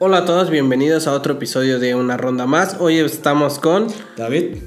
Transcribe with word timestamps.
Hola 0.00 0.18
a 0.18 0.24
todos, 0.24 0.48
bienvenidos 0.48 1.08
a 1.08 1.12
otro 1.12 1.32
episodio 1.32 1.80
de 1.80 1.96
Una 1.96 2.16
Ronda 2.16 2.46
Más. 2.46 2.76
Hoy 2.78 2.98
estamos 2.98 3.58
con 3.58 3.88
David. 4.16 4.58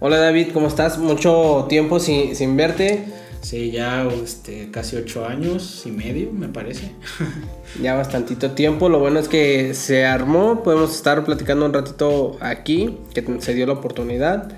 Hola 0.00 0.16
David, 0.16 0.48
¿cómo 0.54 0.66
estás? 0.66 0.96
Mucho 0.96 1.66
tiempo 1.68 2.00
sin, 2.00 2.34
sin 2.34 2.56
verte. 2.56 3.04
Sí, 3.42 3.70
ya 3.70 4.08
este, 4.08 4.70
casi 4.70 4.96
ocho 4.96 5.26
años 5.26 5.82
y 5.84 5.90
medio, 5.90 6.32
me 6.32 6.48
parece. 6.48 6.92
ya 7.82 7.96
bastantito 7.96 8.52
tiempo. 8.52 8.88
Lo 8.88 8.98
bueno 8.98 9.20
es 9.20 9.28
que 9.28 9.74
se 9.74 10.06
armó. 10.06 10.62
Podemos 10.62 10.94
estar 10.94 11.22
platicando 11.22 11.66
un 11.66 11.74
ratito 11.74 12.38
aquí, 12.40 12.96
que 13.12 13.22
se 13.40 13.52
dio 13.52 13.66
la 13.66 13.74
oportunidad. 13.74 14.52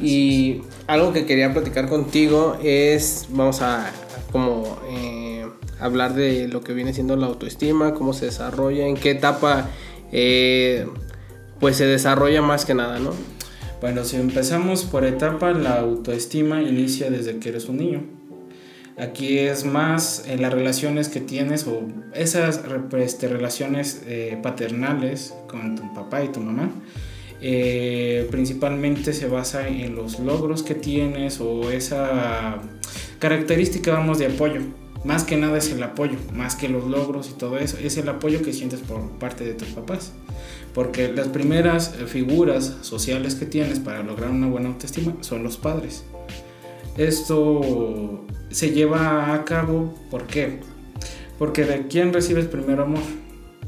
Y 0.00 0.62
algo 0.86 1.12
que 1.12 1.26
quería 1.26 1.52
platicar 1.52 1.88
contigo 1.88 2.56
es, 2.62 3.26
vamos 3.30 3.60
a 3.60 3.90
como 4.30 4.78
eh, 4.88 5.23
hablar 5.80 6.14
de 6.14 6.48
lo 6.48 6.62
que 6.62 6.72
viene 6.72 6.92
siendo 6.94 7.16
la 7.16 7.26
autoestima, 7.26 7.94
cómo 7.94 8.12
se 8.12 8.26
desarrolla, 8.26 8.86
en 8.86 8.96
qué 8.96 9.10
etapa 9.10 9.68
eh, 10.12 10.86
pues 11.60 11.76
se 11.76 11.86
desarrolla 11.86 12.42
más 12.42 12.64
que 12.64 12.74
nada, 12.74 12.98
¿no? 12.98 13.12
Bueno, 13.80 14.04
si 14.04 14.16
empezamos 14.16 14.84
por 14.84 15.04
etapa, 15.04 15.52
la 15.52 15.80
autoestima 15.80 16.62
inicia 16.62 17.10
desde 17.10 17.38
que 17.38 17.50
eres 17.50 17.68
un 17.68 17.76
niño. 17.78 18.02
Aquí 18.96 19.38
es 19.38 19.64
más 19.64 20.24
en 20.28 20.40
las 20.40 20.52
relaciones 20.54 21.08
que 21.08 21.20
tienes 21.20 21.66
o 21.66 21.82
esas 22.14 22.62
este, 22.96 23.28
relaciones 23.28 24.02
eh, 24.06 24.38
paternales 24.40 25.34
con 25.48 25.74
tu 25.74 25.92
papá 25.92 26.22
y 26.22 26.28
tu 26.28 26.40
mamá. 26.40 26.70
Eh, 27.40 28.28
principalmente 28.30 29.12
se 29.12 29.26
basa 29.26 29.68
en 29.68 29.96
los 29.96 30.20
logros 30.20 30.62
que 30.62 30.74
tienes 30.74 31.40
o 31.40 31.70
esa 31.70 32.60
característica, 33.18 33.92
vamos, 33.92 34.18
de 34.18 34.26
apoyo. 34.26 34.60
Más 35.04 35.24
que 35.24 35.36
nada 35.36 35.58
es 35.58 35.70
el 35.70 35.82
apoyo, 35.82 36.16
más 36.34 36.56
que 36.56 36.68
los 36.68 36.86
logros 36.86 37.28
y 37.30 37.34
todo 37.34 37.58
eso, 37.58 37.76
es 37.78 37.98
el 37.98 38.08
apoyo 38.08 38.42
que 38.42 38.54
sientes 38.54 38.80
por 38.80 39.02
parte 39.18 39.44
de 39.44 39.52
tus 39.52 39.68
papás. 39.68 40.12
Porque 40.72 41.12
las 41.12 41.28
primeras 41.28 41.94
figuras 42.06 42.78
sociales 42.80 43.34
que 43.34 43.46
tienes 43.46 43.78
para 43.80 44.02
lograr 44.02 44.30
una 44.30 44.48
buena 44.48 44.70
autoestima 44.70 45.14
son 45.20 45.42
los 45.42 45.58
padres. 45.58 46.04
Esto 46.96 48.24
se 48.50 48.70
lleva 48.70 49.34
a 49.34 49.44
cabo, 49.44 49.94
¿por 50.10 50.26
qué? 50.26 50.60
Porque 51.38 51.64
de 51.64 51.86
quién 51.88 52.12
recibes 52.12 52.46
primero 52.46 52.84
amor? 52.84 53.02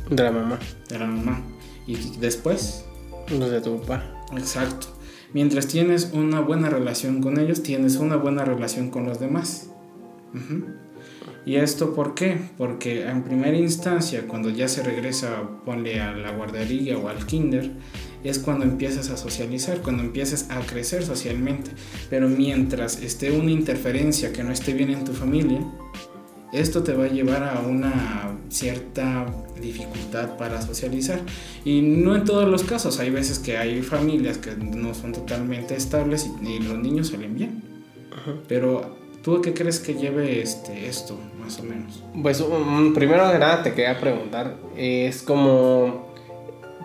De 0.09 0.23
la 0.23 0.31
mamá. 0.31 0.59
De 0.89 0.99
la 0.99 1.07
mamá. 1.07 1.43
Y 1.87 1.97
después 2.19 2.85
de 3.29 3.61
tu 3.61 3.81
papá. 3.81 4.05
Exacto. 4.37 4.87
Mientras 5.33 5.67
tienes 5.67 6.11
una 6.13 6.41
buena 6.41 6.71
relación 6.71 7.21
con 7.21 7.39
ellos, 7.39 7.63
tienes 7.63 7.97
una 7.97 8.17
buena 8.17 8.45
relación 8.45 8.91
con 8.91 9.05
los 9.05 9.21
demás. 9.21 9.71
¿Y 11.47 11.57
esto 11.57 11.95
por 11.95 12.15
qué? 12.15 12.37
Porque 12.59 13.07
en 13.07 13.23
primera 13.23 13.57
instancia, 13.57 14.27
cuando 14.27 14.51
ya 14.51 14.67
se 14.67 14.83
regresa, 14.83 15.43
ponle 15.65 16.01
a 16.01 16.13
la 16.13 16.33
guardería 16.33 16.99
o 16.99 17.09
al 17.09 17.25
kinder, 17.25 17.71
es 18.25 18.41
cuando 18.41 18.65
empiezas 18.65 19.11
a 19.11 19.17
socializar, 19.17 19.81
cuando 19.81 20.03
empiezas 20.03 20.51
a 20.51 20.59
crecer 20.63 21.05
socialmente. 21.05 21.71
Pero 22.11 22.29
mientras 22.29 23.01
esté 23.01 23.31
una 23.31 23.53
interferencia 23.53 24.33
que 24.33 24.43
no 24.43 24.51
esté 24.51 24.73
bien 24.73 24.91
en 24.91 25.05
tu 25.05 25.13
familia, 25.13 25.61
esto 26.53 26.83
te 26.83 26.95
va 26.95 27.05
a 27.05 27.09
llevar 27.09 27.45
a 27.45 27.61
una 27.61 28.37
cierta 28.49 29.27
dificultad 29.61 30.37
para 30.37 30.61
socializar. 30.61 31.21
Y 31.65 31.81
no 31.81 32.17
en 32.17 32.25
todos 32.25 32.49
los 32.49 32.65
casos, 32.65 32.99
hay 32.99 33.11
veces 33.11 33.39
que 33.39 33.57
hay 33.57 33.83
familias 33.83 34.39
que 34.39 34.57
no 34.57 34.95
son 34.95 35.13
totalmente 35.13 35.77
estables 35.77 36.29
y, 36.43 36.59
los 36.59 36.77
niños 36.77 37.09
salen 37.09 37.37
bien. 37.37 37.63
Pero 38.49 38.97
¿tú 39.27 39.43
qué 39.43 39.53
crees 39.53 39.81
que 39.81 39.95
lleve 39.95 40.41
este, 40.41 40.87
esto, 40.87 41.19
más 41.41 41.59
o 41.59 41.65
menos? 41.65 42.01
Pues 42.23 42.41
primero 42.95 43.29
de 43.29 43.41
nada 43.41 43.65
te 43.65 43.75
quería 43.75 43.99
preguntar, 43.99 44.57
es 44.77 45.21
como... 45.23 46.07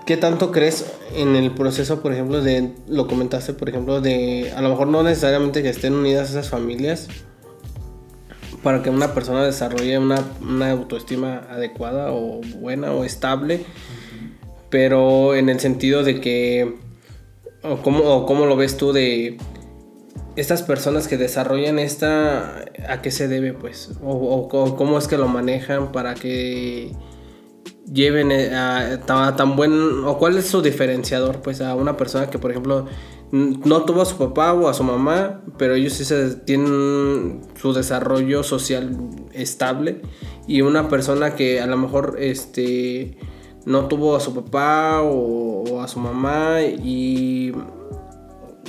¿Qué 0.08 0.18
tanto 0.18 0.52
crees 0.52 0.92
en 1.16 1.36
el 1.36 1.52
proceso, 1.52 2.02
por 2.02 2.12
ejemplo, 2.12 2.42
de, 2.42 2.72
lo 2.88 3.06
comentaste, 3.06 3.54
por 3.54 3.70
ejemplo, 3.70 4.02
de, 4.02 4.52
a 4.56 4.62
lo 4.64 4.70
mejor 4.70 4.88
no 4.88 5.04
necesariamente 5.04 5.62
que 5.62 5.70
estén 5.70 5.94
unidas 5.94 6.32
esas 6.32 6.50
familias, 6.50 7.10
para 8.64 8.82
que 8.82 8.90
una 8.90 9.14
persona 9.14 9.44
desarrolle 9.44 10.00
una, 10.00 10.72
autoestima 10.72 11.44
adecuada 11.48 12.12
o 12.12 12.42
buena 12.60 12.92
o 12.92 13.04
estable, 13.04 13.64
pero 14.72 15.36
en 15.36 15.50
el 15.50 15.60
sentido 15.60 16.04
de 16.04 16.20
que, 16.20 16.78
o 17.62 17.78
cómo, 17.84 18.48
lo 18.48 18.56
ves 18.56 18.78
tú 18.78 18.94
de 18.94 19.38
estas 20.42 20.64
personas 20.64 21.08
que 21.08 21.18
desarrollan 21.18 21.80
esta, 21.80 22.66
¿a 22.90 23.02
qué 23.02 23.12
se 23.12 23.28
debe 23.28 23.54
pues? 23.54 23.92
O, 24.04 24.48
cómo 24.50 24.98
es 24.98 25.08
que 25.08 25.18
lo 25.18 25.28
manejan 25.28 25.92
para 25.92 26.16
que 26.16 26.92
lleven 27.92 28.32
a, 28.32 29.00
a, 29.08 29.36
tan 29.36 29.56
buen, 29.56 30.04
o 30.06 30.18
cuál 30.18 30.38
es 30.38 30.48
su 30.48 30.62
diferenciador 30.62 31.42
pues 31.42 31.62
a 31.62 31.76
una 31.76 31.98
persona 31.98 32.30
que 32.30 32.40
por 32.40 32.52
ejemplo 32.52 32.88
no 33.32 33.84
tuvo 33.84 34.02
a 34.02 34.06
su 34.06 34.18
papá 34.18 34.54
o 34.54 34.68
a 34.68 34.74
su 34.74 34.84
mamá, 34.84 35.42
pero 35.58 35.76
ellos 35.76 35.94
sí 35.94 36.14
tienen 36.46 37.42
su 37.56 37.74
desarrollo 37.74 38.44
social 38.44 38.92
estable. 39.34 40.02
Y 40.48 40.62
una 40.62 40.90
persona 40.90 41.36
que 41.36 41.62
a 41.62 41.68
lo 41.68 41.78
mejor 41.78 42.18
este, 42.20 43.18
no 43.66 43.88
tuvo 43.88 44.16
a 44.16 44.20
su 44.20 44.34
papá 44.34 45.02
o, 45.02 45.82
a 45.82 45.88
su 45.88 46.00
mamá 46.00 46.62
y, 46.62 47.54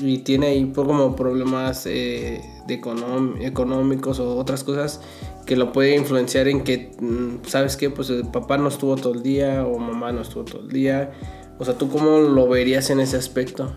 y 0.02 0.18
tiene 0.18 0.48
ahí 0.48 0.72
como 0.74 1.14
problemas 1.14 1.86
eh, 1.86 2.40
de 2.66 2.74
económicos 2.74 4.18
o 4.18 4.36
otras 4.36 4.64
cosas 4.64 5.00
que 5.46 5.56
lo 5.56 5.72
puede 5.72 5.96
influenciar 5.96 6.48
en 6.48 6.62
que, 6.62 6.90
mm, 7.00 7.46
¿sabes 7.46 7.76
qué? 7.76 7.88
Pues 7.90 8.10
el 8.10 8.26
papá 8.26 8.58
no 8.58 8.68
estuvo 8.68 8.96
todo 8.96 9.14
el 9.14 9.22
día 9.22 9.64
o 9.64 9.78
mamá 9.78 10.12
no 10.12 10.22
estuvo 10.22 10.44
todo 10.44 10.62
el 10.62 10.68
día. 10.68 11.12
O 11.58 11.64
sea, 11.64 11.78
¿tú 11.78 11.88
cómo 11.88 12.18
lo 12.18 12.48
verías 12.48 12.90
en 12.90 13.00
ese 13.00 13.16
aspecto? 13.16 13.72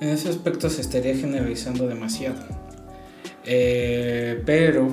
En 0.00 0.08
ese 0.08 0.28
aspecto 0.28 0.68
se 0.68 0.80
estaría 0.80 1.14
generalizando 1.14 1.86
demasiado. 1.86 2.40
Eh, 3.44 4.42
pero 4.44 4.88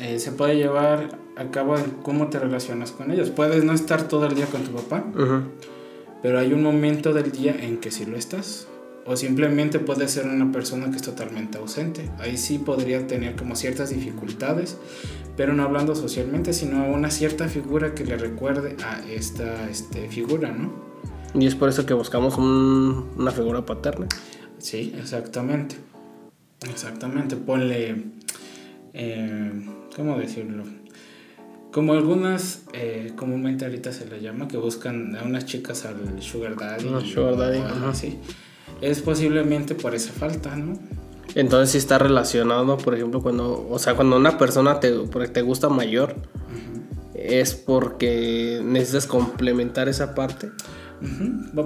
eh, 0.00 0.18
se 0.18 0.32
puede 0.32 0.56
llevar 0.56 1.18
a 1.36 1.50
cabo 1.50 1.76
en 1.76 1.90
cómo 2.02 2.28
te 2.28 2.38
relacionas 2.38 2.92
con 2.92 3.10
ellos. 3.10 3.30
Puedes 3.30 3.64
no 3.64 3.72
estar 3.72 4.08
todo 4.08 4.26
el 4.26 4.34
día 4.34 4.46
con 4.46 4.62
tu 4.62 4.72
papá, 4.72 5.04
pero 6.22 6.38
hay 6.38 6.52
un 6.52 6.62
momento 6.62 7.12
del 7.12 7.32
día 7.32 7.54
en 7.60 7.78
que 7.78 7.90
sí 7.90 8.06
lo 8.06 8.16
estás. 8.16 8.68
O 9.06 9.16
simplemente 9.16 9.78
puede 9.78 10.08
ser 10.08 10.26
una 10.26 10.50
persona 10.50 10.90
que 10.90 10.96
es 10.96 11.02
totalmente 11.02 11.58
ausente. 11.58 12.10
Ahí 12.18 12.38
sí 12.38 12.58
podría 12.58 13.06
tener 13.06 13.36
como 13.36 13.54
ciertas 13.54 13.90
dificultades, 13.90 14.78
pero 15.36 15.52
no 15.52 15.62
hablando 15.62 15.94
socialmente, 15.94 16.52
sino 16.52 16.84
a 16.84 16.86
una 16.86 17.10
cierta 17.10 17.48
figura 17.48 17.94
que 17.94 18.04
le 18.04 18.16
recuerde 18.16 18.76
a 18.82 19.00
esta 19.10 19.68
este, 19.68 20.08
figura, 20.08 20.52
¿no? 20.52 20.72
Y 21.34 21.46
es 21.46 21.54
por 21.54 21.68
eso 21.68 21.84
que 21.84 21.94
buscamos 21.94 22.38
una 22.38 23.30
figura 23.32 23.66
paterna. 23.66 24.06
Sí, 24.58 24.94
exactamente. 24.98 25.76
Exactamente. 26.70 27.36
Ponle, 27.36 28.04
eh, 28.92 29.52
¿cómo 29.96 30.16
decirlo? 30.16 30.64
Como 31.72 31.92
algunas, 31.92 32.62
eh, 32.72 33.12
comúnmente 33.16 33.64
ahorita 33.64 33.92
se 33.92 34.06
le 34.06 34.20
llama, 34.22 34.46
que 34.46 34.56
buscan 34.56 35.16
a 35.16 35.24
unas 35.24 35.44
chicas 35.44 35.84
al 35.84 36.22
sugar 36.22 36.56
daddy. 36.56 36.88
Sugar 37.04 37.36
daddy. 37.36 37.60
Sí. 37.92 38.18
Es 38.80 39.00
posiblemente 39.00 39.74
por 39.74 39.94
esa 39.94 40.12
falta, 40.12 40.56
¿no? 40.56 40.78
Entonces 41.34 41.70
sí 41.70 41.78
está 41.78 41.98
relacionado, 41.98 42.76
por 42.76 42.94
ejemplo, 42.94 43.20
cuando, 43.20 43.66
o 43.68 43.78
sea, 43.78 43.94
cuando 43.94 44.16
una 44.16 44.38
persona 44.38 44.78
te, 44.78 44.92
te 44.92 45.42
gusta 45.42 45.68
mayor, 45.68 46.14
es 47.14 47.54
porque 47.54 48.60
necesitas 48.62 49.06
complementar 49.06 49.88
esa 49.88 50.14
parte. 50.14 50.50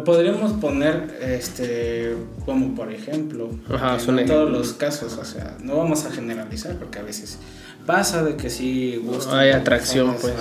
Podríamos 0.04 0.52
poner, 0.54 1.18
este, 1.20 2.16
como 2.44 2.74
por 2.74 2.92
ejemplo, 2.92 3.50
en 3.70 4.26
todos 4.26 4.50
los 4.50 4.72
casos, 4.72 5.18
o 5.18 5.24
sea, 5.24 5.56
no 5.62 5.76
vamos 5.76 6.04
a 6.06 6.10
generalizar 6.10 6.76
porque 6.76 6.98
a 6.98 7.02
veces 7.02 7.38
pasa 7.86 8.24
de 8.24 8.36
que 8.36 8.50
sí 8.50 9.00
gusta. 9.04 9.38
Hay 9.38 9.50
atracción, 9.50 10.16
pues. 10.20 10.34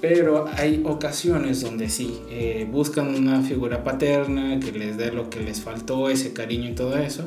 Pero 0.00 0.46
hay 0.56 0.82
ocasiones 0.86 1.60
donde 1.60 1.90
sí, 1.90 2.20
eh, 2.30 2.66
buscan 2.70 3.14
una 3.14 3.42
figura 3.42 3.84
paterna 3.84 4.58
que 4.58 4.72
les 4.72 4.96
dé 4.96 5.12
lo 5.12 5.28
que 5.28 5.40
les 5.40 5.60
faltó, 5.60 6.08
ese 6.08 6.32
cariño 6.32 6.70
y 6.70 6.74
todo 6.74 6.96
eso. 6.96 7.24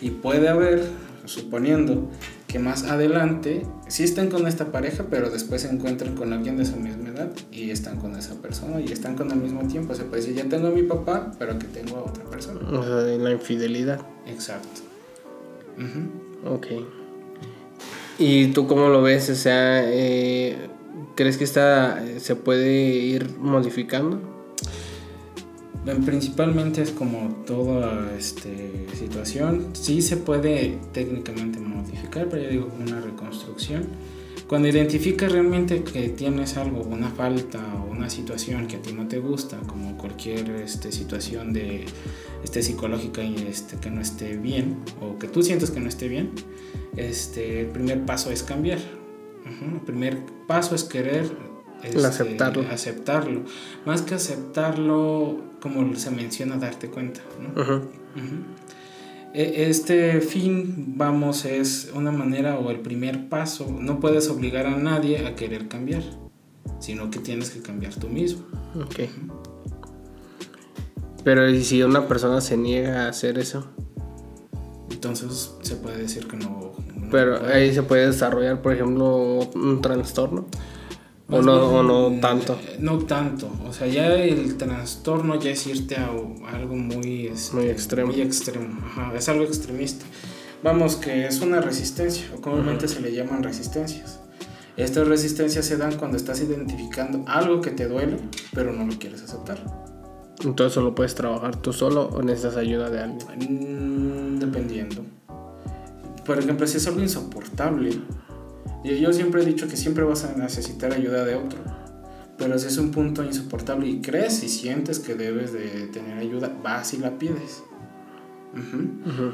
Y 0.00 0.10
puede 0.10 0.48
haber, 0.48 0.84
suponiendo 1.24 2.08
que 2.46 2.58
más 2.58 2.84
adelante 2.84 3.66
sí 3.88 4.04
estén 4.04 4.28
con 4.28 4.46
esta 4.46 4.70
pareja, 4.70 5.06
pero 5.10 5.30
después 5.30 5.62
se 5.62 5.70
encuentran 5.70 6.14
con 6.14 6.32
alguien 6.32 6.56
de 6.56 6.66
su 6.66 6.76
misma 6.76 7.08
edad 7.08 7.30
y 7.50 7.70
están 7.70 7.98
con 7.98 8.14
esa 8.14 8.34
persona 8.34 8.80
y 8.80 8.92
están 8.92 9.16
con 9.16 9.30
el 9.30 9.38
mismo 9.38 9.66
tiempo. 9.66 9.94
Se 9.94 10.04
puede 10.04 10.22
decir, 10.22 10.36
ya 10.36 10.48
tengo 10.48 10.68
a 10.68 10.70
mi 10.70 10.82
papá, 10.82 11.32
pero 11.38 11.58
que 11.58 11.66
tengo 11.66 11.96
a 11.96 12.02
otra 12.02 12.24
persona. 12.24 12.60
O 12.70 12.84
sea, 12.84 12.96
la 13.18 13.30
infidelidad. 13.32 14.00
Exacto. 14.26 14.82
Ok. 16.44 16.66
¿Y 18.18 18.48
tú 18.48 18.66
cómo 18.66 18.88
lo 18.88 19.02
ves? 19.02 19.30
O 19.30 19.34
sea, 19.34 19.82
eh, 19.90 20.68
¿crees 21.14 21.38
que 21.38 21.44
esta 21.44 22.02
se 22.18 22.36
puede 22.36 22.94
ir 22.96 23.30
modificando? 23.38 24.20
Principalmente 26.06 26.80
es 26.80 26.92
como 26.92 27.42
toda 27.44 28.12
este, 28.16 28.86
situación. 28.94 29.70
Sí 29.72 30.00
se 30.00 30.16
puede 30.16 30.78
técnicamente 30.92 31.58
modificar, 31.58 32.28
pero 32.28 32.44
yo 32.44 32.50
digo 32.50 32.68
una 32.80 33.00
reconstrucción. 33.00 33.88
Cuando 34.46 34.68
identificas 34.68 35.32
realmente 35.32 35.82
que 35.82 36.10
tienes 36.10 36.56
algo, 36.56 36.82
una 36.82 37.08
falta 37.08 37.58
o 37.82 37.90
una 37.90 38.10
situación 38.10 38.68
que 38.68 38.76
a 38.76 38.82
ti 38.82 38.92
no 38.92 39.08
te 39.08 39.18
gusta, 39.18 39.58
como 39.66 39.96
cualquier 39.96 40.50
este, 40.50 40.92
situación 40.92 41.52
de, 41.52 41.86
este, 42.44 42.62
psicológica 42.62 43.24
y 43.24 43.34
este, 43.48 43.78
que 43.78 43.90
no 43.90 44.00
esté 44.00 44.36
bien, 44.36 44.76
o 45.00 45.18
que 45.18 45.26
tú 45.26 45.42
sientes 45.42 45.70
que 45.70 45.80
no 45.80 45.88
esté 45.88 46.06
bien, 46.06 46.30
este, 46.96 47.62
el 47.62 47.68
primer 47.68 48.04
paso 48.04 48.30
es 48.30 48.42
cambiar. 48.42 48.78
El 49.44 49.80
primer 49.80 50.20
paso 50.46 50.74
es 50.74 50.84
querer 50.84 51.30
este, 51.82 52.06
aceptarlo. 52.06 52.64
aceptarlo. 52.70 53.42
Más 53.84 54.02
que 54.02 54.14
aceptarlo, 54.14 55.40
como 55.60 55.94
se 55.96 56.10
menciona, 56.10 56.56
darte 56.56 56.88
cuenta. 56.88 57.20
E, 59.34 59.68
este 59.68 60.20
fin, 60.20 60.94
vamos, 60.96 61.44
es 61.44 61.90
una 61.94 62.12
manera 62.12 62.58
o 62.58 62.70
el 62.70 62.80
primer 62.80 63.28
paso. 63.28 63.66
No 63.70 63.98
puedes 63.98 64.28
obligar 64.28 64.66
a 64.66 64.76
nadie 64.76 65.26
a 65.26 65.34
querer 65.34 65.68
cambiar, 65.68 66.02
sino 66.78 67.10
que 67.10 67.18
tienes 67.18 67.50
que 67.50 67.60
cambiar 67.60 67.94
tú 67.94 68.08
mismo. 68.08 68.44
Ok. 68.76 69.00
Pero 71.24 71.48
¿y 71.48 71.62
si 71.62 71.82
una 71.82 72.08
persona 72.08 72.40
se 72.40 72.56
niega 72.56 73.06
a 73.06 73.08
hacer 73.08 73.38
eso? 73.38 73.66
Entonces 74.90 75.52
se 75.62 75.76
puede 75.76 75.98
decir 75.98 76.26
que 76.28 76.36
no. 76.36 76.71
Pero 77.12 77.46
ahí 77.46 77.72
se 77.72 77.82
puede 77.82 78.06
desarrollar, 78.06 78.62
por 78.62 78.72
ejemplo, 78.72 79.38
un 79.54 79.80
trastorno. 79.82 80.46
O 81.28 81.40
no, 81.40 81.82
no, 81.82 82.20
tanto. 82.20 82.54
Eh, 82.54 82.76
no 82.80 82.98
tanto. 82.98 83.50
O 83.66 83.72
sea, 83.72 83.86
ya 83.86 84.14
el 84.14 84.56
trastorno 84.56 85.38
ya 85.38 85.50
es 85.50 85.66
irte 85.66 85.96
a, 85.96 86.10
algo 86.52 86.74
muy, 86.74 87.28
este, 87.28 87.56
muy 87.56 87.66
extremo. 87.66 88.12
Muy 88.12 88.20
extremo. 88.20 88.80
Ajá, 88.84 89.12
es 89.16 89.28
algo 89.28 89.44
extremista. 89.44 90.04
Vamos, 90.62 90.96
que 90.96 91.26
es 91.26 91.40
una 91.40 91.60
resistencia, 91.60 92.26
o 92.36 92.40
comúnmente 92.40 92.88
se 92.88 93.00
le 93.00 93.12
llaman 93.12 93.42
resistencias. 93.42 94.20
Estas 94.76 95.06
resistencias 95.06 95.66
se 95.66 95.76
dan 95.76 95.96
cuando 95.96 96.16
estás 96.16 96.40
identificando 96.40 97.24
algo 97.26 97.60
que 97.60 97.70
te 97.70 97.88
duele, 97.88 98.18
pero 98.54 98.72
no 98.72 98.86
lo 98.86 98.98
quieres 98.98 99.22
aceptar. 99.22 99.58
Entonces, 100.44 100.74
¿solo 100.74 100.94
puedes 100.94 101.14
trabajar 101.14 101.56
tú 101.56 101.72
solo 101.72 102.08
o 102.12 102.22
necesitas 102.22 102.56
ayuda 102.56 102.90
de 102.90 103.00
alguien? 103.00 104.36
Mm, 104.36 104.38
dependiendo. 104.38 105.04
Por 106.24 106.38
ejemplo, 106.38 106.66
si 106.66 106.76
es 106.76 106.86
algo 106.86 107.00
insoportable, 107.00 107.90
yo 108.84 109.12
siempre 109.12 109.42
he 109.42 109.44
dicho 109.44 109.68
que 109.68 109.76
siempre 109.76 110.04
vas 110.04 110.24
a 110.24 110.36
necesitar 110.36 110.92
ayuda 110.92 111.24
de 111.24 111.36
otro. 111.36 111.58
Pero 112.38 112.58
si 112.58 112.66
es 112.66 112.78
un 112.78 112.90
punto 112.90 113.22
insoportable 113.24 113.86
y 113.86 114.00
crees 114.00 114.42
y 114.42 114.48
sientes 114.48 114.98
que 114.98 115.14
debes 115.14 115.52
de 115.52 115.86
tener 115.92 116.18
ayuda, 116.18 116.52
vas 116.62 116.94
y 116.94 116.98
la 116.98 117.18
pides. 117.18 117.62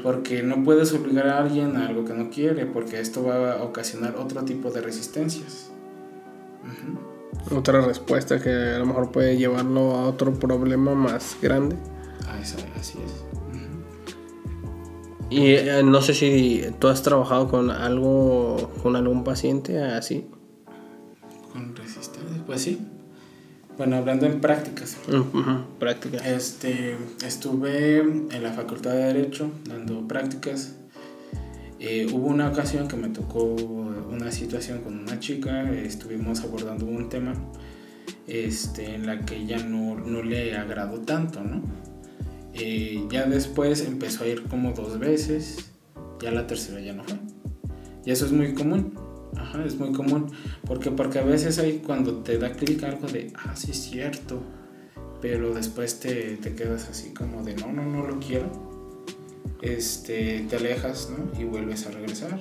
Porque 0.03 0.43
no 0.43 0.63
puedes 0.63 0.93
obligar 0.93 1.27
a 1.27 1.39
alguien 1.39 1.75
a 1.75 1.87
algo 1.87 2.05
que 2.05 2.13
no 2.13 2.29
quiere, 2.29 2.65
porque 2.65 2.99
esto 2.99 3.23
va 3.23 3.53
a 3.53 3.63
ocasionar 3.63 4.15
otro 4.15 4.43
tipo 4.43 4.71
de 4.71 4.81
resistencias. 4.81 5.71
Otra 7.51 7.81
respuesta 7.81 8.39
que 8.39 8.49
a 8.49 8.79
lo 8.79 8.85
mejor 8.85 9.11
puede 9.11 9.37
llevarlo 9.37 9.95
a 9.95 10.03
otro 10.07 10.33
problema 10.33 10.93
más 10.93 11.37
grande. 11.41 11.75
Ah, 12.27 12.39
así 12.39 12.99
es. 13.03 13.28
Y 15.29 15.53
eh, 15.53 15.83
no 15.83 16.01
sé 16.01 16.13
si 16.13 16.63
tú 16.79 16.87
has 16.87 17.03
trabajado 17.03 17.47
con 17.47 17.69
algo, 17.69 18.71
con 18.81 18.95
algún 18.95 19.23
paciente 19.23 19.79
así. 19.79 20.25
Con 21.53 21.75
resistencia, 21.75 22.43
pues 22.45 22.61
sí. 22.61 22.79
Bueno, 23.77 23.95
hablando 23.95 24.25
en 24.25 24.41
prácticas. 24.41 24.97
prácticas. 25.79 26.25
Este, 26.25 26.97
estuve 27.25 27.99
en 27.99 28.43
la 28.43 28.51
Facultad 28.51 28.91
de 28.91 29.13
Derecho 29.13 29.51
dando 29.65 30.05
prácticas. 30.07 30.75
Eh, 31.79 32.07
hubo 32.11 32.27
una 32.27 32.49
ocasión 32.49 32.89
que 32.89 32.97
me 32.97 33.07
tocó 33.07 33.41
una 33.43 34.33
situación 34.33 34.81
con 34.81 34.99
una 34.99 35.17
chica, 35.19 35.71
estuvimos 35.71 36.41
abordando 36.41 36.85
un 36.85 37.07
tema 37.07 37.33
este, 38.27 38.95
en 38.95 39.05
la 39.05 39.21
que 39.21 39.45
ya 39.45 39.59
no, 39.59 39.95
no 39.95 40.23
le 40.23 40.57
agradó 40.57 40.99
tanto, 40.99 41.41
¿no? 41.41 41.61
Eh, 42.53 43.05
ya 43.11 43.25
después 43.25 43.81
empezó 43.81 44.23
a 44.23 44.27
ir 44.27 44.43
como 44.43 44.71
dos 44.71 44.99
veces, 44.99 45.71
ya 46.21 46.31
la 46.31 46.47
tercera 46.47 46.79
ya 46.79 46.93
no 46.93 47.03
fue. 47.03 47.17
Y 48.05 48.11
eso 48.11 48.25
es 48.25 48.31
muy 48.31 48.53
común. 48.53 48.93
Ajá, 49.35 49.63
es 49.63 49.77
muy 49.77 49.91
común. 49.91 50.31
Porque, 50.65 50.91
porque 50.91 51.19
a 51.19 51.23
veces 51.23 51.59
hay 51.59 51.81
cuando 51.85 52.17
te 52.17 52.37
da 52.37 52.51
clic 52.51 52.83
algo 52.83 53.07
de, 53.07 53.31
ah, 53.35 53.55
sí 53.55 53.71
es 53.71 53.77
cierto. 53.77 54.41
Pero 55.21 55.53
después 55.53 55.99
te, 55.99 56.37
te, 56.37 56.55
quedas 56.55 56.89
así 56.89 57.13
como 57.13 57.43
de, 57.43 57.55
no, 57.55 57.71
no, 57.71 57.83
no 57.83 58.07
lo 58.07 58.19
quiero. 58.19 58.47
Este, 59.61 60.45
te 60.49 60.55
alejas, 60.55 61.11
¿no? 61.11 61.39
Y 61.39 61.43
vuelves 61.43 61.85
a 61.85 61.91
regresar. 61.91 62.39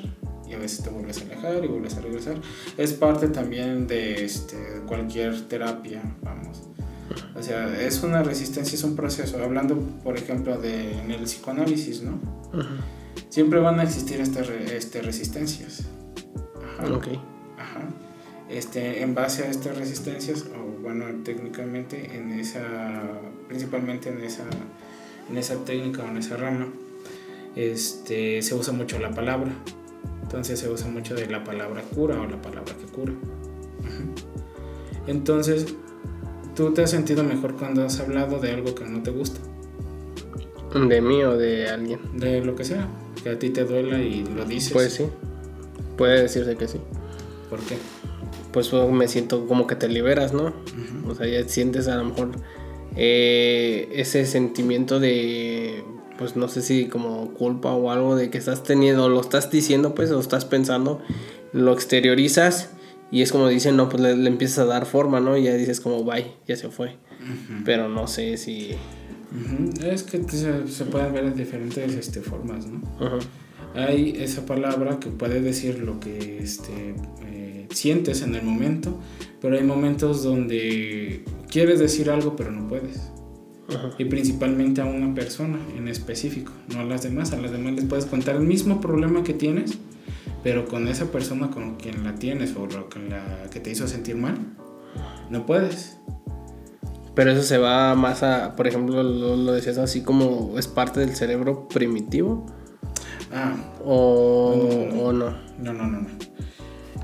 Y 0.49 0.55
a 0.55 0.59
veces 0.59 0.83
te 0.83 0.91
vuelves 0.91 1.21
a 1.21 1.25
alejar 1.25 1.65
y 1.65 1.69
vuelves 1.69 1.97
a 1.97 2.01
regresar. 2.01 2.41
Es 2.77 2.95
parte 2.95 3.29
también 3.29 3.87
de 3.87 4.25
este, 4.25 4.57
cualquier 4.87 5.49
terapia, 5.49 6.03
vamos. 6.23 6.68
O 7.35 7.43
sea, 7.43 7.81
es 7.81 8.03
una 8.03 8.23
resistencia, 8.23 8.75
es 8.75 8.85
un 8.85 8.97
proceso. 8.97 9.43
Hablando, 9.43 9.79
por 10.03 10.17
ejemplo, 10.17 10.59
de 10.59 11.01
en 11.01 11.11
el 11.11 11.25
psicoanálisis, 11.25 12.03
¿no? 12.03 12.19
Siempre 13.29 13.61
van 13.61 13.81
a 13.81 13.85
existir 13.85 14.21
estas 14.21 14.49
este, 14.49 15.03
resistencias. 15.03 15.85
Ajá. 16.79 16.93
Ok. 16.93 17.09
Ajá. 17.59 17.89
Este, 18.49 19.03
en 19.03 19.15
base 19.15 19.45
a 19.45 19.51
estas 19.51 19.77
resistencias, 19.77 20.47
o 20.47 20.83
bueno, 20.83 21.05
técnicamente 21.23 22.17
en 22.17 22.33
esa, 22.33 22.63
principalmente 23.47 24.09
en 24.09 24.23
esa, 24.23 24.45
en 25.31 25.37
esa 25.37 25.57
técnica 25.65 26.03
o 26.03 26.09
en 26.09 26.17
esa 26.17 26.37
rama, 26.37 26.69
este, 27.57 28.41
se 28.43 28.55
usa 28.55 28.73
mucho 28.73 28.99
la 28.99 29.11
palabra. 29.11 29.53
Entonces 30.23 30.61
se 30.61 30.69
usa 30.69 30.89
mucho 30.89 31.15
de 31.15 31.27
la 31.27 31.45
palabra 31.45 31.83
cura 31.95 32.21
o 32.21 32.27
la 32.27 32.41
palabra 32.41 32.75
que 32.75 32.85
cura. 32.93 33.13
Entonces, 35.07 35.75
¿Tú 36.59 36.73
te 36.73 36.83
has 36.83 36.91
sentido 36.91 37.23
mejor 37.23 37.55
cuando 37.55 37.85
has 37.85 38.01
hablado 38.01 38.41
de 38.41 38.51
algo 38.51 38.75
que 38.75 38.85
no 38.85 39.01
te 39.01 39.13
gusta? 39.13 39.39
¿De 40.75 41.01
mí 41.01 41.23
o 41.23 41.37
de 41.37 41.69
alguien? 41.69 42.01
De 42.15 42.45
lo 42.45 42.57
que 42.57 42.65
sea. 42.65 42.89
Que 43.23 43.31
a 43.31 43.39
ti 43.39 43.51
te 43.51 43.63
duela 43.63 44.01
y 44.01 44.25
lo 44.25 44.45
dices. 44.45 44.73
Pues 44.73 44.93
sí. 44.93 45.05
Puede 45.97 46.23
decirse 46.23 46.57
que 46.57 46.67
sí. 46.67 46.81
¿Por 47.49 47.61
qué? 47.61 47.77
Pues, 48.51 48.71
pues 48.71 48.91
me 48.91 49.07
siento 49.07 49.47
como 49.47 49.69
que 49.69 49.77
te 49.77 49.87
liberas, 49.87 50.33
¿no? 50.33 50.53
O 51.07 51.15
sea, 51.15 51.29
ya 51.29 51.49
sientes 51.49 51.87
a 51.87 51.95
lo 51.95 52.07
mejor 52.07 52.33
eh, 52.97 53.89
ese 53.93 54.27
sentimiento 54.27 54.99
de, 54.99 55.85
pues 56.19 56.35
no 56.35 56.49
sé 56.49 56.63
si 56.63 56.89
como 56.89 57.35
culpa 57.35 57.71
o 57.71 57.93
algo 57.93 58.17
de 58.17 58.31
que 58.31 58.39
estás 58.39 58.65
teniendo, 58.65 59.09
lo 59.09 59.21
estás 59.21 59.49
diciendo, 59.49 59.95
pues, 59.95 60.11
o 60.11 60.19
estás 60.19 60.45
pensando, 60.45 61.01
lo 61.53 61.73
exteriorizas 61.73 62.71
y 63.11 63.23
es 63.23 63.33
como 63.33 63.49
dicen, 63.49 63.77
no, 63.77 63.89
pues 63.89 64.03
le, 64.03 64.29
empiezas 64.29 64.59
a 64.59 64.65
dar 64.65 64.87
forma, 64.87 65.21
¿no? 65.21 65.37
Y 65.37 65.45
ya 65.45 65.55
dices 65.55 65.81
como, 65.81 66.05
bye, 66.05 66.33
ya 66.47 66.57
se 66.57 66.69
fue. 66.69 66.97
Pero 67.65 67.89
no 67.89 68.07
sé 68.07 68.37
si... 68.37 68.71
Es 69.83 70.03
que 70.03 70.23
se, 70.29 70.85
pueden 70.85 71.13
ver 71.13 71.25
en 71.25 71.35
diferentes 71.35 71.95
este, 71.95 72.21
formas, 72.21 72.67
¿no? 72.67 72.81
Hay 73.75 74.17
esa 74.19 74.47
palabra 74.47 74.99
que 74.99 75.11
puede 75.11 75.41
decir 75.41 75.81
lo 75.81 76.01
que 76.01 76.39
este, 76.39 76.95
eh, 77.27 77.67
sientes 77.71 78.23
en 78.23 78.35
el 78.35 78.43
momento, 78.43 78.99
pero 79.41 79.57
hay 79.57 79.63
momentos 79.65 80.23
donde 80.23 81.25
quieres 81.51 81.79
decir 81.79 82.11
algo 82.11 82.35
pero 82.37 82.51
no 82.51 82.67
puedes. 82.69 83.11
Y 83.99 84.07
principalmente 84.07 84.81
a 84.81 84.87
una 84.87 85.15
persona 85.15 85.59
en 85.77 85.89
específico, 85.89 86.53
no 86.73 86.81
a 86.81 86.85
las 86.85 87.03
demás. 87.03 87.33
A 87.33 87.37
las 87.37 87.53
demás 87.53 87.75
les 87.75 87.85
puedes 87.85 88.07
contar 88.07 88.37
el 88.37 88.43
mismo 88.43 88.81
problema 88.81 89.23
que 89.23 89.35
tienes, 89.35 89.73
pero 90.43 90.67
con 90.67 90.89
esa 90.89 91.07
persona 91.07 91.51
con 91.51 91.77
quien 91.77 92.05
la 92.05 92.15
tienes 92.15 92.55
o 92.57 92.69
con 92.91 93.11
la 93.11 93.49
que 93.51 93.61
te 93.61 93.71
hizo 93.71 93.87
sentir 93.89 94.17
mal, 94.17 94.37
no 95.31 95.47
puedes. 95.47 95.99
Pero 97.15 97.33
eso 97.33 97.43
se 97.43 97.59
va 97.59 97.95
más 97.97 98.23
a, 98.23 98.55
por 98.55 98.69
ejemplo, 98.69 99.03
lo, 99.03 99.53
decías 99.53 99.79
así 99.79 100.03
como 100.03 100.55
es 100.57 100.69
parte 100.69 101.01
del 101.01 101.17
cerebro 101.17 101.67
primitivo. 101.69 102.47
Ah. 103.33 103.57
O 103.85 105.13
no. 105.13 105.31
No, 105.59 105.73
no, 105.73 105.87
no, 105.87 106.01
no. 106.01 106.09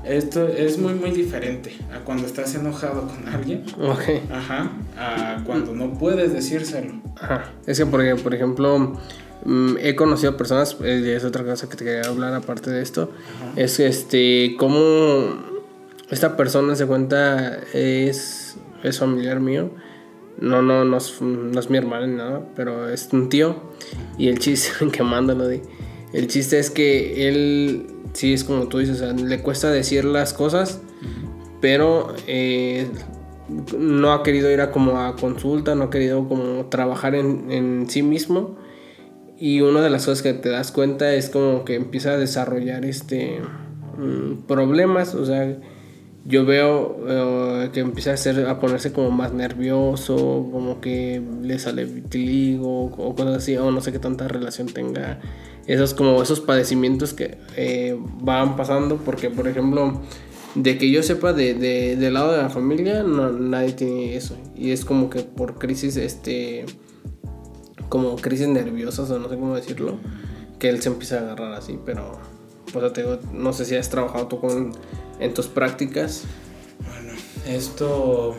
Esto 0.05 0.47
es 0.47 0.77
muy, 0.77 0.93
muy 0.93 1.11
diferente 1.11 1.75
a 1.91 1.99
cuando 2.05 2.27
estás 2.27 2.53
enojado 2.53 3.07
con 3.07 3.27
alguien. 3.27 3.65
Ok. 3.81 4.31
Ajá. 4.31 4.71
A 4.97 5.43
cuando 5.43 5.73
no 5.73 5.97
puedes 5.97 6.31
decírselo. 6.31 7.01
Ajá. 7.19 7.51
Es 7.65 7.79
que, 7.79 7.87
porque, 7.87 8.15
por 8.15 8.35
ejemplo, 8.35 8.97
Mm, 9.43 9.77
he 9.79 9.95
conocido 9.95 10.37
personas, 10.37 10.77
eh, 10.83 11.13
es 11.15 11.23
otra 11.23 11.43
cosa 11.43 11.69
que 11.69 11.75
te 11.75 11.85
quería 11.85 12.09
hablar 12.09 12.33
aparte 12.33 12.71
de 12.71 12.81
esto, 12.81 13.11
es 13.55 13.79
este, 13.79 14.55
cómo 14.57 15.35
esta 16.09 16.37
persona 16.37 16.75
se 16.75 16.85
cuenta 16.85 17.59
es, 17.73 18.55
es 18.83 18.99
familiar 18.99 19.39
mío, 19.39 19.71
no, 20.39 20.61
no, 20.61 20.83
no 20.85 20.97
es, 20.97 21.21
no 21.21 21.59
es 21.59 21.69
mi 21.69 21.77
hermano 21.77 22.07
ni 22.07 22.15
nada, 22.15 22.41
pero 22.55 22.89
es 22.89 23.09
un 23.13 23.29
tío. 23.29 23.55
Y 24.17 24.27
el 24.27 24.39
chiste, 24.39 24.69
que 24.91 25.03
lo 25.03 25.47
de, 25.47 25.61
el 26.13 26.27
chiste 26.27 26.59
es 26.59 26.69
que 26.69 27.27
él, 27.27 27.87
sí 28.13 28.33
es 28.33 28.43
como 28.43 28.67
tú 28.67 28.79
dices, 28.79 29.01
le 29.21 29.41
cuesta 29.41 29.69
decir 29.69 30.05
las 30.05 30.33
cosas, 30.33 30.81
pero 31.61 32.13
eh, 32.27 32.87
no 33.77 34.13
ha 34.13 34.23
querido 34.23 34.51
ir 34.51 34.61
a 34.61 34.71
como 34.71 34.99
a 34.99 35.15
consulta, 35.15 35.75
no 35.75 35.85
ha 35.85 35.89
querido 35.89 36.27
como 36.27 36.65
trabajar 36.65 37.15
en, 37.15 37.51
en 37.51 37.89
sí 37.89 38.01
mismo 38.01 38.57
y 39.37 39.61
una 39.61 39.81
de 39.81 39.89
las 39.89 40.05
cosas 40.05 40.21
que 40.21 40.33
te 40.33 40.49
das 40.49 40.71
cuenta 40.71 41.13
es 41.13 41.29
como 41.29 41.65
que 41.65 41.75
empieza 41.75 42.11
a 42.11 42.17
desarrollar 42.17 42.85
este 42.85 43.41
mm, 43.97 44.43
problemas, 44.47 45.15
o 45.15 45.25
sea, 45.25 45.57
yo 46.27 46.45
veo 46.45 46.97
eh, 47.07 47.69
que 47.71 47.81
empieza 47.81 48.11
a, 48.11 48.13
hacer, 48.15 48.47
a 48.47 48.59
ponerse 48.59 48.91
como 48.91 49.11
más 49.11 49.33
nervioso, 49.33 50.15
como 50.51 50.81
que 50.81 51.21
le 51.43 51.59
sale 51.59 51.85
vitiligo 51.85 52.85
o 52.85 53.15
cosas 53.15 53.37
así, 53.37 53.55
o 53.57 53.71
no 53.71 53.81
sé 53.81 53.91
qué 53.91 53.99
tanta 53.99 54.27
relación 54.27 54.67
tenga 54.67 55.19
esos 55.67 55.93
como 55.93 56.21
esos 56.21 56.41
padecimientos 56.41 57.13
que 57.13 57.37
eh, 57.55 57.97
van 58.21 58.55
pasando, 58.55 58.97
porque 58.97 59.29
por 59.29 59.47
ejemplo, 59.47 60.01
de 60.55 60.77
que 60.77 60.89
yo 60.89 61.03
sepa 61.03 61.33
de, 61.33 61.53
de, 61.53 61.95
del 61.95 62.13
lado 62.13 62.31
de 62.31 62.37
la 62.37 62.49
familia, 62.49 63.03
no, 63.03 63.31
nadie 63.31 63.73
tiene 63.73 64.15
eso, 64.15 64.37
y 64.55 64.71
es 64.71 64.85
como 64.85 65.09
que 65.09 65.19
por 65.21 65.59
crisis, 65.59 65.97
este, 65.97 66.65
como 67.89 68.15
crisis 68.15 68.47
nerviosas 68.47 69.09
o 69.09 69.19
no 69.19 69.29
sé 69.29 69.35
cómo 69.35 69.55
decirlo, 69.55 69.97
que 70.59 70.69
él 70.69 70.81
se 70.81 70.89
empieza 70.89 71.17
a 71.17 71.21
agarrar 71.21 71.53
así, 71.53 71.79
pero 71.85 72.19
pues 72.71 72.93
te 72.93 73.03
digo, 73.03 73.19
no 73.31 73.53
sé 73.53 73.65
si 73.65 73.75
has 73.75 73.89
trabajado 73.89 74.27
tú 74.27 74.39
con, 74.39 74.71
en 75.19 75.33
tus 75.33 75.47
prácticas. 75.47 76.23
Bueno, 76.83 77.13
esto 77.47 78.35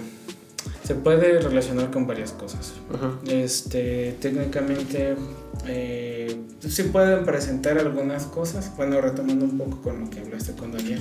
se 0.85 0.95
puede 0.95 1.41
relacionar 1.41 1.91
con 1.91 2.07
varias 2.07 2.33
cosas. 2.33 2.75
Este, 3.27 4.17
técnicamente 4.21 5.17
eh, 5.67 6.41
se 6.61 6.85
pueden 6.85 7.25
presentar 7.25 7.79
algunas 7.79 8.27
cosas. 8.27 8.73
Bueno, 8.77 9.01
retomando 9.01 9.45
un 9.45 9.59
poco 9.59 9.83
con 9.83 10.01
lo 10.01 10.11
que 10.11 10.21
hablaste 10.21 10.53
con 10.53 10.73
Daniel. 10.73 11.01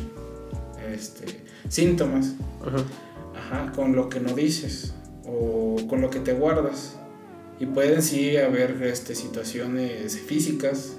Este, 0.91 1.25
síntomas. 1.69 2.33
Ajá, 3.35 3.71
con 3.73 3.95
lo 3.95 4.09
que 4.09 4.19
no 4.19 4.33
dices 4.33 4.93
o 5.25 5.75
con 5.87 6.01
lo 6.01 6.09
que 6.09 6.19
te 6.19 6.33
guardas. 6.33 6.97
Y 7.59 7.65
pueden 7.67 8.01
sí 8.01 8.37
haber 8.37 8.81
este, 8.83 9.15
situaciones 9.15 10.17
físicas, 10.19 10.97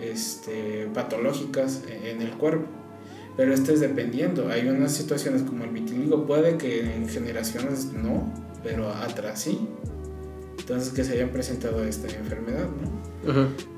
este, 0.00 0.88
patológicas 0.92 1.82
en 2.04 2.22
el 2.22 2.32
cuerpo. 2.32 2.66
Pero 3.36 3.52
esto 3.52 3.72
es 3.72 3.80
dependiendo. 3.80 4.48
Hay 4.48 4.66
unas 4.68 4.92
situaciones 4.92 5.42
como 5.42 5.64
el 5.64 5.70
vitiligo, 5.70 6.26
puede 6.26 6.56
que 6.56 6.96
en 6.96 7.08
generaciones 7.08 7.92
no, 7.92 8.32
pero 8.64 8.88
atrás 8.88 9.42
sí. 9.42 9.68
Entonces 10.58 10.92
que 10.92 11.04
se 11.04 11.12
hayan 11.12 11.28
presentado 11.28 11.84
esta 11.84 12.08
enfermedad, 12.08 12.64
¿no? 12.64 13.06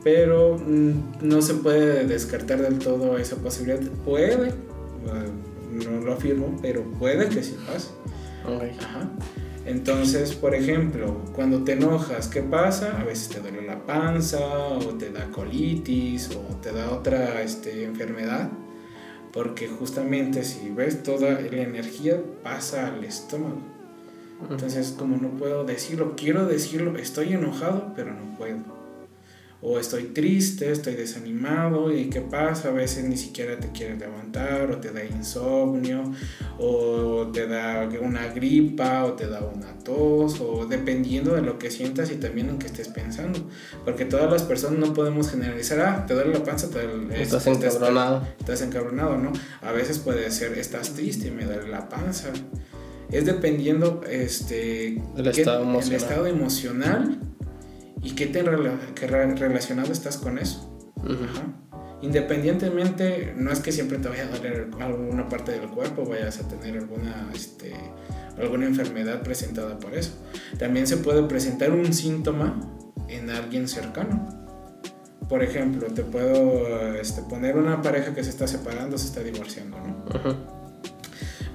Pero 0.05 0.59
mm, 0.59 1.19
no 1.23 1.43
se 1.43 1.55
puede 1.55 2.07
descartar 2.07 2.63
del 2.63 2.79
todo 2.79 3.19
esa 3.19 3.37
posibilidad. 3.37 3.81
Puede, 4.05 4.53
no 5.71 6.01
lo 6.01 6.13
afirmo, 6.15 6.57
pero 6.63 6.83
puede 6.83 7.29
que 7.29 7.43
sí 7.43 7.57
pase. 7.67 7.89
Ajá. 8.81 9.11
Entonces, 9.69 10.35
por 10.35 10.55
ejemplo, 10.55 11.21
cuando 11.35 11.63
te 11.63 11.73
enojas, 11.73 12.29
¿qué 12.29 12.41
pasa? 12.41 12.99
A 12.99 13.05
veces 13.05 13.29
te 13.29 13.41
duele 13.41 13.67
la 13.67 13.85
panza, 13.85 14.39
o 14.39 14.95
te 14.95 15.11
da 15.11 15.29
colitis, 15.31 16.31
o 16.35 16.57
te 16.57 16.73
da 16.73 16.91
otra 16.91 17.43
este, 17.43 17.85
enfermedad. 17.85 18.49
Porque 19.31 19.69
justamente 19.69 20.43
si 20.43 20.71
ves 20.71 21.03
toda 21.03 21.33
la 21.33 21.63
energía 21.63 22.19
pasa 22.43 22.87
al 22.87 23.05
estómago. 23.05 23.61
Entonces, 24.49 24.95
como 24.99 25.19
no 25.19 25.33
puedo 25.33 25.65
decirlo, 25.65 26.15
quiero 26.17 26.47
decirlo, 26.47 26.97
estoy 26.97 27.35
enojado, 27.35 27.93
pero 27.95 28.15
no 28.15 28.39
puedo 28.39 28.78
o 29.61 29.79
estoy 29.79 30.05
triste, 30.05 30.71
estoy 30.71 30.95
desanimado 30.95 31.93
y 31.93 32.09
qué 32.11 32.21
pasa, 32.21 32.69
a 32.69 32.73
veces 32.73 33.05
ni 33.05 33.17
siquiera 33.17 33.59
te 33.59 33.73
quieres 33.73 33.99
levantar 33.99 34.71
o 34.71 34.79
te 34.79 34.93
da 34.93 35.05
insomnio 35.05 36.13
o 36.59 37.27
te 37.33 37.49
da 37.49 37.89
una 38.01 38.29
gripa 38.29 39.05
o 39.05 39.15
te 39.15 39.27
da 39.27 39.41
una 39.41 39.77
tos 39.79 40.41
o 40.41 40.67
dependiendo 40.67 41.35
de 41.35 41.43
lo 41.43 41.59
que 41.59 41.73
sientas 41.73 42.13
y 42.13 42.17
también 42.17 42.51
en 42.51 42.59
qué 42.59 42.67
estés 42.67 42.89
pensando, 42.89 43.41
porque 43.85 44.05
todas 44.05 44.31
las 44.31 44.43
personas 44.43 44.79
no 44.79 44.95
podemos 44.95 45.29
generalizar, 45.29 45.81
ah, 45.81 46.07
te 46.07 46.15
duele 46.15 46.35
la 46.35 46.45
panza, 46.45 46.71
te 46.71 46.87
duele, 46.87 47.21
estás 47.21 47.47
encabronado. 47.49 48.29
Estás, 48.39 48.63
encabronado, 48.63 49.19
¿no? 49.19 49.33
A 49.63 49.73
veces 49.73 49.99
puede 49.99 50.31
ser, 50.31 50.57
estás 50.57 50.95
triste 50.95 51.29
y 51.29 51.31
me 51.33 51.45
duele 51.45 51.69
la 51.69 51.89
panza. 51.89 52.29
Es 53.11 53.25
dependiendo 53.25 54.03
este, 54.09 55.03
el, 55.17 55.27
estado, 55.27 55.63
emocional. 55.63 55.89
el 55.89 55.95
estado 55.95 56.27
emocional 56.27 57.21
¿Y 58.03 58.13
qué 58.13 58.27
tan 58.27 59.37
relacionado 59.37 59.93
estás 59.93 60.17
con 60.19 60.39
eso? 60.39 60.79
Independientemente, 62.01 63.35
no 63.37 63.51
es 63.51 63.59
que 63.59 63.73
siempre 63.73 63.99
te 63.99 64.09
vaya 64.09 64.25
a 64.25 64.37
doler 64.37 64.69
alguna 64.81 65.29
parte 65.29 65.53
del 65.53 65.69
cuerpo, 65.69 66.05
vayas 66.05 66.39
a 66.39 66.47
tener 66.47 66.79
alguna, 66.79 67.29
este, 67.35 67.75
alguna 68.37 68.67
enfermedad 68.67 69.23
presentada 69.23 69.79
por 69.79 69.95
eso. 69.95 70.13
También 70.59 70.87
se 70.87 70.99
puede 70.99 71.25
presentar 71.25 71.73
un 71.73 71.93
síntoma 71.93 72.61
en 73.09 73.31
alguien 73.31 73.67
cercano. 73.67 74.29
Por 75.29 75.43
ejemplo, 75.43 75.89
te 75.89 76.05
puedo 76.05 76.95
este, 76.95 77.23
poner 77.23 77.57
una 77.57 77.83
pareja 77.83 78.15
que 78.15 78.23
se 78.23 78.31
está 78.31 78.47
separando, 78.47 78.97
se 78.97 79.07
está 79.09 79.23
divorciando, 79.23 79.77
¿no? 79.79 80.59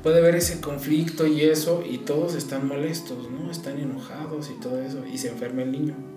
Puede 0.04 0.20
haber 0.20 0.36
ese 0.36 0.60
conflicto 0.60 1.26
y 1.26 1.42
eso, 1.42 1.82
y 1.90 2.00
todos 2.00 2.36
están 2.36 2.68
molestos, 2.68 3.32
¿no? 3.32 3.50
Están 3.50 3.80
enojados 3.80 4.52
y 4.52 4.60
todo 4.60 4.82
eso, 4.82 5.06
y 5.06 5.18
se 5.18 5.30
enferma 5.30 5.62
el 5.62 5.72
niño 5.72 6.12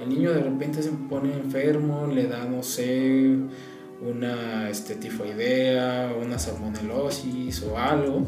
el 0.00 0.08
niño 0.08 0.32
de 0.32 0.40
repente 0.40 0.82
se 0.82 0.90
pone 0.90 1.32
enfermo, 1.32 2.06
le 2.06 2.26
da, 2.26 2.44
no 2.44 2.62
sé, 2.62 3.36
una 4.00 4.68
este, 4.68 4.96
tifoidea, 4.96 6.14
una 6.20 6.38
salmonelosis 6.38 7.62
o 7.62 7.78
algo, 7.78 8.22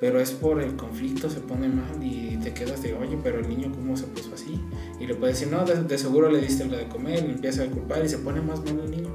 pero 0.00 0.20
es 0.20 0.30
por 0.30 0.62
el 0.62 0.76
conflicto, 0.76 1.28
se 1.28 1.40
pone 1.40 1.68
mal 1.68 2.02
y 2.02 2.38
te 2.42 2.52
quedas 2.52 2.82
de, 2.82 2.94
oye, 2.94 3.18
pero 3.22 3.40
el 3.40 3.48
niño 3.48 3.72
cómo 3.72 3.96
se 3.96 4.06
puso 4.06 4.34
así. 4.34 4.60
Y 4.98 5.06
le 5.06 5.14
puedes 5.14 5.38
decir, 5.38 5.54
no, 5.54 5.64
de, 5.64 5.98
seguro 5.98 6.30
le 6.30 6.40
diste 6.40 6.64
algo 6.64 6.76
de 6.76 6.88
comer, 6.88 7.24
y 7.26 7.32
empieza 7.32 7.64
a 7.64 7.66
culpar 7.66 8.04
y 8.04 8.08
se 8.08 8.18
pone 8.18 8.40
más 8.40 8.60
mal 8.64 8.80
el 8.80 8.90
niño. 8.90 9.10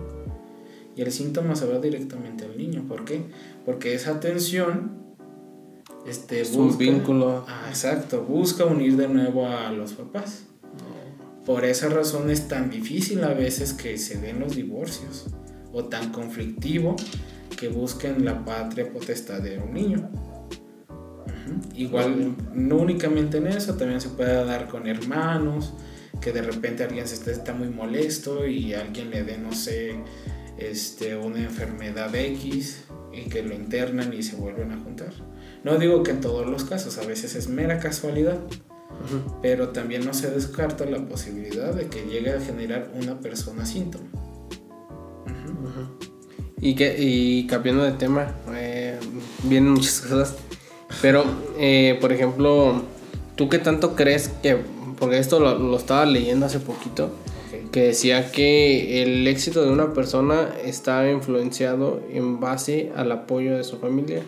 Y 0.96 1.02
el 1.02 1.12
síntoma 1.12 1.56
se 1.56 1.68
va 1.68 1.80
directamente 1.80 2.46
al 2.46 2.58
niño. 2.58 2.86
¿Por 2.88 3.04
qué? 3.04 3.22
Porque 3.66 3.94
esa 3.94 4.20
tensión 4.22 5.06
este, 6.06 6.44
busca, 6.44 6.58
un 6.58 6.78
vínculo. 6.78 7.46
Ah, 7.48 7.66
exacto, 7.68 8.22
busca 8.22 8.64
unir 8.66 8.96
de 8.96 9.10
nuevo 9.10 9.46
a 9.46 9.72
los 9.72 9.94
papás. 9.94 10.46
Por 11.46 11.64
esa 11.64 11.90
razón 11.90 12.32
es 12.32 12.48
tan 12.48 12.70
difícil 12.70 13.24
a 13.24 13.34
veces 13.34 13.74
que 13.74 13.98
se 13.98 14.18
den 14.18 14.40
los 14.40 14.56
divorcios 14.56 15.28
o 15.72 15.86
tan 15.86 16.12
conflictivo 16.12 16.96
que 17.56 17.68
busquen 17.68 18.26
la 18.26 18.44
patria 18.44 18.92
potestad 18.92 19.42
de 19.42 19.60
un 19.60 19.74
niño. 19.74 20.10
Igual, 21.76 22.36
no 22.54 22.78
únicamente 22.78 23.38
en 23.38 23.48
eso, 23.48 23.76
también 23.76 24.02
se 24.02 24.10
puede 24.10 24.44
dar 24.46 24.68
con 24.68 24.88
hermanos, 24.88 25.74
que 26.20 26.32
de 26.32 26.42
repente 26.42 26.84
alguien 26.84 27.08
se 27.08 27.16
está, 27.16 27.32
está 27.32 27.54
muy 27.54 27.70
molesto 27.70 28.48
y 28.48 28.74
alguien 28.74 29.12
le 29.12 29.24
dé, 29.24 29.38
no 29.38 29.54
sé, 29.54 29.96
este, 30.58 31.16
una 31.16 31.40
enfermedad 31.40 32.14
X 32.16 32.86
y 33.14 33.30
que 33.30 33.44
lo 33.44 33.54
internan 33.54 34.14
y 34.14 34.24
se 34.24 34.36
vuelven 34.36 34.72
a 34.72 34.80
juntar. 34.80 35.14
No 35.64 35.78
digo 35.78 36.04
que 36.04 36.12
en 36.12 36.22
todos 36.22 36.48
los 36.48 36.64
casos, 36.64 36.98
a 36.98 37.06
veces 37.06 37.36
es 37.36 37.48
mera 37.48 37.80
casualidad, 37.80 38.40
pero 39.42 39.70
también 39.70 40.06
no 40.06 40.14
se 40.14 40.30
descarta 40.32 40.86
la 40.86 41.00
posibilidad 41.06 41.74
de 41.74 41.88
que 41.88 42.06
llegue 42.06 42.34
a 42.34 42.42
generar 42.42 42.90
una 42.94 43.20
persona 43.20 43.66
síntoma. 43.66 44.06
Y, 46.62 46.76
que, 46.76 46.96
y 46.98 47.48
cambiando 47.48 47.84
de 47.84 47.92
tema, 47.92 48.34
eh, 48.54 48.98
vienen 49.44 49.74
muchas 49.74 50.02
cosas, 50.02 50.36
pero 51.02 51.24
eh, 51.58 51.98
por 52.02 52.12
ejemplo, 52.12 52.84
¿tú 53.36 53.50
qué 53.50 53.60
tanto 53.60 53.96
crees 53.96 54.30
que, 54.42 54.58
porque 54.98 55.18
esto 55.20 55.40
lo, 55.40 55.78
estaba 55.78 56.06
leyendo 56.06 56.46
hace 56.46 56.60
poquito, 56.60 57.12
que 57.72 57.88
decía 57.88 58.32
que 58.32 59.04
el 59.04 59.28
éxito 59.28 59.64
de 59.64 59.72
una 59.72 59.94
persona 59.94 60.50
está 60.64 61.10
influenciado 61.12 62.02
en 62.10 62.40
base 62.40 62.92
al 62.96 63.12
apoyo 63.12 63.58
de 63.58 63.64
su 63.64 63.78
familia? 63.78 64.24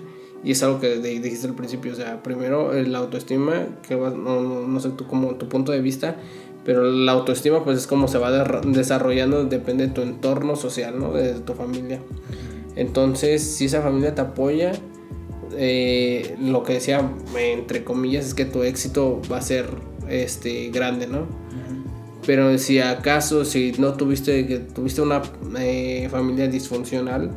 Y 0.47 0.51
es 0.51 0.63
algo 0.63 0.79
que 0.79 0.95
dijiste 0.99 1.45
al 1.45 1.55
principio, 1.55 1.91
o 1.91 1.95
sea, 1.97 2.23
primero 2.23 2.71
la 2.71 2.99
autoestima, 2.99 3.67
que 3.85 3.97
no, 3.97 4.65
no, 4.65 4.79
sé 4.79 4.91
tú 4.91 5.05
como 5.05 5.35
tu 5.35 5.49
punto 5.49 5.73
de 5.73 5.81
vista, 5.81 6.15
pero 6.63 6.89
la 6.89 7.11
autoestima 7.11 7.65
pues 7.65 7.79
es 7.79 7.85
como 7.85 8.07
se 8.07 8.17
va 8.17 8.31
desarrollando, 8.63 9.43
depende 9.43 9.87
de 9.87 9.93
tu 9.93 10.03
entorno 10.03 10.55
social, 10.55 10.97
¿no? 10.97 11.11
De 11.11 11.33
tu 11.41 11.53
familia. 11.53 11.99
Entonces, 12.77 13.43
si 13.43 13.65
esa 13.65 13.81
familia 13.81 14.15
te 14.15 14.21
apoya, 14.21 14.71
eh, 15.57 16.37
lo 16.39 16.63
que 16.63 16.75
decía, 16.75 17.11
entre 17.37 17.83
comillas, 17.83 18.27
es 18.27 18.33
que 18.33 18.45
tu 18.45 18.63
éxito 18.63 19.21
va 19.29 19.39
a 19.39 19.41
ser 19.41 19.65
este, 20.07 20.69
grande, 20.69 21.07
¿no? 21.07 21.25
Pero 22.25 22.57
si 22.57 22.79
acaso, 22.79 23.43
si 23.43 23.73
no 23.79 23.95
tuviste, 23.95 24.47
que 24.47 24.59
tuviste 24.59 25.01
una 25.01 25.21
eh, 25.59 26.07
familia 26.09 26.47
disfuncional, 26.47 27.31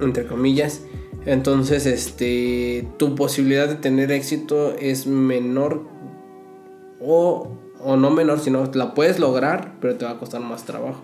entre 0.00 0.26
comillas, 0.26 0.82
entonces, 1.26 1.86
este, 1.86 2.88
tu 2.98 3.14
posibilidad 3.14 3.68
de 3.68 3.74
tener 3.74 4.10
éxito 4.10 4.74
es 4.76 5.06
menor 5.06 5.82
o, 7.00 7.50
no 7.84 8.10
menor, 8.10 8.40
sino 8.40 8.70
la 8.74 8.94
puedes 8.94 9.18
lograr, 9.18 9.76
pero 9.80 9.96
te 9.96 10.04
va 10.04 10.12
a 10.12 10.18
costar 10.18 10.40
más 10.40 10.64
trabajo. 10.64 11.02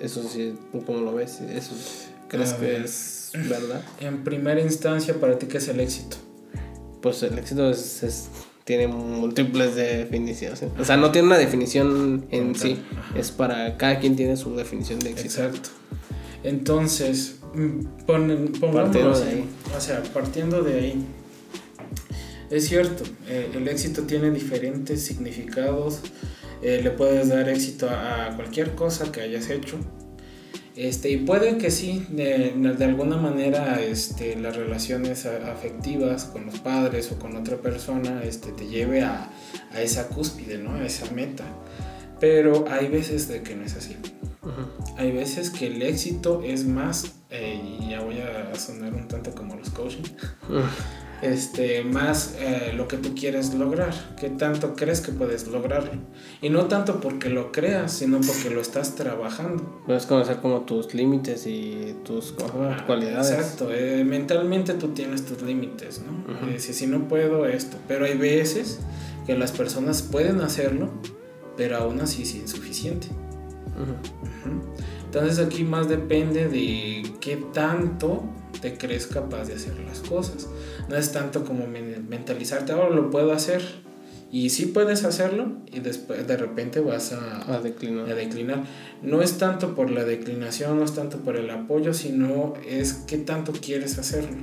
Eso 0.00 0.22
sí, 0.22 0.54
¿tú 0.72 0.84
cómo 0.84 1.00
lo 1.00 1.14
ves? 1.14 1.40
¿Eso 1.40 1.74
crees 2.28 2.52
que 2.54 2.76
es 2.76 3.30
verdad? 3.48 3.82
En 4.00 4.22
primera 4.22 4.60
instancia, 4.60 5.14
¿para 5.14 5.38
ti 5.38 5.46
qué 5.46 5.58
es 5.58 5.68
el 5.68 5.80
éxito? 5.80 6.16
Pues 7.00 7.22
el 7.22 7.38
éxito 7.38 7.70
es, 7.70 8.28
tiene 8.64 8.88
múltiples 8.88 9.74
definiciones. 9.74 10.62
O 10.78 10.84
sea, 10.84 10.96
no 10.96 11.10
tiene 11.10 11.28
una 11.28 11.38
definición 11.38 12.26
en 12.30 12.54
sí. 12.54 12.82
Es 13.14 13.30
para 13.30 13.76
cada 13.76 13.98
quien 13.98 14.16
tiene 14.16 14.36
su 14.36 14.54
definición 14.56 14.98
de 14.98 15.10
éxito. 15.10 15.42
Exacto. 15.42 15.70
Entonces, 16.42 17.38
mm, 17.54 18.92
de 18.92 19.02
ahí. 19.02 19.48
o 19.76 19.80
sea, 19.80 20.02
partiendo 20.12 20.62
de 20.62 20.74
ahí, 20.74 21.04
es 22.50 22.68
cierto, 22.68 23.04
eh, 23.28 23.50
el 23.54 23.68
éxito 23.68 24.02
tiene 24.02 24.30
diferentes 24.30 25.02
significados, 25.02 26.00
eh, 26.62 26.80
le 26.82 26.90
puedes 26.90 27.28
dar 27.28 27.48
éxito 27.48 27.88
a, 27.88 28.26
a 28.26 28.36
cualquier 28.36 28.74
cosa 28.74 29.10
que 29.10 29.20
hayas 29.20 29.50
hecho, 29.50 29.78
este, 30.76 31.08
y 31.10 31.18
puede 31.18 31.56
que 31.56 31.70
sí, 31.70 32.04
de, 32.10 32.52
de, 32.76 32.84
alguna 32.84 33.16
manera 33.16 33.80
este, 33.80 34.34
las 34.34 34.56
relaciones 34.56 35.24
afectivas 35.24 36.24
con 36.24 36.46
los 36.46 36.58
padres 36.58 37.12
o 37.12 37.18
con 37.18 37.36
otra 37.36 37.58
persona 37.58 38.24
este, 38.24 38.50
te 38.50 38.66
lleve 38.66 39.02
a, 39.02 39.30
a 39.72 39.80
esa 39.80 40.08
cúspide, 40.08 40.58
¿no? 40.58 40.74
a 40.74 40.84
esa 40.84 41.08
meta. 41.12 41.44
Pero 42.18 42.64
hay 42.68 42.88
veces 42.88 43.28
de 43.28 43.42
que 43.42 43.54
no 43.54 43.64
es 43.64 43.76
así. 43.76 43.96
Uh-huh. 44.42 44.83
Hay 44.96 45.12
veces 45.12 45.50
que 45.50 45.66
el 45.66 45.82
éxito 45.82 46.42
es 46.42 46.66
más, 46.66 47.16
eh, 47.30 47.78
y 47.80 47.90
ya 47.90 48.00
voy 48.00 48.18
a 48.20 48.54
sonar 48.54 48.94
un 48.94 49.08
tanto 49.08 49.34
como 49.34 49.56
los 49.56 49.70
coaching, 49.70 50.02
uh-huh 50.48 50.62
este, 51.24 51.84
más 51.84 52.36
eh, 52.38 52.72
lo 52.76 52.86
que 52.86 52.96
tú 52.96 53.14
quieres 53.14 53.54
lograr, 53.54 53.94
qué 54.20 54.28
tanto 54.28 54.74
crees 54.74 55.00
que 55.00 55.12
puedes 55.12 55.46
lograrlo. 55.48 55.92
Y 56.42 56.50
no 56.50 56.66
tanto 56.66 57.00
porque 57.00 57.30
lo 57.30 57.50
creas, 57.50 57.92
sino 57.92 58.20
porque 58.20 58.50
lo 58.50 58.60
estás 58.60 58.94
trabajando. 58.94 59.82
Puedes 59.86 60.06
conocer 60.06 60.38
como 60.38 60.62
tus 60.62 60.94
límites 60.94 61.46
y 61.46 61.96
tus 62.04 62.34
ah, 62.42 62.84
cualidades. 62.86 63.30
Exacto, 63.30 63.72
eh, 63.72 64.04
mentalmente 64.04 64.74
tú 64.74 64.88
tienes 64.88 65.24
tus 65.24 65.42
límites, 65.42 66.02
¿no? 66.02 66.12
Uh 66.32 66.54
-huh. 66.54 66.58
si 66.58 66.86
no 66.86 67.08
puedo 67.08 67.46
esto, 67.46 67.78
pero 67.88 68.04
hay 68.04 68.16
veces 68.16 68.80
que 69.26 69.36
las 69.36 69.52
personas 69.52 70.02
pueden 70.02 70.40
hacerlo, 70.42 70.90
pero 71.56 71.78
aún 71.78 72.00
así 72.00 72.22
es 72.22 72.34
insuficiente. 72.34 73.06
Uh 73.76 73.86
-huh. 73.86 74.33
Entonces 75.04 75.44
aquí 75.44 75.64
más 75.64 75.88
depende 75.88 76.48
de 76.48 77.02
qué 77.20 77.36
tanto 77.52 78.24
te 78.60 78.76
crees 78.76 79.06
capaz 79.06 79.44
de 79.44 79.54
hacer 79.54 79.78
las 79.80 80.00
cosas. 80.00 80.48
No 80.88 80.96
es 80.96 81.12
tanto 81.12 81.44
como 81.44 81.66
mentalizarte, 81.66 82.72
ahora 82.72 82.90
lo 82.90 83.10
puedo 83.10 83.32
hacer. 83.32 83.62
Y 84.32 84.50
sí 84.50 84.66
puedes 84.66 85.04
hacerlo 85.04 85.52
y 85.72 85.78
después 85.78 86.26
de 86.26 86.36
repente 86.36 86.80
vas 86.80 87.12
a, 87.12 87.54
a, 87.54 87.60
declinar. 87.60 88.10
a 88.10 88.14
declinar. 88.16 88.64
No 89.00 89.22
es 89.22 89.38
tanto 89.38 89.76
por 89.76 89.90
la 89.90 90.02
declinación, 90.02 90.78
no 90.78 90.84
es 90.84 90.92
tanto 90.92 91.18
por 91.18 91.36
el 91.36 91.48
apoyo, 91.50 91.94
sino 91.94 92.54
es 92.68 92.94
qué 93.06 93.18
tanto 93.18 93.52
quieres 93.52 93.96
hacerlo. 93.96 94.38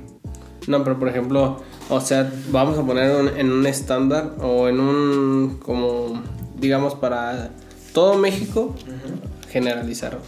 No, 0.66 0.84
pero 0.84 0.98
por 0.98 1.08
ejemplo, 1.08 1.60
o 1.90 2.00
sea, 2.00 2.32
vamos 2.50 2.78
a 2.78 2.86
poner 2.86 3.14
un, 3.14 3.28
en 3.36 3.52
un 3.52 3.66
estándar 3.66 4.36
o 4.40 4.68
en 4.68 4.80
un, 4.80 5.58
como, 5.58 6.22
digamos, 6.58 6.94
para 6.94 7.50
todo 7.92 8.16
México, 8.16 8.74
uh 8.74 8.90
-huh. 8.90 9.31
Generalizar. 9.52 10.18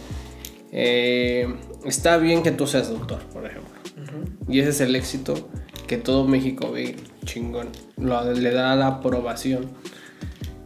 Eh, 0.71 1.53
está 1.85 2.17
bien 2.17 2.43
que 2.43 2.51
tú 2.51 2.67
seas 2.67 2.89
doctor, 2.89 3.19
por 3.33 3.45
ejemplo. 3.45 3.71
Uh 3.97 4.01
-huh. 4.01 4.53
Y 4.53 4.59
ese 4.59 4.69
es 4.69 4.81
el 4.81 4.95
éxito 4.95 5.49
que 5.87 5.97
todo 5.97 6.27
México 6.27 6.71
ve 6.71 6.95
chingón. 7.25 7.69
Lo, 7.97 8.31
le 8.31 8.51
da 8.51 8.75
la 8.75 8.87
aprobación. 8.87 9.69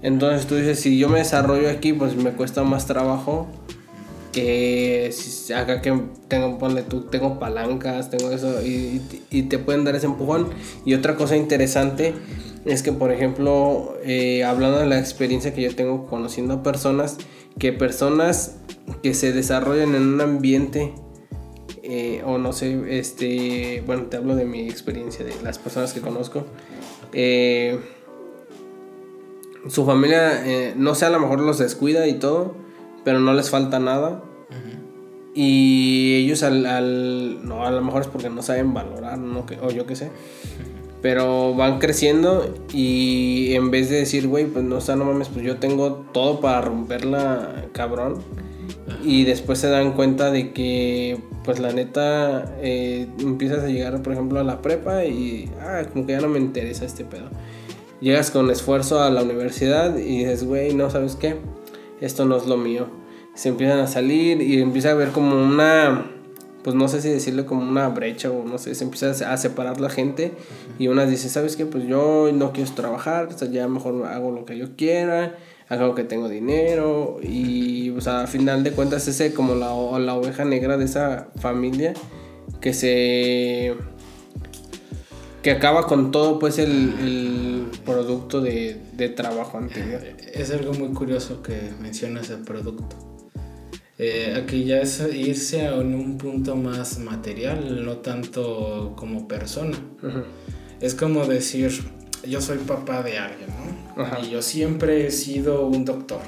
Entonces 0.02 0.48
tú 0.48 0.56
dices, 0.56 0.80
si 0.80 0.98
yo 0.98 1.10
me 1.10 1.20
desarrollo 1.20 1.70
aquí, 1.70 1.94
pues 1.94 2.16
me 2.16 2.32
cuesta 2.32 2.64
más 2.64 2.86
trabajo 2.86 3.48
que 4.32 5.10
si 5.12 5.54
acá 5.54 5.82
que 5.82 5.92
tengo, 6.28 6.58
ponle 6.58 6.84
tú, 6.84 7.02
tengo 7.02 7.40
palancas, 7.40 8.10
tengo 8.10 8.32
eso, 8.32 8.62
y, 8.64 9.02
y, 9.32 9.44
te 9.44 9.58
pueden 9.58 9.84
dar 9.84 9.96
ese 9.96 10.06
empujón. 10.06 10.50
Y 10.86 10.94
otra 10.94 11.16
cosa 11.16 11.36
interesante 11.36 12.14
es 12.66 12.84
que, 12.84 12.92
por 12.92 13.12
ejemplo, 13.12 13.98
eh, 14.04 14.44
hablando 14.44 14.80
de 14.80 14.86
la 14.86 15.00
experiencia 15.00 15.54
que 15.54 15.62
yo 15.62 15.76
tengo 15.76 16.06
conociendo 16.08 16.62
personas, 16.62 17.18
que 17.60 17.74
personas 17.74 18.58
que 19.04 19.14
se 19.14 19.34
desarrollan 19.34 19.94
en 19.94 20.02
un 20.14 20.22
ambiente 20.22 20.94
eh, 21.84 22.22
o 22.24 22.38
no 22.38 22.54
sé, 22.54 23.00
este, 23.00 23.84
bueno, 23.86 24.04
te 24.04 24.18
hablo 24.18 24.36
de 24.36 24.46
mi 24.46 24.70
experiencia, 24.70 25.26
de 25.26 25.34
las 25.44 25.58
personas 25.58 25.92
que 25.92 26.02
conozco. 26.02 26.46
Eh, 27.14 27.80
su 29.68 29.86
familia, 29.88 30.46
eh, 30.48 30.74
no 30.78 30.94
sé, 30.94 31.06
a 31.06 31.10
lo 31.10 31.20
mejor 31.20 31.42
los 31.42 31.58
descuida 31.58 32.08
y 32.08 32.14
todo, 32.14 32.54
pero 33.04 33.20
no 33.20 33.34
les 33.34 33.50
falta 33.50 33.80
nada. 33.80 34.24
Y 35.34 36.16
ellos 36.16 36.44
al, 36.44 36.66
al, 36.66 37.48
no, 37.48 37.66
a 37.66 37.72
lo 37.72 37.82
mejor 37.82 38.02
es 38.02 38.08
porque 38.08 38.30
no 38.30 38.42
saben 38.44 38.74
valorar, 38.74 39.18
no, 39.18 39.46
o 39.62 39.72
yo 39.72 39.86
qué 39.86 39.96
sé. 39.96 40.12
Pero 41.02 41.54
van 41.56 41.80
creciendo 41.80 42.54
y 42.74 43.54
en 43.54 43.72
vez 43.72 43.90
de 43.90 43.98
decir, 43.98 44.28
güey, 44.28 44.46
pues 44.46 44.66
no, 44.66 44.78
o 44.78 44.82
sea, 44.82 44.96
no 44.96 45.06
mames, 45.06 45.30
pues 45.30 45.46
yo 45.46 45.58
tengo 45.58 46.06
todo 46.14 46.42
para 46.42 46.62
romperla, 46.62 47.66
cabrón. 47.72 48.16
Y 49.04 49.24
después 49.24 49.60
se 49.60 49.70
dan 49.70 49.94
cuenta 49.94 50.30
de 50.32 50.52
que 50.52 51.20
pues 51.44 51.60
la 51.60 51.72
neta 51.72 52.54
eh, 52.62 53.08
empiezas 53.20 53.64
a 53.64 53.68
llegar 53.68 54.02
por 54.04 54.14
ejemplo 54.14 54.40
a 54.40 54.44
la 54.44 54.62
prepa 54.62 55.06
y 55.06 55.50
ah, 55.62 55.84
como 55.92 56.06
que 56.06 56.12
ya 56.12 56.22
no 56.22 56.28
me 56.28 56.40
interesa 56.40 56.86
este 56.86 57.06
pedo. 57.06 57.30
Llegas 58.02 58.30
con 58.32 58.50
esfuerzo 58.52 59.02
a 59.02 59.10
la 59.10 59.24
universidad 59.24 59.98
y 59.98 60.20
dices 60.20 60.44
güey 60.44 60.74
no 60.74 60.90
sabes 60.90 61.16
qué 61.16 61.38
esto 62.02 62.26
no 62.26 62.38
es 62.38 62.46
lo 62.46 62.58
mío. 62.58 62.88
Se 63.34 63.50
empiezan 63.50 63.80
a 63.80 63.88
salir 63.88 64.42
y 64.42 64.62
empieza 64.62 64.92
a 64.92 64.94
ver 64.94 65.10
como 65.10 65.42
una 65.42 66.06
pues 66.64 66.76
no 66.76 66.88
sé 66.88 67.02
si 67.02 67.10
decirle 67.10 67.46
como 67.46 67.62
una 67.62 67.90
brecha 67.90 68.30
o 68.32 68.46
no 68.46 68.58
sé, 68.58 68.76
se 68.76 68.84
empieza 68.84 69.32
a 69.32 69.38
separar 69.38 69.80
la 69.80 69.90
gente 69.90 70.34
y 70.78 70.88
unas 70.88 71.10
dicen, 71.10 71.30
¿sabes 71.30 71.56
qué? 71.56 71.66
Pues 71.66 71.86
yo 71.88 72.30
no 72.34 72.52
quiero 72.52 72.72
trabajar, 72.72 73.28
o 73.28 73.38
sea, 73.38 73.50
ya 73.50 73.68
mejor 73.68 74.06
hago 74.06 74.32
lo 74.32 74.46
que 74.46 74.58
yo 74.58 74.76
quiera 74.76 75.38
hago 75.70 75.94
que 75.94 76.04
tengo 76.04 76.28
dinero 76.28 77.20
y 77.22 77.92
o 77.92 78.02
sea, 78.02 78.22
a 78.22 78.28
final 78.28 78.64
de 78.64 78.72
cuentas 78.72 79.08
ese 79.08 79.34
como 79.34 79.54
la, 79.56 79.68
la 80.00 80.16
oveja 80.16 80.44
negra 80.44 80.78
de 80.78 80.86
esa 80.86 81.30
familia 81.38 81.94
que 82.60 82.74
se 82.74 83.76
que 85.44 85.52
acaba 85.52 85.86
con 85.86 86.12
todo 86.12 86.40
pues 86.40 86.58
el, 86.58 86.96
el 87.00 87.68
producto 87.86 88.42
de, 88.42 88.82
de, 88.94 89.08
trabajo 89.08 89.58
anterior. 89.58 90.02
Es 90.34 90.52
algo 90.52 90.74
muy 90.74 90.90
curioso 90.90 91.42
que 91.42 91.72
mencionas 91.80 92.30
el 92.30 92.40
producto. 92.40 93.09
Eh, 94.02 94.34
aquí 94.42 94.64
ya 94.64 94.82
es 94.82 95.04
irse 95.14 95.68
a 95.68 95.76
un 95.76 96.18
punto 96.18 96.56
más 96.56 97.00
material, 97.00 97.84
no 97.86 97.98
tanto 97.98 98.94
como 98.96 99.28
persona. 99.28 99.78
Uh 100.02 100.06
-huh. 100.08 100.24
Es 100.80 100.96
como 100.96 101.26
decir, 101.26 101.70
yo 102.26 102.40
soy 102.40 102.60
papá 102.60 103.04
de 103.04 103.18
alguien, 103.18 103.50
¿no? 103.50 104.24
Y 104.24 104.32
yo 104.32 104.42
siempre 104.42 105.06
he 105.06 105.12
sido 105.12 105.68
un 105.68 105.84
doctor. 105.84 106.22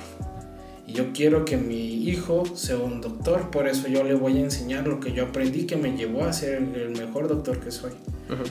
Y 0.86 0.92
yo 0.92 1.14
quiero 1.14 1.46
que 1.46 1.56
mi 1.56 2.10
hijo 2.10 2.44
sea 2.54 2.78
un 2.78 3.00
doctor, 3.00 3.50
por 3.50 3.66
eso 3.70 3.88
yo 3.88 4.04
le 4.04 4.16
voy 4.16 4.38
a 4.40 4.42
enseñar 4.42 4.86
lo 4.86 5.00
que 5.00 5.14
yo 5.14 5.28
aprendí 5.28 5.66
que 5.66 5.78
me 5.78 5.96
llevó 5.96 6.26
a 6.26 6.34
ser 6.34 6.56
el 6.56 6.90
mejor 6.90 7.30
doctor 7.30 7.62
que 7.62 7.72
soy. 7.72 7.92
Ajá. 8.30 8.44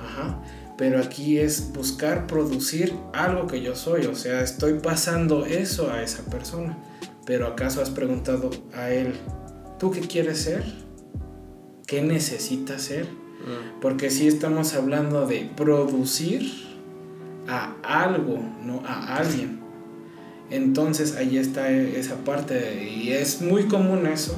Ajá. 0.00 0.42
Pero 0.76 1.00
aquí 1.00 1.38
es 1.38 1.72
buscar 1.72 2.28
producir 2.28 2.94
algo 3.12 3.48
que 3.48 3.60
yo 3.60 3.74
soy, 3.74 4.06
o 4.06 4.14
sea, 4.14 4.42
estoy 4.42 4.74
pasando 4.74 5.44
eso 5.44 5.90
a 5.90 6.04
esa 6.04 6.22
persona. 6.30 6.78
Pero 7.28 7.46
acaso 7.46 7.82
has 7.82 7.90
preguntado 7.90 8.48
a 8.72 8.90
él, 8.90 9.12
¿tú 9.78 9.90
qué 9.90 10.00
quieres 10.00 10.38
ser? 10.38 10.64
¿Qué 11.86 12.00
necesitas 12.00 12.80
ser? 12.80 13.04
Mm. 13.04 13.80
Porque 13.82 14.08
si 14.08 14.26
estamos 14.26 14.74
hablando 14.74 15.26
de 15.26 15.50
producir, 15.54 16.50
a 17.46 17.74
algo, 17.82 18.38
no 18.64 18.82
a 18.86 19.16
alguien. 19.16 19.60
Entonces 20.48 21.16
ahí 21.16 21.36
está 21.36 21.70
esa 21.70 22.16
parte 22.24 22.88
y 22.90 23.12
es 23.12 23.42
muy 23.42 23.64
común 23.64 24.06
eso, 24.06 24.34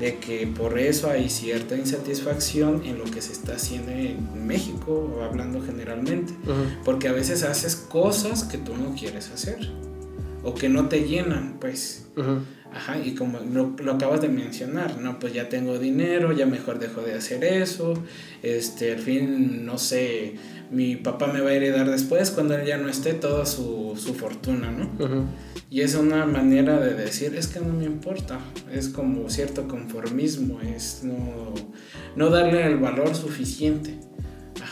de 0.00 0.16
que 0.16 0.46
por 0.46 0.78
eso 0.78 1.10
hay 1.10 1.28
cierta 1.28 1.76
insatisfacción 1.76 2.82
en 2.86 2.98
lo 2.98 3.04
que 3.04 3.20
se 3.20 3.32
está 3.32 3.56
haciendo 3.56 3.92
en 3.92 4.46
México, 4.46 5.20
hablando 5.22 5.60
generalmente, 5.60 6.32
uh 6.46 6.50
-huh. 6.50 6.82
porque 6.82 7.08
a 7.08 7.12
veces 7.12 7.42
haces 7.42 7.76
cosas 7.76 8.44
que 8.44 8.56
tú 8.56 8.74
no 8.74 8.94
quieres 8.94 9.30
hacer 9.30 9.91
o 10.42 10.54
que 10.54 10.68
no 10.68 10.88
te 10.88 11.02
llenan, 11.04 11.58
pues. 11.60 12.06
Uh 12.16 12.20
-huh. 12.20 12.38
Ajá, 12.74 12.96
y 12.98 13.14
como 13.14 13.38
lo, 13.38 13.76
lo, 13.84 13.92
acabas 13.92 14.22
de 14.22 14.28
mencionar, 14.28 14.98
no, 14.98 15.18
pues 15.18 15.34
ya 15.34 15.50
tengo 15.50 15.78
dinero, 15.78 16.32
ya 16.32 16.46
mejor 16.46 16.78
dejo 16.78 17.02
de 17.02 17.12
hacer 17.12 17.44
eso, 17.44 17.92
este, 18.42 18.92
al 18.92 18.98
fin, 18.98 19.66
no 19.66 19.76
sé, 19.76 20.36
mi 20.70 20.96
papá 20.96 21.26
me 21.26 21.42
va 21.42 21.50
a 21.50 21.52
heredar 21.52 21.90
después 21.90 22.30
cuando 22.30 22.54
él 22.54 22.66
ya 22.66 22.78
no 22.78 22.88
esté 22.88 23.12
toda 23.12 23.44
su, 23.44 23.92
su 24.02 24.14
fortuna, 24.14 24.70
¿no? 24.70 24.84
Uh 24.98 25.08
-huh. 25.08 25.24
Y 25.68 25.82
es 25.82 25.94
una 25.94 26.24
manera 26.24 26.80
de 26.80 26.94
decir, 26.94 27.34
es 27.34 27.46
que 27.46 27.60
no 27.60 27.74
me 27.74 27.84
importa, 27.84 28.40
es 28.72 28.88
como 28.88 29.28
cierto 29.28 29.68
conformismo, 29.68 30.60
es 30.62 31.02
no, 31.02 31.54
no 32.16 32.30
darle 32.30 32.66
el 32.66 32.78
valor 32.78 33.14
suficiente. 33.14 33.98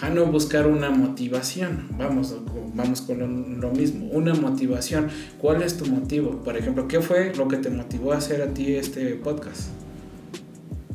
Ajá, 0.00 0.08
no 0.08 0.24
buscar 0.24 0.66
una 0.66 0.88
motivación. 0.88 1.86
Vamos, 1.98 2.34
vamos 2.72 3.02
con 3.02 3.60
lo, 3.60 3.70
mismo, 3.70 4.06
una 4.06 4.32
motivación. 4.32 5.10
¿Cuál 5.38 5.60
es 5.60 5.76
tu 5.76 5.84
motivo? 5.84 6.42
Por 6.42 6.56
ejemplo, 6.56 6.88
¿qué 6.88 7.02
fue 7.02 7.34
lo 7.34 7.48
que 7.48 7.58
te 7.58 7.68
motivó 7.68 8.14
a 8.14 8.16
hacer 8.16 8.40
a 8.40 8.46
ti 8.46 8.76
este 8.76 9.14
podcast? 9.16 9.68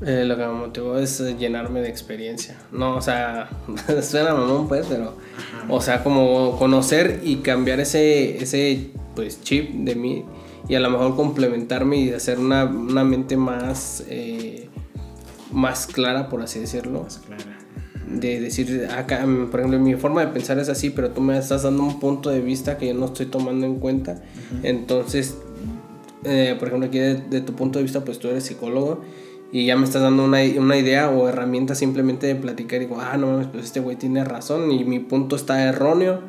Eh, 0.04 0.26
lo 0.26 0.36
que 0.36 0.48
me 0.48 0.54
motivó 0.54 0.98
es 0.98 1.20
llenarme 1.38 1.82
de 1.82 1.90
experiencia. 1.90 2.58
No, 2.72 2.96
o 2.96 3.02
sea, 3.02 3.48
suena 4.02 4.34
mamón 4.34 4.68
pues, 4.68 4.88
pero... 4.90 5.14
Ajá. 5.38 5.68
O 5.70 5.80
sea, 5.82 6.04
como 6.04 6.58
conocer 6.58 7.22
y 7.24 7.38
cambiar 7.38 7.80
ese, 7.82 8.42
ese 8.42 8.90
pues, 9.14 9.40
chip 9.44 9.70
de 9.70 9.94
mí 9.94 10.26
y 10.68 10.74
a 10.74 10.80
lo 10.80 10.90
mejor 10.90 11.16
complementarme 11.16 11.98
y 11.98 12.10
hacer 12.12 12.40
una, 12.40 12.66
una 12.66 13.04
mente 13.04 13.38
más... 13.38 14.04
Eh, 14.08 14.68
más 15.52 15.86
clara, 15.86 16.28
por 16.28 16.42
así 16.42 16.60
decirlo. 16.60 17.04
Más 17.04 17.20
clara. 17.20 17.65
De 18.08 18.40
decir, 18.40 18.88
acá, 18.96 19.26
mm, 19.26 19.48
por 19.50 19.60
ejemplo, 19.60 19.80
mi 19.80 19.96
forma 19.96 20.22
de 20.22 20.28
pensar 20.28 20.60
es 20.60 20.70
así, 20.70 20.90
pero 20.90 21.12
tú 21.12 21.22
me 21.22 21.38
estás 21.38 21.64
dando 21.64 21.84
un 21.84 22.00
punto 22.00 22.30
de 22.30 22.40
vista 22.40 22.78
que 22.78 22.88
yo 22.88 22.94
no 22.94 23.06
estoy 23.06 23.26
tomando 23.26 23.66
en 23.66 23.80
cuenta. 23.80 24.22
Entonces, 24.64 25.38
eh, 26.24 26.56
por 26.58 26.68
ejemplo, 26.68 26.88
aquí 26.88 27.00
de, 27.00 27.16
de, 27.16 27.42
tu 27.42 27.54
punto 27.54 27.80
de 27.80 27.84
vista, 27.84 28.04
pues 28.04 28.20
tú 28.20 28.28
eres 28.28 28.44
psicólogo 28.44 29.02
y 29.52 29.66
ya 29.66 29.78
me 29.78 29.86
estás 29.86 30.02
dando 30.02 30.26
una, 30.26 30.40
una 30.58 30.78
idea 30.78 31.10
o 31.10 31.30
herramienta 31.30 31.76
simplemente 31.76 32.28
de 32.28 32.36
platicar 32.36 32.82
y 32.82 32.86
digo, 32.86 33.00
ah, 33.00 33.16
no 33.18 33.28
mames, 33.28 33.48
pues 33.48 33.66
este 33.66 33.80
güey 33.80 33.96
tiene 33.96 34.24
razón 34.24 34.72
y 34.72 34.84
mi 34.84 35.00
punto 35.00 35.36
está 35.36 35.64
erróneo, 35.64 36.20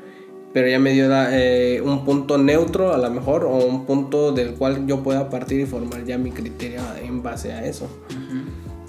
pero 0.52 0.68
ya 0.68 0.78
me 0.78 0.92
dio 0.92 1.08
eh, 1.10 1.82
un 1.84 2.04
punto 2.04 2.38
neutro 2.38 2.94
a 2.94 2.98
lo 2.98 3.10
mejor 3.10 3.44
o 3.44 3.56
un 3.56 3.84
punto 3.84 4.32
del 4.32 4.54
cual 4.54 4.86
yo 4.86 5.02
pueda 5.02 5.28
partir 5.28 5.60
y 5.60 5.66
formar 5.66 6.04
ya 6.04 6.18
mi 6.18 6.30
criterio 6.30 6.80
en 7.02 7.22
base 7.22 7.52
a 7.52 7.66
eso. 7.66 7.88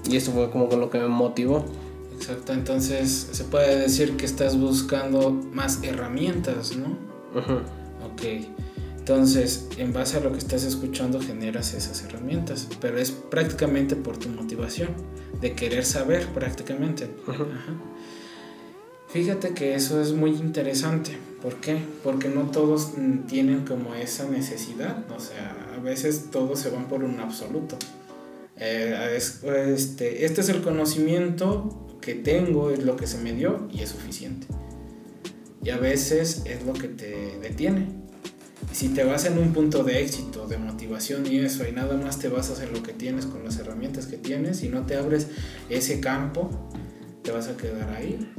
Y 0.10 0.15
eso 0.15 0.32
fue 0.32 0.50
como 0.50 0.69
con 0.69 0.80
lo 0.80 0.89
que 0.89 1.00
me 1.00 1.08
motivó. 1.08 1.65
Exacto, 2.29 2.51
entonces 2.51 3.29
se 3.31 3.45
puede 3.45 3.79
decir 3.79 4.17
que 4.17 4.25
estás 4.25 4.59
buscando 4.59 5.31
más 5.31 5.79
herramientas, 5.81 6.75
¿no? 6.75 6.87
Ok. 8.05 8.21
Entonces, 8.97 9.69
en 9.77 9.93
base 9.93 10.17
a 10.17 10.19
lo 10.19 10.33
que 10.33 10.39
estás 10.39 10.65
escuchando, 10.65 11.21
generas 11.21 11.73
esas 11.73 12.03
herramientas, 12.03 12.67
pero 12.81 12.97
es 12.99 13.11
prácticamente 13.11 13.95
por 13.95 14.17
tu 14.17 14.27
motivación, 14.27 14.89
de 15.39 15.53
querer 15.53 15.85
saber 15.85 16.27
prácticamente. 16.33 17.09
Fíjate 19.07 19.51
que 19.53 19.75
eso 19.75 20.01
es 20.01 20.11
muy 20.11 20.31
interesante. 20.31 21.17
¿Por 21.41 21.55
qué? 21.61 21.77
Porque 22.03 22.27
no 22.27 22.51
todos 22.51 22.91
tienen 23.29 23.63
como 23.63 23.95
esa 23.95 24.27
necesidad. 24.27 25.05
O 25.15 25.21
sea, 25.21 25.55
a 25.77 25.79
veces 25.79 26.25
todos 26.29 26.59
se 26.59 26.71
van 26.71 26.89
por 26.89 27.05
un 27.05 27.21
absoluto. 27.21 27.77
Eh, 28.57 29.15
este, 29.15 30.25
este 30.25 30.41
es 30.41 30.49
el 30.49 30.61
conocimiento 30.61 31.87
que 32.08 32.15
tengo, 32.15 32.72
es 32.72 32.86
lo 32.86 32.96
que 32.96 33.06
se 33.06 33.17
me 33.17 33.34
dio 33.34 33.67
y 33.70 33.82
es 33.82 33.89
suficiente. 33.89 34.48
Y 35.62 35.72
a 35.72 35.78
veces 35.78 36.43
es 36.46 36.65
lo 36.65 36.72
que 36.72 36.88
te 36.88 37.38
detiene 37.41 38.08
si 38.72 38.89
te 38.89 39.04
vas 39.04 39.26
en 39.26 39.38
un 39.38 39.52
punto 39.54 39.84
de 39.84 40.02
éxito, 40.02 40.48
de 40.48 40.58
motivación 40.58 41.26
y 41.26 41.39
eso, 41.39 41.67
y 41.67 41.72
nada 41.74 41.98
más 41.98 42.20
te 42.20 42.30
basas 42.30 42.62
en 42.62 42.72
lo 42.72 42.82
que 42.82 42.93
tienes 42.93 43.26
con 43.26 43.43
las 43.43 43.58
herramientas 43.58 44.08
que 44.08 44.17
tienes 44.17 44.63
y 44.63 44.70
no 44.70 44.86
te 44.86 44.96
abres 44.96 45.28
ese 45.70 46.00
campo, 46.00 46.70
te 47.24 47.32
vas 47.32 47.48
a 47.48 47.58
quedar 47.58 47.89
ahí, 47.89 48.32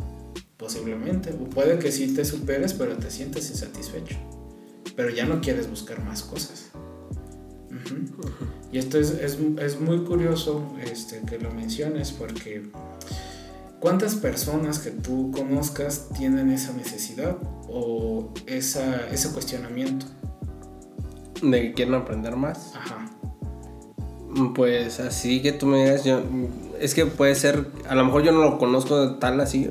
posiblemente. 0.57 1.33
O 1.33 1.51
puede 1.51 1.79
que 1.79 1.93
sí 1.93 2.15
te 2.15 2.25
superes, 2.25 2.73
pero 2.73 2.97
te 2.97 3.11
sientes 3.11 3.51
insatisfecho. 3.51 4.17
Pero 4.97 5.11
ya 5.11 5.27
no 5.27 5.41
quieres 5.41 5.69
buscar 5.69 6.03
más 6.05 6.23
cosas. 6.23 6.71
Y 8.73 8.79
esto 8.79 8.99
es, 8.99 9.11
es, 9.11 9.39
es, 9.61 9.81
muy 9.81 10.05
curioso 10.05 10.75
este, 10.83 11.21
que 11.23 11.39
lo 11.39 11.51
menciones 11.53 12.13
porque 12.13 12.63
¿cuántas 13.81 14.15
personas 14.15 14.79
que 14.79 14.91
tú 14.91 15.31
conozcas 15.31 16.09
tienen 16.17 16.51
esa 16.51 16.73
necesidad 16.73 17.37
o 17.69 18.33
esa, 18.47 19.09
ese 19.11 19.31
cuestionamiento? 19.31 20.07
de 21.43 21.63
que 21.63 21.73
quieren 21.73 21.95
aprender 21.95 22.37
más. 22.37 22.75
Ajá. 22.75 23.11
Pues 24.55 25.01
así 25.01 25.41
que 25.41 25.53
tú 25.53 25.67
me 25.67 25.85
digas, 25.85 26.05
yo, 26.05 26.21
es 26.81 26.95
que 26.95 27.07
puede 27.07 27.35
ser, 27.35 27.67
a 27.89 27.95
lo 27.95 28.05
mejor 28.05 28.23
yo 28.23 28.33
no 28.33 28.43
lo 28.43 28.59
conozco 28.59 29.17
tal 29.17 29.41
así, 29.41 29.71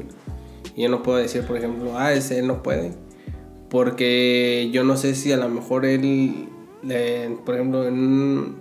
y 0.75 0.83
yo 0.83 0.89
no 0.89 1.03
puedo 1.03 1.19
decir, 1.19 1.43
por 1.43 1.57
ejemplo, 1.57 1.97
ah, 1.97 2.13
ese 2.13 2.41
no 2.41 2.63
puede, 2.63 2.93
porque 3.69 4.69
yo 4.73 4.83
no 4.83 4.97
sé 4.97 5.15
si 5.15 5.31
a 5.31 5.37
lo 5.37 5.47
mejor 5.47 5.85
él, 5.85 6.49
por 7.45 7.55
ejemplo, 7.55 7.83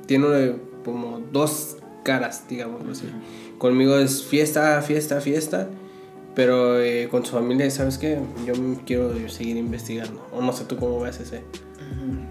tiene 0.07 0.57
como 0.85 1.21
dos 1.33 1.79
caras, 2.05 2.45
digamos 2.49 2.87
así. 2.89 3.07
Conmigo 3.59 3.97
es 3.99 4.23
fiesta, 4.23 4.81
fiesta, 4.83 5.21
fiesta, 5.21 5.69
pero 6.35 6.81
eh, 6.81 7.09
con 7.11 7.25
su 7.25 7.33
familia, 7.33 7.71
¿sabes 7.71 7.97
qué? 7.97 8.19
Yo 8.47 8.55
quiero 8.85 9.29
seguir 9.29 9.57
investigando, 9.57 10.27
o 10.33 10.43
no 10.43 10.53
sé 10.53 10.65
tú 10.65 10.77
cómo 10.77 11.01
ves 11.01 11.21
ese. 11.21 11.43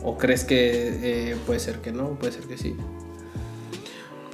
¿O 0.03 0.17
crees 0.17 0.43
que 0.43 1.31
eh, 1.31 1.35
puede 1.45 1.59
ser 1.59 1.79
que 1.81 1.91
no? 1.91 2.11
Puede 2.19 2.33
ser 2.33 2.43
que 2.43 2.57
sí. 2.57 2.75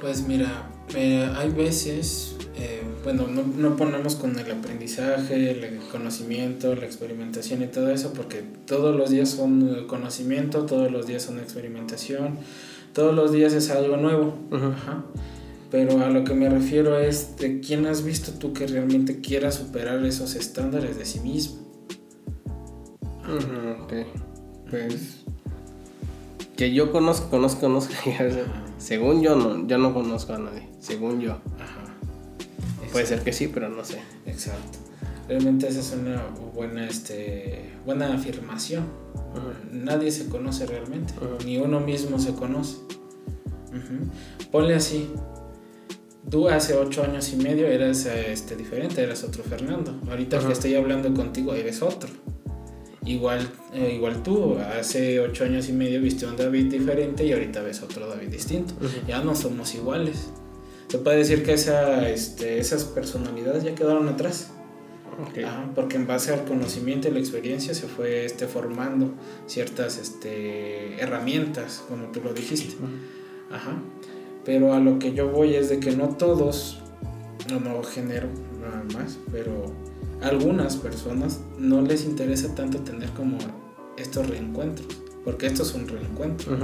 Pues 0.00 0.26
mira, 0.26 0.68
eh, 0.94 1.30
hay 1.36 1.50
veces, 1.50 2.36
eh, 2.56 2.82
bueno, 3.04 3.26
no, 3.28 3.42
no, 3.44 3.76
ponemos 3.76 4.16
con 4.16 4.38
el 4.38 4.50
aprendizaje, 4.50 5.52
el 5.52 5.78
conocimiento, 5.90 6.74
la 6.74 6.84
experimentación 6.84 7.62
y 7.62 7.68
todo 7.68 7.88
eso, 7.90 8.12
porque 8.12 8.42
todos 8.66 8.94
los 8.94 9.10
días 9.10 9.30
son 9.30 9.86
conocimiento, 9.86 10.66
todos 10.66 10.90
los 10.90 11.06
días 11.06 11.22
son 11.22 11.38
experimentación, 11.38 12.38
todos 12.92 13.14
los 13.14 13.32
días 13.32 13.52
es 13.52 13.70
algo 13.70 13.96
nuevo. 13.96 14.36
Pero 15.72 16.04
a 16.04 16.10
lo 16.10 16.22
que 16.22 16.34
me 16.34 16.50
refiero 16.50 16.98
es 16.98 17.36
de 17.38 17.60
quién 17.60 17.86
has 17.86 18.04
visto 18.04 18.32
tú 18.32 18.52
que 18.52 18.66
realmente 18.66 19.22
quiera 19.22 19.50
superar 19.50 20.04
esos 20.04 20.34
estándares 20.34 20.98
de 20.98 21.06
sí 21.06 21.18
mismo. 21.20 21.62
ok. 23.82 23.92
Pues 24.70 25.24
que 26.56 26.74
yo 26.74 26.92
conozco, 26.92 27.30
conozco, 27.30 27.62
conozco. 27.62 27.94
según 28.78 29.22
yo 29.22 29.34
no, 29.34 29.66
yo 29.66 29.78
no 29.78 29.94
conozco 29.94 30.34
a 30.34 30.38
nadie. 30.38 30.68
Según 30.78 31.20
yo. 31.20 31.32
Ajá. 31.58 31.82
Puede 32.92 33.06
ser 33.06 33.22
que 33.22 33.32
sí, 33.32 33.48
pero 33.48 33.70
no 33.70 33.82
sé. 33.82 33.98
Exacto. 34.26 34.78
Realmente 35.26 35.68
esa 35.68 35.80
es 35.80 35.92
una 35.92 36.22
buena, 36.54 36.86
este, 36.86 37.70
buena 37.86 38.12
afirmación. 38.12 38.84
Nadie 39.72 40.10
se 40.10 40.28
conoce 40.28 40.66
realmente, 40.66 41.14
ni 41.46 41.56
uno 41.56 41.80
mismo 41.80 42.18
se 42.18 42.34
conoce. 42.34 42.76
Ponle 44.50 44.74
así. 44.74 45.08
Tú 46.30 46.48
hace 46.48 46.74
ocho 46.74 47.02
años 47.02 47.32
y 47.32 47.36
medio 47.36 47.66
eras 47.66 48.06
este, 48.06 48.56
diferente, 48.56 49.02
eras 49.02 49.24
otro 49.24 49.42
Fernando. 49.42 50.00
Ahorita 50.08 50.38
que 50.38 50.52
estoy 50.52 50.74
hablando 50.74 51.12
contigo, 51.12 51.54
eres 51.54 51.82
otro. 51.82 52.08
Igual, 53.04 53.48
eh, 53.74 53.94
igual 53.96 54.22
tú, 54.22 54.56
hace 54.78 55.18
ocho 55.18 55.44
años 55.44 55.68
y 55.68 55.72
medio 55.72 56.00
viste 56.00 56.24
un 56.24 56.36
David 56.36 56.70
diferente 56.70 57.26
y 57.26 57.32
ahorita 57.32 57.60
ves 57.62 57.82
otro 57.82 58.06
David 58.06 58.28
distinto. 58.28 58.74
Ya 59.08 59.22
no 59.22 59.34
somos 59.34 59.74
iguales. 59.74 60.28
Se 60.88 60.98
puede 60.98 61.18
decir 61.18 61.42
que 61.42 61.54
esa, 61.54 62.08
este, 62.08 62.58
esas 62.58 62.84
personalidades 62.84 63.64
ya 63.64 63.74
quedaron 63.74 64.08
atrás. 64.08 64.50
porque 65.74 65.96
en 65.96 66.06
base 66.06 66.32
al 66.32 66.44
conocimiento 66.44 67.08
y 67.08 67.10
la 67.10 67.18
experiencia 67.18 67.74
se 67.74 67.86
fue 67.88 68.24
este, 68.24 68.46
formando 68.46 69.12
ciertas 69.46 69.98
este, 69.98 71.00
herramientas, 71.02 71.84
como 71.88 72.12
tú 72.12 72.20
lo 72.22 72.32
dijiste. 72.32 72.76
Ajá. 73.50 73.76
Pero 74.44 74.74
a 74.74 74.80
lo 74.80 74.98
que 74.98 75.12
yo 75.12 75.30
voy 75.30 75.54
es 75.54 75.68
de 75.68 75.78
que 75.78 75.94
no 75.94 76.10
todos, 76.10 76.80
no, 77.50 77.60
no 77.60 77.82
genero 77.82 78.28
nada 78.60 78.82
más, 78.94 79.18
pero 79.30 79.72
algunas 80.20 80.76
personas 80.76 81.40
no 81.58 81.82
les 81.82 82.04
interesa 82.04 82.54
tanto 82.54 82.78
tener 82.80 83.10
como 83.10 83.38
estos 83.96 84.28
reencuentros, 84.28 84.86
porque 85.24 85.46
estos 85.46 85.68
son 85.68 85.86
reencuentros. 85.86 86.58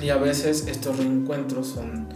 Y 0.00 0.08
a 0.08 0.16
veces 0.16 0.66
estos 0.66 0.96
reencuentros 0.96 1.68
son 1.68 2.08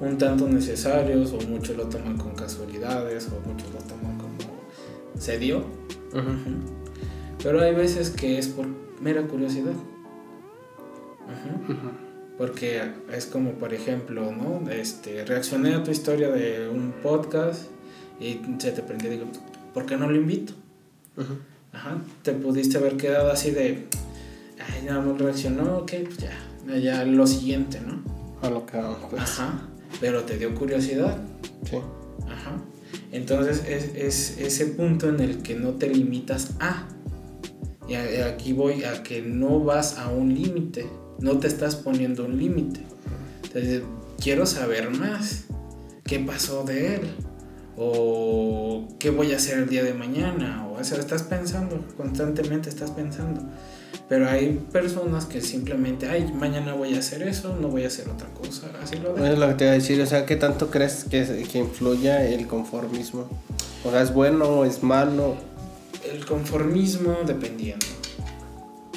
un 0.00 0.18
tanto 0.18 0.48
necesarios 0.48 1.32
o 1.32 1.40
muchos 1.48 1.76
lo 1.76 1.88
toman 1.88 2.16
con 2.16 2.34
casualidades 2.34 3.28
o 3.28 3.48
muchos 3.48 3.72
lo 3.72 3.78
toman 3.80 4.18
como 4.18 4.32
se 5.18 5.38
dio. 5.38 5.64
Pero 7.42 7.60
hay 7.60 7.74
veces 7.74 8.10
que 8.10 8.38
es 8.38 8.48
por 8.48 8.66
mera 9.00 9.26
curiosidad. 9.26 9.74
Porque 12.38 12.82
es 13.12 13.26
como, 13.26 13.52
por 13.52 13.74
ejemplo, 13.74 14.32
¿no? 14.32 14.70
Este, 14.70 15.24
reaccioné 15.24 15.74
a 15.74 15.84
tu 15.84 15.90
historia 15.90 16.30
de 16.30 16.68
un 16.68 16.92
podcast 17.02 17.64
y 18.18 18.40
se 18.58 18.72
te 18.72 18.82
prendió, 18.82 19.10
digo, 19.10 19.26
¿por 19.74 19.86
qué 19.86 19.96
no 19.96 20.08
lo 20.08 20.16
invito? 20.16 20.54
Ajá. 21.72 21.98
Te 22.22 22.32
pudiste 22.32 22.78
haber 22.78 22.96
quedado 22.96 23.30
así 23.30 23.50
de, 23.50 23.86
ay, 24.58 24.86
nada 24.86 25.00
más 25.00 25.20
reaccionó, 25.20 25.78
ok, 25.78 25.92
pues 26.04 26.18
ya, 26.18 26.78
ya 26.78 27.04
lo 27.04 27.26
siguiente, 27.26 27.80
¿no? 27.80 28.02
A 28.42 28.50
lo 28.50 28.66
que 28.66 28.78
pues. 29.10 29.22
Ajá. 29.22 29.68
Pero 30.00 30.24
te 30.24 30.38
dio 30.38 30.54
curiosidad. 30.54 31.18
Sí. 31.68 31.76
Ajá. 32.26 32.56
Entonces 33.12 33.64
es, 33.68 33.94
es 33.94 34.38
ese 34.38 34.66
punto 34.66 35.08
en 35.08 35.20
el 35.20 35.42
que 35.42 35.54
no 35.54 35.72
te 35.72 35.88
limitas 35.88 36.54
a. 36.60 36.88
Y 37.88 37.94
aquí 37.94 38.52
voy 38.52 38.84
a 38.84 39.02
que 39.02 39.20
no 39.20 39.60
vas 39.60 39.98
a 39.98 40.08
un 40.08 40.34
límite, 40.34 40.86
no 41.22 41.38
te 41.38 41.48
estás 41.48 41.76
poniendo 41.76 42.26
un 42.26 42.36
límite. 42.36 42.80
Entonces, 43.44 43.82
quiero 44.20 44.44
saber 44.44 44.90
más. 44.90 45.44
¿Qué 46.04 46.18
pasó 46.18 46.64
de 46.64 46.96
él? 46.96 47.10
o 47.76 48.86
qué 48.98 49.10
voy 49.10 49.32
a 49.32 49.36
hacer 49.36 49.58
el 49.58 49.68
día 49.68 49.82
de 49.82 49.94
mañana, 49.94 50.66
o 50.68 50.82
sea, 50.84 50.98
estás 50.98 51.22
pensando, 51.22 51.84
constantemente 51.96 52.68
estás 52.68 52.90
pensando. 52.90 53.40
Pero 54.08 54.28
hay 54.28 54.60
personas 54.70 55.24
que 55.24 55.40
simplemente, 55.40 56.08
ay, 56.08 56.30
mañana 56.34 56.74
voy 56.74 56.94
a 56.94 56.98
hacer 56.98 57.22
eso, 57.22 57.56
no 57.58 57.68
voy 57.68 57.84
a 57.84 57.86
hacer 57.86 58.08
otra 58.08 58.28
cosa, 58.28 58.68
así 58.82 58.96
lo 58.96 59.16
Es 59.24 59.38
lo 59.38 59.48
que 59.48 59.54
te 59.54 59.64
iba 59.64 59.72
a 59.72 59.76
decir, 59.76 60.00
o 60.02 60.06
sea, 60.06 60.26
¿qué 60.26 60.36
tanto 60.36 60.70
crees 60.70 61.04
que, 61.04 61.46
que 61.50 61.58
influya 61.58 62.24
el 62.24 62.46
conformismo? 62.46 63.28
O 63.84 63.90
sea, 63.90 64.02
¿es 64.02 64.12
bueno 64.12 64.44
o 64.44 64.64
es 64.64 64.82
malo? 64.82 65.36
El 66.12 66.26
conformismo 66.26 67.16
dependiendo. 67.26 67.86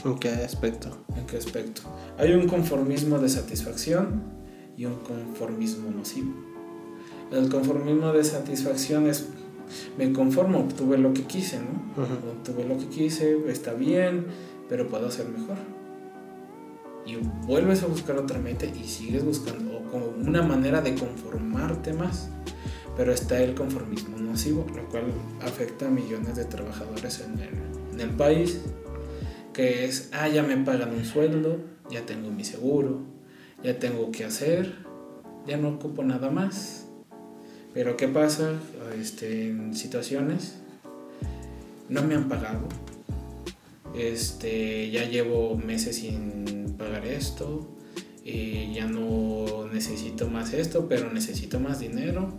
¿En 0.06 0.20
qué 0.20 0.30
aspecto? 0.30 0.90
¿En 1.18 1.26
qué 1.26 1.38
aspecto? 1.38 1.82
Hay 2.20 2.32
un 2.34 2.48
conformismo 2.48 3.18
de 3.18 3.28
satisfacción 3.28 4.22
y 4.78 4.86
un 4.86 5.00
conformismo 5.00 5.90
nocivo. 5.90 6.32
El 7.32 7.50
conformismo 7.50 8.14
de 8.14 8.24
satisfacción 8.24 9.08
es, 9.08 9.30
me 9.98 10.14
conformo, 10.14 10.60
obtuve 10.60 11.00
lo 11.00 11.12
que 11.12 11.24
quise, 11.24 11.58
¿no? 11.58 12.04
Obtuve 12.34 12.66
lo 12.66 12.78
que 12.78 12.86
quise, 12.86 13.50
está 13.50 13.74
bien, 13.74 14.28
pero 14.70 14.88
puedo 14.88 15.08
hacer 15.08 15.28
mejor. 15.28 15.58
Y 17.08 17.16
vuelves 17.48 17.82
a 17.82 17.88
buscar 17.88 18.16
otra 18.20 18.38
meta 18.38 18.68
y 18.68 18.84
sigues 18.84 19.26
buscando, 19.26 19.76
o 19.76 19.92
como 19.92 20.06
una 20.06 20.44
manera 20.44 20.82
de 20.82 20.94
conformarte 20.94 21.94
más. 21.94 22.30
Pero 22.96 23.12
está 23.12 23.42
el 23.42 23.56
conformismo 23.56 24.20
nocivo, 24.20 24.68
lo 24.76 24.88
cual 24.90 25.06
afecta 25.42 25.88
a 25.88 25.90
millones 25.90 26.36
de 26.36 26.46
trabajadores 26.46 27.22
en 27.22 27.40
el, 27.40 27.94
en 27.94 28.02
el 28.02 28.16
país, 28.16 28.62
que 29.56 29.86
es, 29.86 30.10
ah, 30.12 30.28
ya 30.28 30.44
me 30.44 30.58
pagan 30.58 30.94
un 30.94 31.06
sueldo, 31.06 31.60
ya 31.90 32.06
tengo 32.06 32.30
mi 32.30 32.44
seguro, 32.44 33.00
ya 33.64 33.80
tengo 33.80 34.12
que 34.12 34.26
hacer, 34.26 34.76
ya 35.48 35.56
no 35.56 35.70
ocupo 35.70 36.04
nada 36.04 36.30
más. 36.30 36.88
Pero 37.74 37.96
¿qué 37.96 38.10
pasa 38.10 38.60
este, 39.00 39.50
en 39.50 39.74
situaciones? 39.74 40.58
No 41.88 42.04
me 42.04 42.16
han 42.16 42.28
pagado. 42.28 42.68
Este, 43.96 44.92
ya 44.92 45.06
llevo 45.06 45.56
meses 45.56 45.98
sin 45.98 46.76
pagar 46.78 47.06
esto. 47.06 47.70
Y 48.26 48.74
ya 48.74 48.88
no 48.88 49.68
necesito 49.72 50.28
más 50.28 50.54
esto, 50.54 50.88
pero 50.90 51.14
necesito 51.14 51.60
más 51.60 51.80
dinero. 51.80 52.34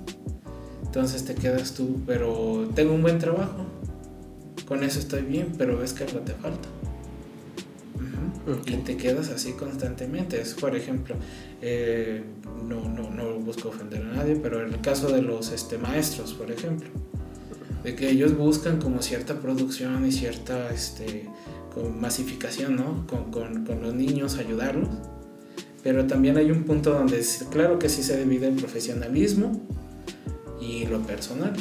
Entonces 0.84 1.24
te 1.24 1.34
quedas 1.34 1.74
tú, 1.74 2.02
pero 2.06 2.68
tengo 2.74 2.92
un 2.92 3.02
buen 3.02 3.18
trabajo. 3.18 3.64
Con 4.66 4.82
eso 4.82 4.98
estoy 4.98 5.22
bien, 5.22 5.54
pero 5.56 5.78
ves 5.78 5.92
que 5.92 6.04
algo 6.04 6.20
te 6.20 6.32
falta. 6.32 6.68
Y 8.66 8.76
te 8.78 8.96
quedas 8.96 9.30
así 9.30 9.52
constantemente. 9.52 10.40
Es, 10.40 10.54
por 10.54 10.76
ejemplo, 10.76 11.16
eh, 11.60 12.22
no, 12.64 12.88
no, 12.88 13.10
no 13.10 13.38
busco 13.40 13.70
ofender 13.70 14.02
a 14.02 14.16
nadie, 14.16 14.36
pero 14.36 14.64
en 14.64 14.72
el 14.72 14.80
caso 14.80 15.08
de 15.08 15.22
los 15.22 15.50
este, 15.52 15.78
maestros, 15.78 16.34
por 16.34 16.50
ejemplo, 16.50 16.88
de 17.82 17.96
que 17.96 18.08
ellos 18.10 18.36
buscan 18.36 18.80
como 18.80 19.02
cierta 19.02 19.40
producción 19.40 20.06
y 20.06 20.12
cierta 20.12 20.70
este, 20.70 21.28
masificación, 21.98 22.76
¿no? 22.76 23.06
Con, 23.06 23.64
con 23.64 23.82
los 23.82 23.94
niños, 23.94 24.36
ayudarlos. 24.36 24.90
Pero 25.82 26.06
también 26.06 26.36
hay 26.36 26.50
un 26.50 26.64
punto 26.64 26.92
donde, 26.92 27.24
claro 27.50 27.78
que 27.78 27.88
sí 27.88 28.02
se 28.02 28.18
divide 28.18 28.48
el 28.48 28.54
profesionalismo 28.54 29.60
y 30.60 30.86
lo 30.86 31.00
personal 31.02 31.54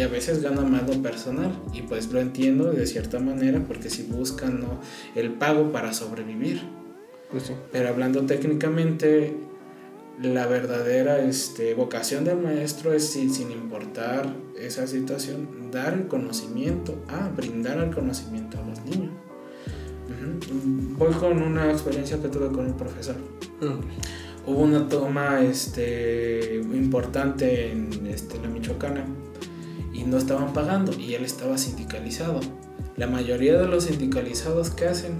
y 0.00 0.02
a 0.02 0.08
veces 0.08 0.40
gana 0.40 0.62
más 0.62 0.88
lo 0.88 1.02
personal 1.02 1.52
y 1.74 1.82
pues 1.82 2.10
lo 2.10 2.20
entiendo 2.20 2.72
de 2.72 2.86
cierta 2.86 3.18
manera 3.18 3.62
porque 3.68 3.90
si 3.90 4.04
buscan 4.04 4.58
¿no? 4.58 4.80
el 5.14 5.34
pago 5.34 5.72
para 5.72 5.92
sobrevivir. 5.92 6.62
Pues 7.30 7.52
Pero 7.70 7.90
hablando 7.90 8.24
técnicamente, 8.24 9.36
la 10.22 10.46
verdadera 10.46 11.18
este, 11.18 11.74
vocación 11.74 12.24
del 12.24 12.38
maestro 12.38 12.94
es 12.94 13.08
sin, 13.08 13.30
sin 13.30 13.50
importar 13.50 14.34
esa 14.58 14.86
situación, 14.86 15.70
dar 15.70 15.92
el 15.92 16.06
conocimiento, 16.08 17.04
ah, 17.08 17.30
brindar 17.36 17.76
el 17.76 17.94
conocimiento 17.94 18.56
a 18.58 18.66
los 18.66 18.82
niños. 18.86 19.12
Voy 20.96 21.12
con 21.12 21.42
una 21.42 21.70
experiencia 21.70 22.16
que 22.22 22.28
tuve 22.28 22.46
con 22.46 22.64
un 22.64 22.76
profesor. 22.78 23.16
Hubo 24.46 24.62
una 24.62 24.88
toma 24.88 25.42
este, 25.42 26.56
importante 26.56 27.70
en 27.70 28.06
este, 28.06 28.40
la 28.40 28.48
Michoacana 28.48 29.04
y 30.00 30.04
no 30.04 30.16
estaban 30.16 30.52
pagando 30.52 30.92
y 30.98 31.14
él 31.14 31.24
estaba 31.24 31.58
sindicalizado. 31.58 32.40
La 32.96 33.06
mayoría 33.06 33.58
de 33.58 33.66
los 33.66 33.84
sindicalizados 33.84 34.70
que 34.70 34.86
hacen 34.86 35.12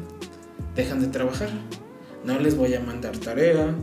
dejan 0.74 1.00
de 1.00 1.08
trabajar. 1.08 1.50
No 2.24 2.38
les 2.38 2.56
voy 2.56 2.74
a 2.74 2.80
mandar 2.80 3.16
tarea, 3.18 3.74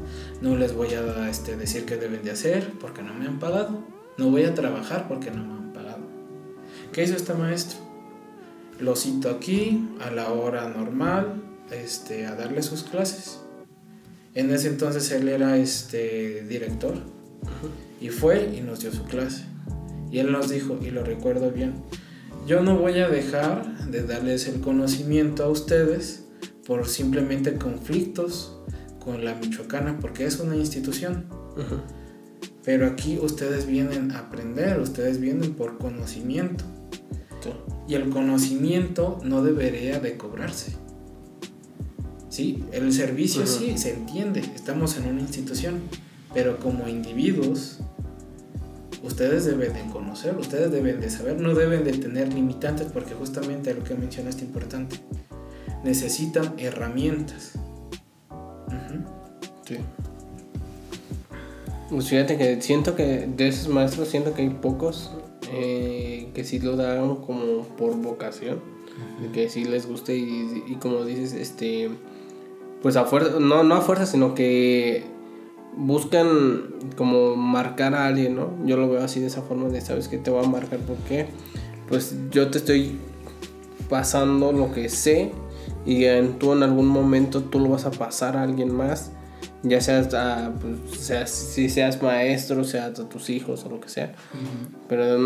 no 0.42 0.56
les 0.56 0.74
voy 0.74 0.94
a 0.94 1.30
este, 1.30 1.56
decir 1.56 1.86
qué 1.86 1.98
deben 1.98 2.24
de 2.24 2.32
hacer 2.32 2.72
porque 2.80 3.02
no 3.04 3.14
me 3.14 3.28
han 3.28 3.40
pagado. 3.40 3.84
No 4.18 4.32
voy 4.32 4.44
a 4.46 4.56
trabajar 4.56 5.08
porque 5.08 5.30
no 5.30 5.44
me 5.46 5.54
han 5.54 5.74
pagado. 5.74 6.02
¿Qué 6.92 7.04
hizo 7.04 7.16
este 7.16 7.34
maestro? 7.34 7.80
Lo 8.80 8.96
cito 8.96 9.30
aquí 9.30 9.88
a 10.00 10.12
la 10.12 10.32
hora 10.32 10.68
normal 10.70 11.44
este, 11.72 12.26
a 12.26 12.36
darle 12.36 12.64
sus 12.64 12.84
clases. 12.84 13.40
En 14.34 14.52
ese 14.52 14.68
entonces 14.68 15.12
él 15.12 15.28
era 15.30 15.58
este, 15.58 16.44
director 16.44 16.96
y 18.00 18.10
fue 18.10 18.56
y 18.56 18.62
nos 18.62 18.80
dio 18.80 18.92
su 18.92 19.04
clase. 19.04 19.46
Y 20.12 20.20
él 20.20 20.32
nos 20.32 20.50
dijo, 20.50 20.78
y 20.82 20.92
lo 20.92 21.04
recuerdo 21.04 21.52
bien, 21.52 21.74
yo 22.46 22.62
no 22.64 22.78
voy 22.78 23.00
a 23.00 23.10
dejar 23.10 23.90
de 23.90 24.04
darles 24.04 24.48
el 24.48 24.62
conocimiento 24.62 25.44
a 25.44 25.50
ustedes 25.50 26.24
por 26.66 26.88
simplemente 26.88 27.56
conflictos 27.56 28.58
con 29.04 29.24
la 29.24 29.36
Michoacana, 29.36 30.00
porque 30.00 30.26
es 30.26 30.40
una 30.40 30.56
institución. 30.56 31.26
Pero 32.64 32.86
aquí 32.88 33.18
ustedes 33.22 33.66
vienen 33.66 34.12
a 34.12 34.20
aprender, 34.20 34.80
ustedes 34.80 35.20
vienen 35.20 35.54
por 35.54 35.78
conocimiento. 35.78 36.64
Y 37.88 37.96
el 37.96 38.10
conocimiento 38.10 39.20
no 39.24 39.42
debería 39.42 40.00
de 40.00 40.18
cobrarse. 40.18 40.74
Sí, 42.30 42.66
el 42.74 42.92
servicio 42.92 43.48
sí, 43.48 43.78
se 43.78 43.94
entiende, 43.94 44.42
estamos 44.54 44.98
en 44.98 45.08
una 45.08 45.22
institución, 45.22 45.80
pero 46.34 46.60
como 46.60 46.88
individuos 46.90 47.80
ustedes 49.04 49.46
deben 49.46 49.74
de 49.74 49.92
conocer, 49.92 50.36
ustedes 50.38 50.72
deben 50.72 51.00
de 51.00 51.10
saber, 51.10 51.40
no 51.40 51.54
deben 51.54 51.84
de 51.84 51.94
tener 51.94 52.34
limitantes 52.34 52.88
porque 52.92 53.14
justamente 53.14 53.74
lo 53.74 53.84
que 53.84 53.96
mencionaste 53.96 54.46
importante, 54.46 54.98
necesitan 55.84 56.54
herramientas. 56.58 57.54
Sí. 59.66 59.78
Pues 61.90 62.10
fíjate 62.10 62.38
que 62.38 62.62
siento 62.62 62.96
que 62.96 63.28
de 63.28 63.48
esos 63.48 63.68
maestros 63.68 64.08
siento 64.08 64.34
que 64.34 64.42
hay 64.42 64.50
pocos 64.50 65.12
eh, 65.52 66.30
que 66.34 66.44
sí 66.44 66.60
lo 66.60 66.76
dan 66.76 67.18
como 67.18 67.64
por 67.78 67.96
vocación, 67.96 68.60
que 69.34 69.50
sí 69.50 69.64
les 69.64 69.88
guste 69.88 70.18
y, 70.18 70.64
y, 70.68 70.76
como 70.76 71.06
dices, 71.06 71.34
este, 71.34 71.90
pues 72.82 72.96
a 72.98 73.06
fuerza, 73.06 73.40
no, 73.40 73.64
no 73.64 73.76
a 73.76 73.82
fuerza, 73.82 74.06
sino 74.06 74.36
que 74.36 75.06
buscan 75.78 76.64
como 76.96 77.36
marcar 77.36 77.94
a 77.94 78.08
alguien, 78.08 78.36
¿no? 78.36 78.54
Yo 78.66 78.78
lo 78.78 78.90
veo 78.90 79.04
así 79.04 79.20
de 79.20 79.28
esa 79.28 79.42
forma 79.42 79.70
de, 79.70 79.80
¿sabes 79.82 80.08
qué 80.08 80.18
te 80.18 80.32
voy 80.32 80.44
a 80.44 80.48
marcar? 80.48 80.80
Porque 80.80 81.28
pues 81.88 82.16
yo 82.32 82.50
te 82.50 82.58
estoy 82.58 82.98
pasando 83.90 84.52
lo 84.52 84.74
que 84.74 84.90
sé 84.90 85.32
y 85.86 86.06
en, 86.06 86.40
tú 86.40 86.54
en 86.54 86.64
algún 86.64 86.88
momento 86.88 87.44
tú 87.44 87.60
lo 87.60 87.70
vas 87.70 87.86
a 87.86 87.92
pasar 87.92 88.36
a 88.36 88.44
alguien 88.44 88.76
más, 88.76 89.12
ya 89.64 89.80
seas, 89.80 90.14
a, 90.14 90.54
pues, 90.60 91.00
seas 91.00 91.30
si 91.30 91.70
seas 91.70 92.02
maestro, 92.02 92.64
sea 92.64 92.88
a 92.88 92.94
tus 92.94 93.30
hijos 93.30 93.64
o 93.66 93.70
lo 93.70 93.80
que 93.80 93.90
sea, 93.90 94.14
pero 94.90 95.18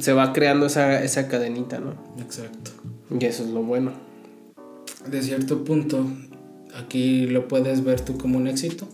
se 0.00 0.12
va 0.12 0.32
creando 0.32 0.66
esa, 0.66 1.02
esa 1.02 1.28
cadenita, 1.28 1.80
¿no? 1.80 1.94
Exacto. 2.22 2.70
Y 3.18 3.24
eso 3.24 3.42
es 3.42 3.50
lo 3.50 3.62
bueno. 3.62 3.92
De 5.06 5.22
cierto 5.22 5.64
punto, 5.64 6.06
aquí 6.76 7.26
lo 7.26 7.48
puedes 7.48 7.84
ver 7.84 8.00
tú 8.00 8.16
como 8.16 8.38
un 8.38 8.46
éxito 8.46 8.86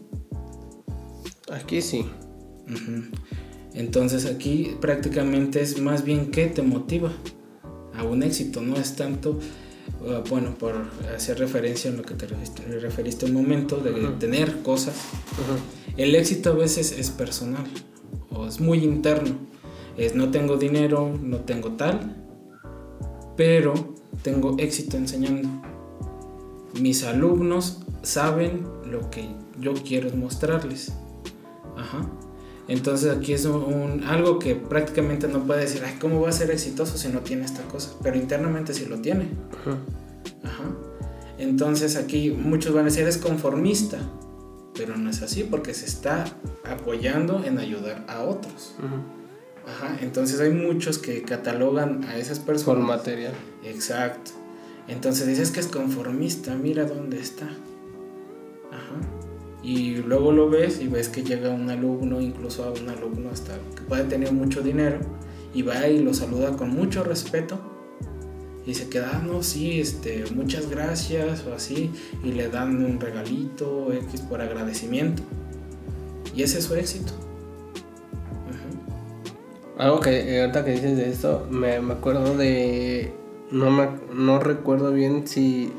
Aquí 1.51 1.83
sí. 1.83 2.07
Entonces 3.75 4.27
aquí 4.27 4.77
prácticamente 4.81 5.61
es 5.61 5.81
más 5.81 6.05
bien 6.05 6.31
qué 6.31 6.47
te 6.47 6.63
motiva 6.63 7.13
a 7.97 8.05
un 8.05 8.23
éxito, 8.23 8.61
no 8.61 8.77
es 8.77 8.97
tanto, 8.97 9.39
uh, 10.01 10.29
bueno, 10.29 10.55
por 10.55 10.75
hacer 11.15 11.39
referencia 11.39 11.91
en 11.91 11.97
lo 11.97 12.03
que 12.03 12.15
te 12.15 12.27
referiste, 12.27 13.27
un 13.27 13.35
momento, 13.35 13.77
de 13.79 13.93
tener 14.19 14.63
cosas. 14.63 14.95
El 15.97 16.15
éxito 16.15 16.51
a 16.51 16.55
veces 16.55 16.93
es 16.93 17.11
personal 17.11 17.65
o 18.31 18.47
es 18.47 18.61
muy 18.61 18.79
interno. 18.85 19.37
Es 19.97 20.15
no 20.15 20.31
tengo 20.31 20.57
dinero, 20.57 21.13
no 21.23 21.39
tengo 21.39 21.73
tal, 21.73 22.17
pero 23.37 23.75
tengo 24.23 24.57
éxito 24.59 24.97
enseñando. 24.97 25.49
Mis 26.81 27.05
alumnos 27.05 27.81
saben 28.03 28.65
lo 28.87 29.11
que 29.11 29.29
yo 29.61 29.75
quiero 29.75 30.15
mostrarles. 30.17 30.93
Ajá. 31.81 32.07
Entonces 32.69 33.11
aquí 33.11 33.33
es 33.33 33.47
un, 33.47 34.05
algo 34.05 34.38
que 34.38 34.55
prácticamente 34.55 35.27
no 35.27 35.45
puede 35.45 35.62
decir, 35.62 35.83
Ay, 35.85 35.97
¿cómo 36.01 36.21
va 36.21 36.29
a 36.29 36.33
ser 36.33 36.51
exitoso 36.51 36.97
si 36.97 37.09
no 37.09 37.21
tiene 37.21 37.45
esta 37.45 37.62
cosa? 37.64 37.95
Pero 38.03 38.16
internamente 38.16 38.75
sí 38.75 38.87
lo 38.87 38.99
tiene. 38.99 39.29
Ajá. 40.45 40.64
Entonces 41.38 41.97
aquí 41.97 42.31
muchos 42.31 42.73
van 42.75 42.83
a 42.83 42.85
decir, 42.85 43.09
es 43.09 43.16
conformista, 43.16 43.99
pero 44.75 44.97
no 44.97 45.11
es 45.11 45.23
así 45.23 45.43
porque 45.43 45.75
se 45.75 45.87
está 45.87 46.27
apoyando 46.64 47.43
en 47.45 47.59
ayudar 47.59 48.05
a 48.09 48.23
otros. 48.23 48.77
Ajá. 49.66 49.97
Entonces 50.01 50.38
hay 50.40 50.53
muchos 50.53 50.99
que 50.99 51.23
catalogan 51.23 52.05
a 52.05 52.19
esas 52.19 52.38
personas. 52.38 52.85
Por 52.85 52.87
material. 52.87 53.33
Exacto. 53.64 54.31
Entonces 54.87 55.27
dices 55.27 55.51
que 55.51 55.61
es 55.61 55.66
conformista, 55.66 56.55
mira 56.55 56.85
dónde 56.85 57.21
está 57.21 57.49
y 59.62 59.96
luego 59.96 60.33
lo 60.33 60.49
ves 60.49 60.81
y 60.81 60.88
ves 60.88 61.09
que 61.09 61.23
llega 61.23 61.51
un 61.51 61.68
alumno, 61.70 62.20
incluso 62.20 62.64
a 62.64 62.70
un 62.70 62.88
alumno 62.88 63.31
hasta 63.31 63.55
que 63.75 63.83
puede 63.83 64.05
tener 64.05 64.33
mucho 64.33 64.62
dinero, 64.62 64.99
y 65.55 65.62
va 65.62 65.88
y 65.88 65.99
lo 65.99 66.14
saluda 66.14 66.57
con 66.57 66.70
mucho 66.70 67.03
respeto 67.03 67.59
y 68.66 68.75
se 68.75 68.88
queda, 68.88 69.12
ah, 69.14 69.23
no, 69.27 69.42
sí, 69.42 69.81
este, 69.81 70.25
muchas 70.35 70.68
gracias 70.68 71.44
o 71.46 71.55
así, 71.55 71.90
y 72.23 72.33
le 72.33 72.49
dan 72.49 72.85
un 72.85 73.01
regalito 73.01 73.92
X 73.92 74.20
por 74.20 74.40
agradecimiento. 74.40 75.23
Y 76.37 76.42
ese 76.42 76.59
es 76.59 76.64
su 76.64 76.75
éxito. 76.75 77.12
Algo 79.79 80.01
que 80.01 80.37
eh, 80.37 80.42
ahorita 80.42 80.64
que 80.64 80.73
dices 80.73 80.96
de 80.96 81.09
esto, 81.09 81.49
me, 81.51 81.81
me 81.81 81.94
acuerdo 81.94 82.37
de. 82.37 83.12
No, 83.51 83.70
me, 83.70 83.88
no 84.14 84.38
recuerdo 84.38 84.92
bien 84.92 85.27
si. 85.27 85.73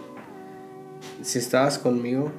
Si 1.21 1.37
estabas 1.37 1.77
conmigo. 1.77 2.31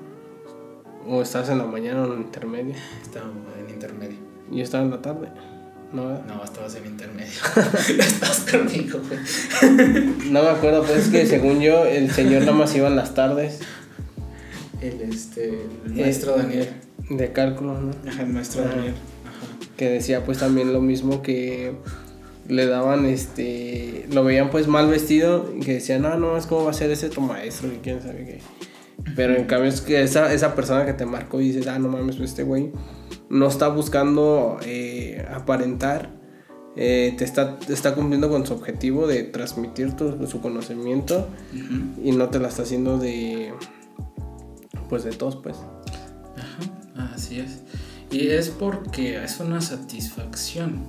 O 1.08 1.22
estabas 1.22 1.48
en 1.50 1.58
la 1.58 1.64
mañana 1.64 2.02
o 2.02 2.06
en 2.06 2.12
el 2.12 2.18
intermedio. 2.20 2.74
Estaba 3.02 3.26
en 3.66 3.72
intermedio. 3.74 4.16
Yo 4.50 4.62
estaba 4.62 4.84
en 4.84 4.90
la 4.90 5.02
tarde. 5.02 5.28
No, 5.92 6.06
¿verdad? 6.06 6.24
No, 6.26 6.42
estabas 6.44 6.74
en 6.76 6.86
intermedio. 6.86 7.32
estabas 7.98 8.40
conmigo, 8.50 9.00
güey. 9.06 9.20
No 10.30 10.42
me 10.42 10.48
acuerdo, 10.48 10.82
pues 10.84 11.06
es 11.06 11.08
que 11.08 11.26
según 11.26 11.60
yo, 11.60 11.84
el 11.84 12.10
señor 12.10 12.40
nada 12.42 12.52
más 12.52 12.74
iba 12.74 12.88
en 12.88 12.96
las 12.96 13.14
tardes. 13.14 13.60
El, 14.80 15.00
este, 15.02 15.66
el 15.86 15.94
maestro 15.94 16.34
Eh, 16.36 16.38
Daniel. 16.42 16.68
De 17.10 17.32
cálculo, 17.32 17.80
¿no? 17.80 17.90
Ajá, 18.08 18.22
el 18.22 18.28
maestro 18.30 18.62
Ajá. 18.64 18.74
Daniel. 18.76 18.94
Ajá. 18.94 19.70
que 19.76 19.88
decía 19.90 20.24
pues 20.24 20.38
también 20.38 20.72
lo 20.72 20.80
mismo 20.80 21.22
que 21.22 21.74
le 22.48 22.66
daban 22.66 23.04
este 23.06 24.06
lo 24.10 24.24
veían 24.24 24.50
pues 24.50 24.66
mal 24.68 24.88
vestido 24.88 25.52
y 25.56 25.60
que 25.60 25.74
decían 25.74 26.02
no 26.02 26.16
no 26.18 26.36
es 26.36 26.46
como 26.46 26.64
va 26.64 26.70
a 26.70 26.74
ser 26.74 26.90
ese 26.90 27.08
tu 27.08 27.20
maestro 27.20 27.68
y 27.68 27.78
quién 27.82 28.00
sabe 28.02 28.24
qué 28.24 28.40
pero 29.16 29.34
en 29.36 29.44
cambio 29.44 29.68
es 29.68 29.80
que 29.80 30.02
esa, 30.02 30.32
esa 30.32 30.54
persona 30.54 30.84
que 30.86 30.92
te 30.92 31.06
marcó 31.06 31.40
y 31.40 31.48
dices 31.48 31.66
ah 31.66 31.78
no 31.78 31.88
mames 31.88 32.16
pues 32.16 32.30
este 32.30 32.42
güey 32.42 32.72
no 33.28 33.48
está 33.48 33.68
buscando 33.68 34.58
eh, 34.64 35.26
aparentar 35.32 36.10
eh, 36.76 37.14
te 37.18 37.24
está, 37.24 37.58
te 37.58 37.72
está 37.74 37.94
cumpliendo 37.94 38.30
con 38.30 38.46
su 38.46 38.54
objetivo 38.54 39.06
de 39.06 39.24
transmitir 39.24 39.92
tu- 39.94 40.26
su 40.26 40.40
conocimiento 40.40 41.28
y 42.02 42.12
no 42.12 42.28
te 42.30 42.38
la 42.38 42.48
está 42.48 42.62
haciendo 42.62 42.98
de 42.98 43.52
pues 44.88 45.04
de 45.04 45.10
todos 45.12 45.36
pues 45.36 45.56
Ajá, 46.36 47.12
así 47.14 47.40
es. 47.40 47.60
Y 48.10 48.28
es 48.28 48.48
porque 48.50 49.22
es 49.22 49.38
una 49.40 49.60
satisfacción. 49.60 50.80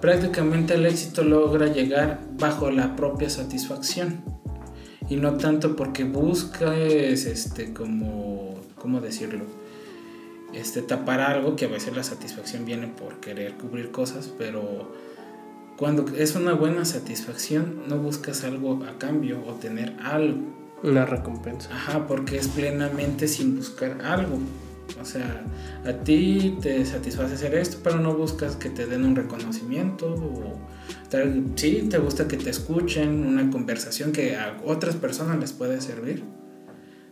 Prácticamente 0.00 0.74
el 0.74 0.86
éxito 0.86 1.22
logra 1.22 1.66
llegar 1.66 2.20
bajo 2.38 2.70
la 2.70 2.96
propia 2.96 3.28
satisfacción. 3.30 4.22
Y 5.10 5.16
no 5.16 5.34
tanto 5.34 5.76
porque 5.76 6.04
busques 6.04 7.26
este 7.26 7.74
como 7.74 8.54
¿cómo 8.76 9.00
decirlo? 9.00 9.44
Este 10.54 10.82
tapar 10.82 11.20
algo 11.20 11.56
que 11.56 11.66
a 11.66 11.68
veces 11.68 11.94
la 11.94 12.02
satisfacción 12.02 12.64
viene 12.64 12.86
por 12.86 13.20
querer 13.20 13.54
cubrir 13.54 13.90
cosas, 13.90 14.32
pero 14.38 14.92
cuando 15.76 16.06
es 16.16 16.34
una 16.34 16.54
buena 16.54 16.84
satisfacción 16.84 17.82
no 17.88 17.98
buscas 17.98 18.44
algo 18.44 18.84
a 18.84 18.98
cambio 18.98 19.44
o 19.46 19.54
tener 19.54 19.96
algo. 20.02 20.42
una 20.82 21.04
recompensa 21.06 21.74
Ajá, 21.74 22.06
porque 22.06 22.36
es 22.36 22.48
plenamente 22.48 23.28
sin 23.28 23.56
buscar 23.56 24.00
algo. 24.02 24.38
O 25.00 25.04
sea, 25.04 25.44
a 25.84 25.92
ti 26.04 26.56
te 26.60 26.84
satisface 26.84 27.34
hacer 27.34 27.54
esto, 27.54 27.78
pero 27.82 27.98
no 27.98 28.14
buscas 28.14 28.56
que 28.56 28.70
te 28.70 28.86
den 28.86 29.04
un 29.04 29.14
reconocimiento. 29.14 30.06
O 30.06 30.54
tal- 31.10 31.44
sí, 31.56 31.86
te 31.90 31.98
gusta 31.98 32.26
que 32.28 32.36
te 32.36 32.50
escuchen, 32.50 33.26
una 33.26 33.50
conversación 33.50 34.12
que 34.12 34.36
a 34.36 34.58
otras 34.64 34.96
personas 34.96 35.38
les 35.38 35.52
puede 35.52 35.80
servir. 35.80 36.22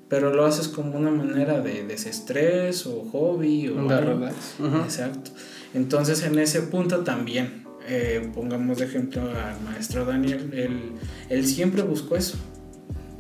Pero 0.08 0.32
lo 0.34 0.46
haces 0.46 0.68
como 0.68 0.96
una 0.96 1.10
manera 1.10 1.60
de 1.60 1.84
desestrés 1.86 2.86
o 2.86 3.02
hobby 3.12 3.68
o 3.68 3.78
algo. 4.12 4.26
Ujú. 4.58 4.76
Exacto. 4.78 5.30
Entonces 5.74 6.22
en 6.22 6.38
ese 6.38 6.62
punto 6.62 7.00
también, 7.00 7.64
eh, 7.86 8.30
pongamos 8.34 8.78
de 8.78 8.86
ejemplo 8.86 9.20
al 9.22 9.60
maestro 9.62 10.06
Daniel, 10.06 10.50
él, 10.54 10.92
él 11.28 11.46
siempre 11.46 11.82
buscó 11.82 12.16
eso. 12.16 12.38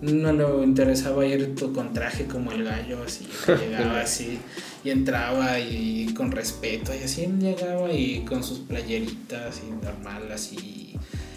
No 0.00 0.32
le 0.32 0.64
interesaba 0.64 1.26
ir 1.26 1.54
con 1.74 1.92
traje 1.92 2.24
como 2.26 2.52
el 2.52 2.64
gallo, 2.64 3.02
así, 3.04 3.26
que 3.44 3.56
llegaba 3.68 4.00
así 4.00 4.38
y 4.84 4.90
entraba 4.90 5.58
y 5.58 6.12
con 6.14 6.30
respeto 6.30 6.92
y 6.94 7.04
así 7.04 7.26
llegaba 7.38 7.92
y 7.92 8.24
con 8.24 8.42
sus 8.42 8.60
playeritas 8.60 9.60
y 9.66 9.70
normal 9.84 10.30
así. 10.32 10.96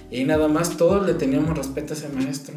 Y 0.09 0.23
nada 0.25 0.47
más 0.47 0.77
todos 0.77 1.05
le 1.05 1.13
teníamos 1.13 1.57
respeto 1.57 1.93
a 1.93 1.97
ese 1.97 2.09
maestro. 2.09 2.55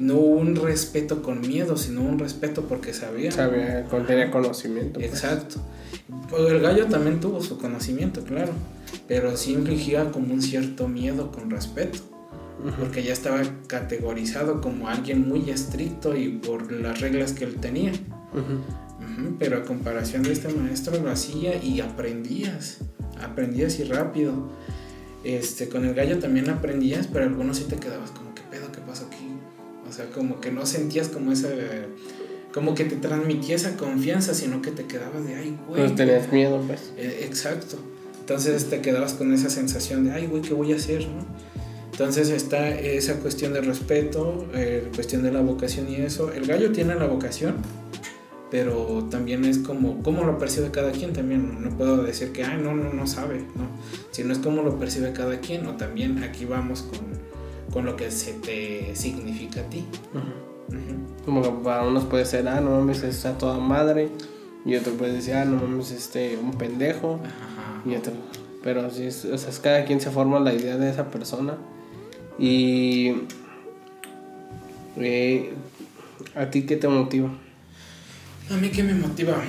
No 0.00 0.16
un 0.16 0.56
respeto 0.56 1.22
con 1.22 1.40
miedo, 1.40 1.76
sino 1.76 2.02
un 2.02 2.18
respeto 2.18 2.62
porque 2.62 2.92
sabía. 2.92 3.30
sabía 3.30 3.86
tenía 4.06 4.30
conocimiento 4.30 4.98
pues. 4.98 5.12
Exacto. 5.12 5.60
Pues 6.28 6.50
el 6.50 6.60
gallo 6.60 6.86
también 6.86 7.20
tuvo 7.20 7.40
su 7.40 7.58
conocimiento, 7.58 8.24
claro, 8.24 8.52
pero 9.06 9.36
sí 9.36 9.52
infligía 9.52 10.10
como 10.10 10.34
un 10.34 10.42
cierto 10.42 10.88
miedo 10.88 11.30
con 11.30 11.50
respeto, 11.50 12.00
porque 12.78 13.04
ya 13.04 13.12
estaba 13.12 13.40
categorizado 13.68 14.60
como 14.60 14.88
alguien 14.88 15.28
muy 15.28 15.48
estricto 15.50 16.16
y 16.16 16.28
por 16.30 16.72
las 16.72 17.00
reglas 17.00 17.32
que 17.32 17.44
él 17.44 17.56
tenía. 17.56 17.92
Ujú. 18.32 18.40
Ujú, 18.40 18.93
Pero 19.38 19.58
a 19.58 19.62
comparación 19.64 20.22
de 20.22 20.32
este 20.32 20.48
maestro 20.48 20.98
lo 21.00 21.10
hacía 21.10 21.62
y 21.62 21.80
aprendías, 21.80 22.78
aprendías 23.20 23.78
y 23.78 23.84
rápido. 23.84 24.50
Este, 25.24 25.68
con 25.68 25.84
el 25.84 25.94
gallo 25.94 26.18
también 26.18 26.50
aprendías, 26.50 27.06
pero 27.06 27.24
algunos 27.24 27.58
sí 27.58 27.64
te 27.64 27.76
quedabas 27.76 28.10
como, 28.10 28.34
¿qué 28.34 28.42
pedo? 28.50 28.70
¿Qué 28.72 28.80
pasó 28.80 29.06
aquí? 29.06 29.28
O 29.88 29.92
sea, 29.92 30.06
como 30.10 30.40
que 30.40 30.50
no 30.50 30.66
sentías 30.66 31.08
como 31.08 31.32
esa, 31.32 31.48
como 32.52 32.74
que 32.74 32.84
te 32.84 32.96
transmitía 32.96 33.56
esa 33.56 33.76
confianza, 33.76 34.34
sino 34.34 34.60
que 34.60 34.70
te 34.70 34.84
quedabas 34.84 35.26
de, 35.26 35.34
ay, 35.34 35.56
güey. 35.66 35.82
Pues 35.82 35.94
tenías 35.94 36.30
miedo, 36.30 36.62
pues. 36.66 36.92
Eh, 36.96 37.24
Exacto. 37.26 37.78
Entonces 38.20 38.70
te 38.70 38.80
quedabas 38.80 39.12
con 39.12 39.34
esa 39.34 39.50
sensación 39.50 40.04
de, 40.04 40.12
ay, 40.12 40.26
güey, 40.26 40.40
¿qué 40.40 40.54
voy 40.54 40.72
a 40.72 40.76
hacer? 40.76 41.06
¿no? 41.06 41.26
Entonces 41.92 42.30
está 42.30 42.70
esa 42.70 43.20
cuestión 43.20 43.52
de 43.52 43.60
respeto, 43.60 44.46
eh, 44.54 44.90
cuestión 44.94 45.22
de 45.22 45.30
la 45.30 45.42
vocación 45.42 45.90
y 45.90 45.96
eso. 45.96 46.32
El 46.32 46.46
gallo 46.46 46.72
tiene 46.72 46.94
la 46.94 47.06
vocación, 47.06 47.56
pero 48.54 49.08
también 49.10 49.44
es 49.44 49.58
como, 49.58 50.00
cómo 50.04 50.22
lo 50.22 50.38
percibe 50.38 50.70
cada 50.70 50.92
quien 50.92 51.12
también. 51.12 51.60
No 51.60 51.70
puedo 51.70 52.04
decir 52.04 52.30
que, 52.30 52.44
ay, 52.44 52.60
no, 52.62 52.72
no, 52.72 52.92
no 52.92 53.04
sabe, 53.04 53.38
¿no? 53.56 53.66
Sino 54.12 54.32
es 54.32 54.38
cómo 54.38 54.62
lo 54.62 54.78
percibe 54.78 55.12
cada 55.12 55.40
quien, 55.40 55.66
o 55.66 55.72
también 55.72 56.22
aquí 56.22 56.44
vamos 56.44 56.82
con, 56.82 57.00
con 57.72 57.84
lo 57.84 57.96
que 57.96 58.12
se 58.12 58.34
te 58.34 58.94
significa 58.94 59.62
a 59.62 59.64
ti. 59.64 59.84
Ujú. 60.68 61.24
Como 61.24 61.42
que 61.42 61.50
para 61.64 61.82
unos 61.82 62.04
puede 62.04 62.24
ser, 62.26 62.46
ah, 62.46 62.60
no 62.60 62.70
mames, 62.70 63.02
está 63.02 63.36
toda 63.36 63.58
madre. 63.58 64.08
Y 64.64 64.76
otro 64.76 64.92
puede 64.92 65.14
decir, 65.14 65.34
ah, 65.34 65.44
no 65.44 65.56
mames, 65.56 65.90
este, 65.90 66.36
un 66.36 66.52
pendejo. 66.52 67.18
Ajá. 67.24 67.82
Y 67.84 67.96
otro. 67.96 68.12
Pero 68.62 68.88
sí, 68.88 69.06
es, 69.06 69.24
o 69.24 69.36
sea, 69.36 69.50
es 69.50 69.58
cada 69.58 69.84
quien 69.84 70.00
se 70.00 70.12
forma 70.12 70.38
la 70.38 70.54
idea 70.54 70.76
de 70.76 70.90
esa 70.90 71.10
persona. 71.10 71.58
Y. 72.38 73.14
eh, 74.96 75.54
¿A 76.36 76.50
ti 76.50 76.62
qué 76.66 76.76
te 76.76 76.86
motiva? 76.86 77.30
A 78.50 78.56
mí 78.56 78.70
que 78.70 78.82
me 78.82 78.94
motiva 78.94 79.42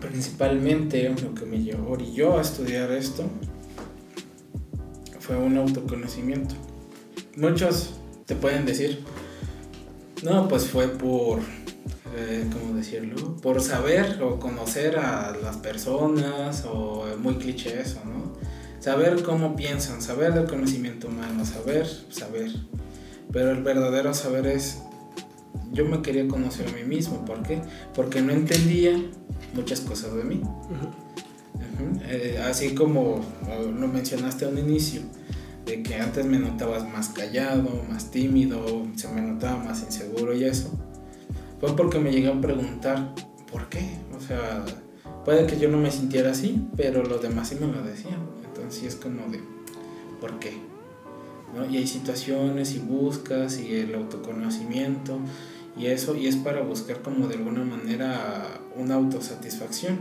principalmente 0.00 1.08
lo 1.08 1.34
que 1.34 1.46
me 1.46 1.58
llevó- 1.62 2.38
a 2.38 2.42
estudiar 2.42 2.90
esto 2.92 3.24
fue 5.20 5.36
un 5.36 5.56
autoconocimiento. 5.56 6.54
Muchos 7.36 7.94
te 8.26 8.34
pueden 8.36 8.66
decir, 8.66 9.02
no, 10.22 10.48
pues 10.48 10.66
fue 10.66 10.88
por, 10.88 11.40
eh, 12.16 12.46
¿cómo 12.52 12.74
decirlo? 12.74 13.36
Por 13.36 13.62
saber 13.62 14.22
o 14.22 14.38
conocer 14.38 14.98
a 14.98 15.32
las 15.42 15.56
personas 15.56 16.64
o 16.70 17.06
muy 17.18 17.36
cliché 17.36 17.80
eso, 17.80 18.00
¿no? 18.04 18.34
Saber 18.80 19.22
cómo 19.22 19.56
piensan, 19.56 20.02
saber 20.02 20.34
del 20.34 20.46
conocimiento 20.46 21.08
humano, 21.08 21.46
saber, 21.46 21.88
saber. 22.10 22.50
Pero 23.32 23.52
el 23.52 23.62
verdadero 23.62 24.12
saber 24.12 24.46
es 24.46 24.78
yo 25.74 25.84
me 25.84 26.00
quería 26.00 26.26
conocer 26.26 26.68
a 26.68 26.72
mí 26.72 26.84
mismo. 26.84 27.24
¿Por 27.24 27.42
qué? 27.42 27.60
Porque 27.94 28.22
no 28.22 28.32
entendía 28.32 28.98
muchas 29.54 29.80
cosas 29.80 30.14
de 30.14 30.24
mí. 30.24 30.40
Eh, 32.06 32.40
así 32.42 32.74
como 32.74 33.20
eh, 33.48 33.72
lo 33.78 33.88
mencionaste 33.88 34.44
a 34.44 34.48
un 34.48 34.58
inicio, 34.58 35.02
de 35.66 35.82
que 35.82 35.96
antes 35.96 36.24
me 36.24 36.38
notabas 36.38 36.88
más 36.88 37.08
callado, 37.08 37.68
más 37.90 38.10
tímido, 38.10 38.86
se 38.96 39.08
me 39.08 39.20
notaba 39.20 39.62
más 39.62 39.82
inseguro 39.82 40.34
y 40.34 40.44
eso. 40.44 40.70
Fue 41.60 41.74
porque 41.74 41.98
me 41.98 42.12
llegué 42.12 42.28
a 42.28 42.40
preguntar, 42.40 43.14
¿por 43.50 43.68
qué? 43.68 43.98
O 44.16 44.20
sea, 44.20 44.64
puede 45.24 45.46
que 45.46 45.58
yo 45.58 45.68
no 45.68 45.78
me 45.78 45.90
sintiera 45.90 46.30
así, 46.30 46.66
pero 46.76 47.02
los 47.02 47.22
demás 47.22 47.48
sí 47.48 47.56
me 47.60 47.66
lo 47.66 47.82
decían. 47.82 48.20
Entonces 48.44 48.84
es 48.84 48.96
como 48.96 49.28
de, 49.30 49.40
¿por 50.20 50.38
qué? 50.38 50.52
¿no? 51.54 51.68
Y 51.68 51.78
hay 51.78 51.86
situaciones 51.86 52.74
y 52.74 52.78
buscas 52.78 53.58
y 53.58 53.74
el 53.74 53.94
autoconocimiento 53.94 55.18
y 55.76 55.86
eso, 55.86 56.14
y 56.16 56.26
es 56.26 56.36
para 56.36 56.62
buscar 56.62 57.02
como 57.02 57.26
de 57.26 57.34
alguna 57.34 57.64
manera 57.64 58.60
una 58.76 58.94
autosatisfacción. 58.94 59.98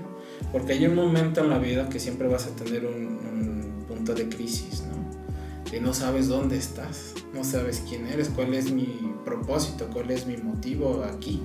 Porque 0.52 0.74
hay 0.74 0.86
un 0.86 0.96
momento 0.96 1.42
en 1.42 1.50
la 1.50 1.58
vida 1.58 1.90
que 1.90 2.00
siempre 2.00 2.28
vas 2.28 2.48
a 2.48 2.56
tener 2.56 2.86
un, 2.86 2.96
un 2.96 3.86
punto 3.88 4.14
de 4.14 4.30
crisis, 4.30 4.84
¿no? 4.84 5.72
De 5.72 5.82
no 5.82 5.94
sabes 5.94 6.28
dónde 6.28 6.58
estás, 6.58 7.16
no 7.34 7.44
sabes 7.44 7.84
quién 7.90 8.06
eres, 8.06 8.30
cuál 8.30 8.54
es 8.54 8.72
mi 8.72 9.14
propósito, 9.26 9.90
cuál 9.92 10.12
es 10.12 10.28
mi 10.28 10.38
motivo 10.38 11.04
aquí, 11.04 11.42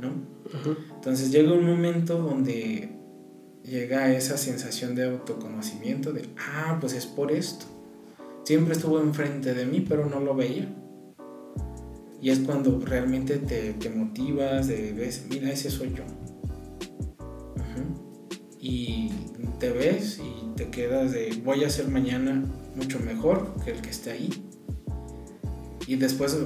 ¿no? 0.00 0.10
Entonces 0.94 1.30
llega 1.30 1.52
un 1.52 1.66
momento 1.66 2.18
donde 2.18 2.98
llega 3.62 4.12
esa 4.12 4.38
sensación 4.38 4.94
de 4.94 5.04
autoconocimiento 5.04 6.12
de, 6.12 6.28
ah, 6.38 6.78
pues 6.80 6.94
es 6.94 7.06
por 7.06 7.30
esto. 7.32 7.66
Siempre 8.44 8.72
estuvo 8.72 8.98
enfrente 9.00 9.52
de 9.52 9.66
mí, 9.66 9.84
pero 9.86 10.06
no 10.06 10.20
lo 10.20 10.34
veía. 10.34 10.74
Y 12.20 12.30
es 12.30 12.40
cuando 12.40 12.80
realmente 12.80 13.38
te, 13.38 13.74
te 13.74 13.90
motivas, 13.90 14.66
de, 14.66 14.92
ves, 14.92 15.26
mira, 15.30 15.50
ese 15.50 15.70
soy 15.70 15.94
yo. 15.94 16.04
Y 18.60 19.10
te 19.60 19.70
ves 19.70 20.18
y 20.18 20.54
te 20.56 20.68
quedas 20.68 21.12
de 21.12 21.40
voy 21.44 21.64
a 21.64 21.70
ser 21.70 21.88
mañana 21.88 22.44
mucho 22.74 22.98
mejor 23.00 23.54
que 23.64 23.70
el 23.70 23.80
que 23.80 23.90
esté 23.90 24.10
ahí. 24.10 24.30
Y 25.86 25.96
después 25.96 26.36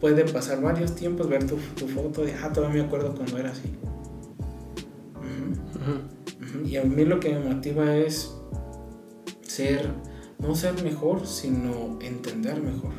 puede 0.00 0.24
pasar 0.24 0.60
varios 0.60 0.94
tiempos, 0.94 1.28
ver 1.28 1.46
tu, 1.46 1.56
foto 1.56 2.22
de, 2.22 2.34
ah, 2.34 2.52
todavía 2.52 2.82
me 2.82 2.86
acuerdo 2.88 3.14
cuando 3.14 3.38
era 3.38 3.50
así. 3.50 3.72
Y 6.66 6.76
a 6.76 6.84
mí 6.84 7.04
lo 7.04 7.20
que 7.20 7.30
me 7.30 7.40
motiva 7.40 7.96
es 7.96 8.34
ser, 9.42 9.88
no 10.38 10.54
ser 10.54 10.82
mejor, 10.82 11.26
sino 11.26 11.98
entender 12.00 12.60
mejor. 12.60 12.92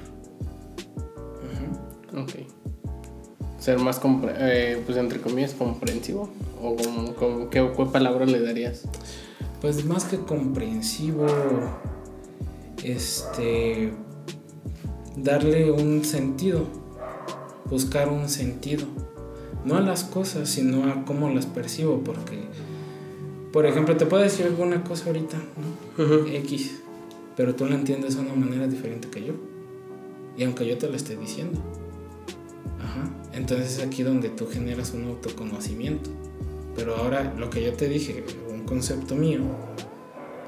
Ok. 2.16 2.32
Ser 3.60 3.80
más, 3.80 4.00
eh, 4.38 4.82
pues 4.86 4.98
entre 4.98 5.20
comillas, 5.20 5.54
comprensivo. 5.54 6.30
¿O 6.62 6.76
como, 7.16 7.50
¿qué, 7.50 7.62
palabra 7.92 8.26
le 8.26 8.40
darías? 8.40 8.84
Pues 9.62 9.84
más 9.86 10.06
que 10.06 10.18
comprensivo, 10.18 11.26
este, 12.84 13.92
darle 15.16 15.72
un 15.72 16.04
sentido, 16.06 16.66
buscar 17.70 18.10
un 18.10 18.30
sentido. 18.30 18.86
No 19.64 19.76
a 19.78 19.82
las 19.82 20.04
cosas, 20.04 20.50
sino 20.50 20.86
a 20.92 21.06
cómo 21.06 21.30
las 21.30 21.48
percibo, 21.48 22.02
porque, 22.04 22.44
por 23.52 23.66
ejemplo, 23.66 23.98
te 23.98 24.06
puedo 24.06 24.22
decir 24.22 24.46
alguna 24.46 24.84
cosa 24.84 25.08
ahorita, 25.08 25.38
¿no? 25.98 26.28
X, 26.28 26.82
pero 27.36 27.56
tú 27.56 27.66
la 27.66 27.76
entiendes 27.76 28.16
de 28.16 28.22
una 28.22 28.36
manera 28.36 28.68
diferente 28.68 29.10
que 29.10 29.26
yo. 29.26 29.34
Y 30.38 30.44
aunque 30.44 30.68
yo 30.68 30.78
te 30.78 30.88
lo 30.88 30.96
esté 30.96 31.16
diciendo. 31.16 31.60
Entonces 33.36 33.78
es 33.78 33.84
aquí 33.86 34.04
donde 34.04 34.30
tú 34.30 34.48
generas 34.48 34.94
un 34.94 35.06
autoconocimiento. 35.06 36.10
Pero 36.76 36.96
ahora 36.96 37.34
lo 37.38 37.50
que 37.50 37.64
yo 37.64 37.74
te 37.74 37.88
dije, 37.88 38.24
un 38.50 38.64
concepto 38.64 39.16
mío, 39.16 39.42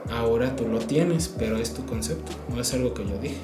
ahora 0.10 0.56
tú 0.56 0.68
lo 0.68 0.80
tienes, 0.80 1.34
pero 1.38 1.58
es 1.58 1.74
tu 1.74 1.86
concepto, 1.86 2.32
no 2.54 2.62
es 2.62 2.74
algo 2.74 2.94
que 2.94 3.06
yo 3.06 3.18
dije. 3.20 3.38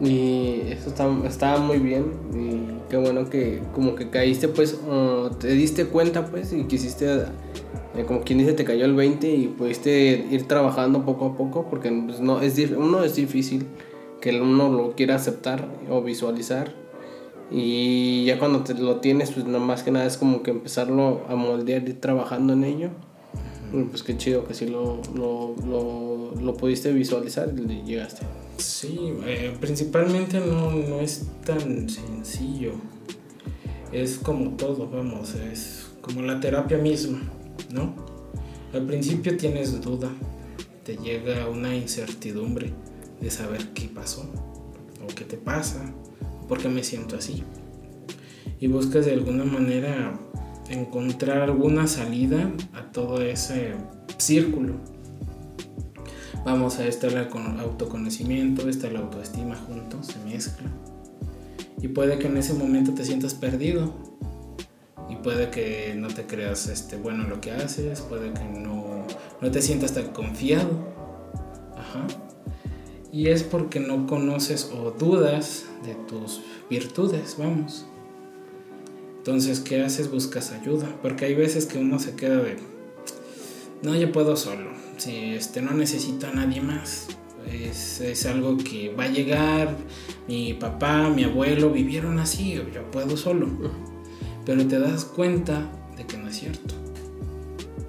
Y 0.00 0.62
eso 0.68 0.90
está, 1.24 1.58
muy 1.58 1.78
bien 1.78 2.12
y 2.34 2.90
qué 2.90 2.96
bueno 2.96 3.30
que 3.30 3.62
como 3.72 3.94
que 3.94 4.10
caíste 4.10 4.48
pues, 4.48 4.76
te 5.38 5.48
diste 5.48 5.86
cuenta 5.86 6.26
pues 6.26 6.52
y 6.52 6.64
quisiste, 6.64 7.26
eh, 7.94 8.04
como 8.06 8.22
quien 8.22 8.40
dice, 8.40 8.52
te 8.52 8.64
cayó 8.64 8.84
el 8.84 8.94
20 8.94 9.30
y 9.30 9.46
pudiste 9.46 10.26
ir 10.30 10.48
trabajando 10.48 11.04
poco 11.04 11.26
a 11.26 11.36
poco 11.36 11.66
porque 11.70 11.90
pues, 12.04 12.20
no, 12.20 12.40
es, 12.40 12.58
uno 12.76 13.04
es 13.04 13.14
difícil 13.14 13.66
que 14.22 14.40
uno 14.40 14.70
lo 14.70 14.94
quiera 14.94 15.16
aceptar 15.16 15.68
o 15.90 16.00
visualizar. 16.00 16.72
Y 17.50 18.24
ya 18.24 18.38
cuando 18.38 18.62
te 18.62 18.72
lo 18.72 19.00
tienes, 19.00 19.32
pues 19.32 19.44
nada 19.44 19.58
más 19.58 19.82
que 19.82 19.90
nada 19.90 20.06
es 20.06 20.16
como 20.16 20.42
que 20.42 20.52
empezarlo 20.52 21.22
a 21.28 21.34
moldear 21.34 21.86
y 21.86 21.92
trabajando 21.92 22.54
en 22.54 22.64
ello. 22.64 22.90
pues 23.90 24.02
qué 24.02 24.16
chido 24.16 24.46
que 24.46 24.54
sí 24.54 24.66
lo, 24.66 25.02
lo, 25.14 25.54
lo, 25.66 26.34
lo 26.40 26.54
pudiste 26.54 26.92
visualizar 26.92 27.52
y 27.52 27.82
llegaste. 27.82 28.24
Sí, 28.56 29.12
eh, 29.26 29.54
principalmente 29.60 30.38
no, 30.40 30.70
no 30.70 31.00
es 31.00 31.26
tan 31.44 31.88
sencillo. 31.90 32.72
Es 33.90 34.18
como 34.18 34.52
todo, 34.56 34.88
vamos, 34.88 35.34
es 35.34 35.90
como 36.00 36.22
la 36.22 36.38
terapia 36.40 36.78
misma, 36.78 37.20
¿no? 37.74 37.94
Al 38.72 38.86
principio 38.86 39.36
tienes 39.36 39.82
duda, 39.82 40.10
te 40.84 40.96
llega 40.96 41.48
una 41.48 41.74
incertidumbre 41.74 42.72
de 43.22 43.30
saber 43.30 43.68
qué 43.68 43.88
pasó 43.88 44.28
o 45.02 45.06
qué 45.14 45.24
te 45.24 45.36
pasa, 45.36 45.80
o 46.42 46.46
por 46.46 46.58
qué 46.58 46.68
me 46.68 46.82
siento 46.82 47.16
así. 47.16 47.42
Y 48.60 48.66
buscas 48.66 49.06
de 49.06 49.12
alguna 49.12 49.44
manera 49.44 50.18
encontrar 50.68 51.42
alguna 51.42 51.86
salida 51.86 52.50
a 52.74 52.92
todo 52.92 53.22
ese 53.22 53.74
círculo. 54.18 54.74
Vamos 56.44 56.78
a 56.78 56.86
estar 56.86 57.12
el 57.12 57.28
autoconocimiento, 57.60 58.68
está 58.68 58.90
la 58.90 59.00
autoestima 59.00 59.54
juntos, 59.54 60.08
se 60.08 60.18
mezcla. 60.28 60.68
Y 61.80 61.88
puede 61.88 62.18
que 62.18 62.26
en 62.26 62.36
ese 62.36 62.54
momento 62.54 62.92
te 62.94 63.04
sientas 63.04 63.34
perdido. 63.34 63.94
Y 65.08 65.16
puede 65.16 65.50
que 65.50 65.94
no 65.96 66.08
te 66.08 66.26
creas 66.26 66.66
este, 66.68 66.96
bueno 66.96 67.24
en 67.24 67.30
lo 67.30 67.40
que 67.40 67.52
haces, 67.52 68.00
puede 68.00 68.32
que 68.32 68.44
no, 68.44 69.04
no 69.40 69.50
te 69.50 69.62
sientas 69.62 69.92
tan 69.92 70.08
confiado. 70.08 70.70
Ajá 71.76 72.06
y 73.12 73.28
es 73.28 73.42
porque 73.42 73.78
no 73.78 74.06
conoces 74.06 74.72
o 74.74 74.90
dudas 74.90 75.66
de 75.84 75.94
tus 75.94 76.40
virtudes, 76.70 77.36
vamos. 77.38 77.84
Entonces, 79.18 79.60
¿qué 79.60 79.82
haces? 79.82 80.10
Buscas 80.10 80.50
ayuda, 80.50 80.88
porque 81.02 81.26
hay 81.26 81.34
veces 81.34 81.66
que 81.66 81.78
uno 81.78 81.98
se 81.98 82.16
queda 82.16 82.42
de, 82.42 82.56
no, 83.82 83.94
yo 83.94 84.10
puedo 84.10 84.34
solo, 84.36 84.70
si 84.96 85.34
este, 85.34 85.60
no 85.60 85.72
necesito 85.72 86.26
a 86.26 86.32
nadie 86.32 86.60
más. 86.62 87.08
Es, 87.52 88.00
es 88.00 88.24
algo 88.26 88.56
que 88.56 88.94
va 88.94 89.04
a 89.04 89.08
llegar, 89.08 89.76
mi 90.26 90.54
papá, 90.54 91.10
mi 91.10 91.24
abuelo 91.24 91.70
vivieron 91.70 92.18
así, 92.18 92.54
yo 92.72 92.90
puedo 92.90 93.16
solo. 93.16 93.48
Pero 94.46 94.66
te 94.66 94.78
das 94.78 95.04
cuenta 95.04 95.70
de 95.96 96.06
que 96.06 96.16
no 96.16 96.28
es 96.28 96.36
cierto. 96.36 96.74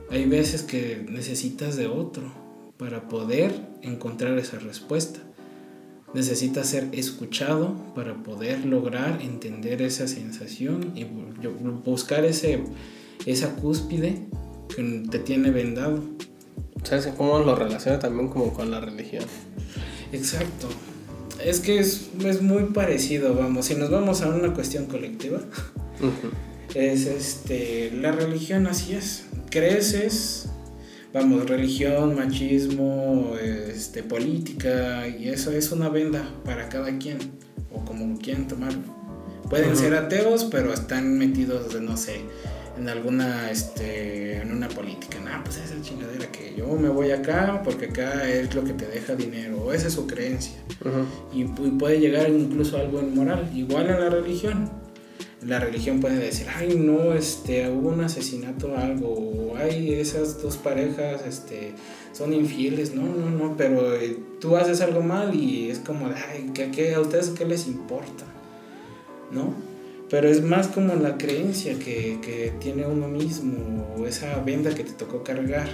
Hay 0.09 0.25
veces 0.25 0.63
que 0.63 1.05
necesitas 1.09 1.75
de 1.75 1.87
otro 1.87 2.42
para 2.83 3.07
poder 3.07 3.53
encontrar 3.81 4.37
esa 4.37 4.59
respuesta. 4.59 5.21
Necesitas 6.13 6.67
ser 6.67 6.89
escuchado 6.91 7.77
para 7.95 8.21
poder 8.23 8.65
lograr 8.65 9.21
entender 9.21 9.81
esa 9.81 10.05
sensación 10.05 10.91
y 10.93 11.05
buscar 11.85 12.25
ese, 12.25 12.61
esa 13.25 13.55
cúspide 13.55 14.27
que 14.75 15.05
te 15.09 15.19
tiene 15.19 15.51
vendado. 15.51 16.03
¿Sabes 16.83 17.07
cómo 17.17 17.39
lo 17.39 17.55
relaciona 17.55 17.99
también 17.99 18.27
como 18.27 18.51
con 18.51 18.69
la 18.69 18.81
religión? 18.81 19.23
Exacto. 20.11 20.67
Es 21.41 21.61
que 21.61 21.79
es, 21.79 22.09
es 22.25 22.41
muy 22.41 22.63
parecido, 22.65 23.33
vamos, 23.33 23.67
si 23.67 23.75
nos 23.75 23.91
vamos 23.91 24.21
a 24.23 24.27
una 24.27 24.53
cuestión 24.53 24.87
colectiva, 24.87 25.39
es 26.75 27.05
este, 27.05 27.91
la 27.91 28.11
religión 28.11 28.67
así 28.67 28.93
es. 28.93 29.23
Creces 29.49 30.49
vamos, 31.13 31.47
religión, 31.47 32.15
machismo, 32.15 33.35
este, 33.41 34.03
política, 34.03 35.07
y 35.07 35.29
eso 35.29 35.51
es 35.51 35.71
una 35.71 35.89
venda 35.89 36.27
para 36.43 36.67
cada 36.69 36.97
quien, 36.97 37.19
o 37.71 37.85
como 37.85 38.17
quieran 38.17 38.47
tomarlo. 38.47 38.81
Pueden 39.49 39.75
ser 39.75 39.93
ateos, 39.93 40.45
pero 40.45 40.73
están 40.73 41.17
metidos, 41.17 41.73
de, 41.73 41.81
no 41.81 41.95
sé, 41.95 42.21
en 42.77 42.89
alguna, 42.89 43.51
este, 43.51 44.37
en 44.37 44.51
una 44.51 44.67
política. 44.67 45.19
Nah, 45.23 45.43
pues 45.43 45.57
esa 45.57 45.75
es 45.75 45.81
chingadera 45.83 46.31
que 46.31 46.55
yo 46.57 46.65
me 46.75 46.89
voy 46.89 47.11
acá 47.11 47.61
porque 47.63 47.85
acá 47.85 48.27
es 48.27 48.55
lo 48.55 48.63
que 48.63 48.73
te 48.73 48.87
deja 48.87 49.15
dinero, 49.15 49.61
o 49.63 49.73
esa 49.73 49.87
es 49.87 49.93
su 49.93 50.07
creencia. 50.07 50.55
y, 51.31 51.41
y, 51.41 51.71
puede 51.77 51.99
llegar 51.99 52.29
incluso 52.29 52.77
a 52.77 52.81
algo 52.81 52.99
inmoral, 53.01 53.51
igual 53.53 53.87
en 53.89 53.99
la 53.99 54.09
religión 54.09 54.82
la 55.45 55.59
religión 55.59 55.99
puede 55.99 56.17
decir, 56.17 56.47
ay 56.55 56.75
no, 56.77 57.13
este, 57.13 57.69
hubo 57.69 57.89
un 57.89 58.01
asesinato 58.01 58.71
o 58.71 58.77
algo, 58.77 59.09
o 59.09 59.55
ay, 59.57 59.93
esas 59.93 60.41
dos 60.41 60.57
parejas 60.57 61.25
este, 61.27 61.73
son 62.13 62.33
infieles, 62.33 62.93
no, 62.93 63.03
no, 63.03 63.29
no, 63.29 63.57
pero 63.57 63.95
eh, 63.95 64.17
tú 64.39 64.55
haces 64.55 64.81
algo 64.81 65.01
mal 65.01 65.35
y 65.35 65.69
es 65.69 65.79
como, 65.79 66.07
ay, 66.07 66.51
¿qué, 66.53 66.93
a 66.93 67.01
ustedes 67.01 67.29
qué 67.29 67.45
les 67.45 67.67
importa? 67.67 68.25
¿No? 69.31 69.53
Pero 70.09 70.29
es 70.29 70.43
más 70.43 70.67
como 70.67 70.93
la 70.95 71.17
creencia 71.17 71.77
que, 71.79 72.53
tiene 72.59 72.85
uno 72.85 73.07
mismo, 73.07 73.87
o 73.97 74.05
esa 74.05 74.39
venda 74.41 74.73
que 74.75 74.83
te 74.83 74.91
tocó 74.91 75.23
cargar, 75.23 75.67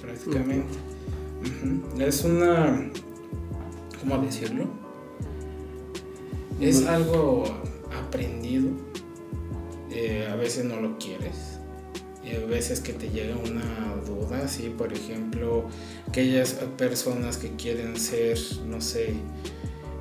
prácticamente. 0.00 0.74
Es 1.98 2.24
una, 2.24 2.90
¿cómo 4.00 4.18
decirlo? 4.18 4.66
Es 6.60 6.86
algo 6.86 7.44
aprendido 8.08 8.70
eh, 9.90 10.28
a 10.30 10.36
veces 10.36 10.64
no 10.64 10.80
lo 10.80 10.98
quieres. 10.98 11.58
Y 12.24 12.34
a 12.34 12.44
veces 12.44 12.80
que 12.80 12.92
te 12.92 13.08
llega 13.08 13.36
una 13.36 13.94
duda, 14.06 14.48
sí, 14.48 14.74
por 14.76 14.92
ejemplo, 14.92 15.64
aquellas 16.06 16.52
personas 16.76 17.38
que 17.38 17.50
quieren 17.56 17.98
ser, 17.98 18.38
no 18.66 18.80
sé, 18.80 19.14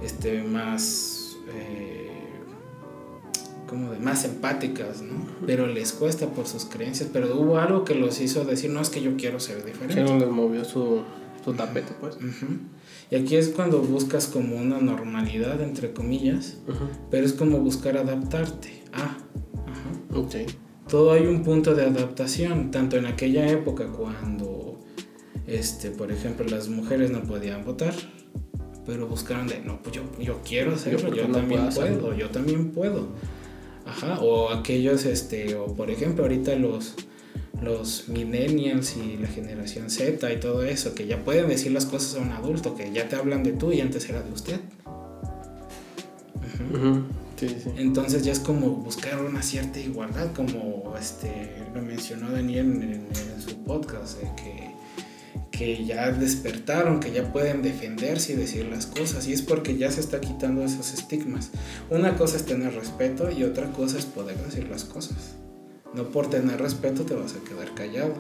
este, 0.04 0.44
más, 0.44 1.38
eh, 1.54 2.12
como 3.68 3.92
de 3.92 4.00
más 4.00 4.26
empáticas, 4.26 5.02
¿no? 5.02 5.26
Pero 5.46 5.68
les 5.68 5.94
cuesta 5.94 6.28
por 6.28 6.48
sus 6.48 6.66
creencias, 6.66 7.10
pero 7.14 7.34
hubo 7.40 7.60
algo 7.60 7.86
que 7.86 7.96
los 7.96 8.20
hizo 8.20 8.44
decir, 8.44 8.72
no, 8.72 8.82
es 8.82 8.90
que 8.90 9.02
yo 9.02 9.16
quiero 9.16 9.40
ser 9.40 9.64
diferente. 9.64 10.06
Sí, 10.06 10.20
les 10.20 10.30
movió 10.30 10.66
su, 10.66 11.04
su 11.46 11.54
tapete, 11.54 11.94
pues. 12.02 12.18
Y 13.10 13.16
aquí 13.16 13.36
es 13.36 13.50
cuando 13.50 13.82
buscas 13.82 14.28
como 14.28 14.58
una 14.58 14.80
normalidad, 14.80 15.62
entre 15.62 15.94
comillas, 15.94 16.58
pero 17.10 17.26
es 17.26 17.34
como 17.34 17.60
buscar 17.60 17.98
adaptarte. 17.98 18.84
A 18.94 19.18
todo 20.90 21.12
hay 21.12 21.26
un 21.26 21.44
punto 21.44 21.76
de 21.76 21.86
adaptación, 21.86 22.72
tanto 22.72 22.98
en 22.98 23.06
aquella 23.06 23.48
época 23.50 23.88
cuando, 23.88 24.80
este, 25.46 25.92
por 25.92 26.12
ejemplo, 26.12 26.46
las 26.48 26.70
mujeres 26.70 27.12
no 27.12 27.24
podían 27.24 27.66
votar, 27.66 27.94
pero 28.86 29.08
buscaron 29.08 29.48
de, 29.48 29.60
no, 29.60 29.82
pues 29.82 29.96
yo, 29.96 30.04
yo 30.20 30.40
quiero 30.46 30.74
hacerlo, 30.74 31.14
yo, 31.14 31.28
también 31.28 31.70
puedo, 31.74 32.16
yo 32.16 32.30
también 32.30 32.72
puedo. 32.72 33.08
Ajá, 33.86 34.20
o 34.20 34.50
aquellos, 34.50 35.06
este, 35.06 35.56
o 35.56 35.68
por 35.68 35.90
ejemplo, 35.92 36.24
ahorita 36.24 36.56
los, 36.56 36.96
los 37.62 38.08
millennials 38.08 38.96
y 38.98 39.18
la 39.18 39.28
generación 39.28 39.90
Z 39.90 40.32
y 40.32 40.40
todo 40.40 40.64
eso, 40.64 40.94
que 40.94 41.08
ya 41.08 41.24
pueden 41.24 41.48
decir 41.50 41.72
las 41.72 41.86
cosas 41.86 42.16
a 42.16 42.22
un 42.22 42.32
adulto, 42.32 42.76
que 42.76 42.92
ya 42.92 43.10
te 43.10 43.16
hablan 43.16 43.44
de 43.44 43.54
tú 43.54 43.72
y 43.72 43.82
antes 43.82 44.08
era 44.10 44.22
de 44.22 44.32
usted. 44.32 44.60
Entonces 47.78 48.24
ya 48.24 48.32
es 48.32 48.40
como 48.40 48.72
buscar 48.72 49.22
una 49.22 49.42
cierta 49.42 49.80
igualdad, 49.80 50.34
como 50.34 50.96
este 51.00 51.54
lo 51.74 51.82
mencionó 51.82 52.32
Daniel 52.32 52.82
en, 52.82 53.42
su 53.42 53.64
podcast, 53.64 54.20
que, 54.36 54.72
que 55.52 55.86
ya 55.86 56.12
despertaron, 56.12 57.00
que 57.00 57.12
ya 57.12 57.32
pueden 57.32 57.62
defenderse 57.62 58.34
y 58.34 58.36
decir 58.36 58.66
las 58.66 58.88
cosas, 58.88 59.28
y 59.28 59.34
es 59.34 59.42
porque 59.42 59.78
ya 59.78 59.92
se 59.92 60.00
está 60.00 60.20
quitando 60.20 60.64
esos 60.64 60.94
estigmas. 60.94 61.52
Una 61.90 62.16
cosa 62.16 62.38
es 62.38 62.46
tener 62.46 62.74
respeto 62.74 63.30
y 63.30 63.44
otra 63.44 63.72
cosa 63.72 63.98
es 63.98 64.06
poder 64.06 64.38
decir 64.38 64.68
las 64.68 64.84
cosas. 64.84 65.36
No 65.98 66.04
por 66.12 66.30
tener 66.30 66.62
respeto 66.62 67.04
te 67.04 67.16
vas 67.16 67.34
a 67.34 67.44
quedar 67.44 67.74
callado, 67.74 68.14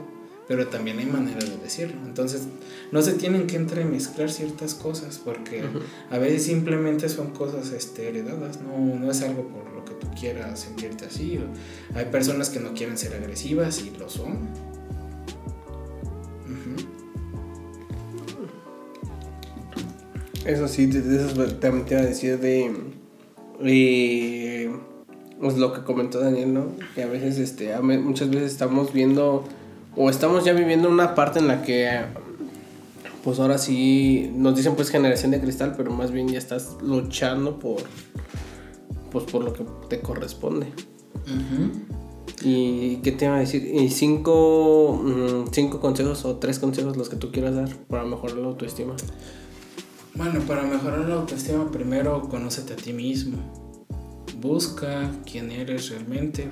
pero 0.47 0.67
también 0.67 0.97
hay 0.97 1.05
maneras 1.05 1.47
de 1.47 1.57
decirlo. 1.57 2.01
Entonces, 2.07 2.47
no 2.91 3.03
se 3.03 3.13
tienen 3.13 3.45
que 3.45 3.55
entremezclar 3.55 4.31
ciertas 4.31 4.73
cosas, 4.73 5.21
porque 5.23 5.63
a 6.09 6.17
veces 6.17 6.43
simplemente 6.43 7.07
son 7.07 7.29
cosas 7.31 7.71
este, 7.71 8.09
heredadas, 8.09 8.59
no, 8.61 8.95
no 8.95 9.11
es 9.11 9.21
algo 9.21 9.47
por 9.47 9.71
lo 9.73 9.85
que 9.85 9.93
tú 9.93 10.07
quieras 10.19 10.59
sentirte 10.59 11.05
así. 11.05 11.39
Hay 11.93 12.05
personas 12.05 12.49
que 12.49 12.59
no 12.59 12.73
quieren 12.73 12.97
ser 12.97 13.13
agresivas 13.13 13.83
y 13.85 13.91
lo 13.95 14.09
son. 14.09 14.49
Eso 20.45 20.67
sí, 20.67 20.89
eso 20.89 21.45
también 21.59 21.85
te 21.85 21.93
iba 21.93 22.01
a 22.01 22.05
decir 22.05 22.39
de... 22.39 22.73
pues 25.39 25.57
lo 25.57 25.73
que 25.73 25.83
comentó 25.83 26.19
Daniel, 26.19 26.53
¿no? 26.53 26.65
Que 26.95 27.03
a 27.03 27.07
veces, 27.07 27.37
este, 27.37 27.77
muchas 27.79 28.29
veces 28.29 28.51
estamos 28.51 28.93
viendo 28.93 29.43
o 29.95 30.09
estamos 30.09 30.45
ya 30.45 30.53
viviendo 30.53 30.89
una 30.89 31.15
parte 31.15 31.39
en 31.39 31.47
la 31.47 31.63
que 31.63 31.89
pues 33.23 33.39
ahora 33.39 33.57
sí 33.57 34.31
nos 34.35 34.55
dicen 34.55 34.75
pues 34.75 34.89
generación 34.89 35.31
de 35.31 35.41
cristal, 35.41 35.73
pero 35.75 35.91
más 35.91 36.11
bien 36.11 36.29
ya 36.29 36.37
estás 36.37 36.77
luchando 36.81 37.59
por 37.59 37.81
pues 39.11 39.25
por 39.25 39.43
lo 39.43 39.53
que 39.53 39.65
te 39.89 39.99
corresponde. 39.99 40.67
¿Y 42.41 42.97
qué 42.97 43.11
te 43.11 43.25
iba 43.25 43.35
a 43.35 43.39
decir? 43.39 43.65
¿Y 43.65 43.89
cinco, 43.89 45.01
mm, 45.03 45.51
cinco 45.51 45.79
consejos 45.79 46.23
o 46.25 46.35
tres 46.37 46.59
consejos 46.59 46.95
los 46.95 47.09
que 47.09 47.15
tú 47.15 47.31
quieras 47.31 47.55
dar 47.55 47.75
para 47.87 48.05
mejorar 48.05 48.37
la 48.37 48.47
autoestima? 48.47 48.95
Bueno, 50.13 50.39
para 50.41 50.63
mejorar 50.63 50.99
la 51.09 51.15
autoestima 51.15 51.69
primero 51.71 52.29
conócete 52.29 52.73
a 52.73 52.75
ti 52.75 52.93
mismo. 52.93 53.66
Busca 54.39 55.11
quién 55.29 55.51
eres 55.51 55.89
realmente. 55.89 56.49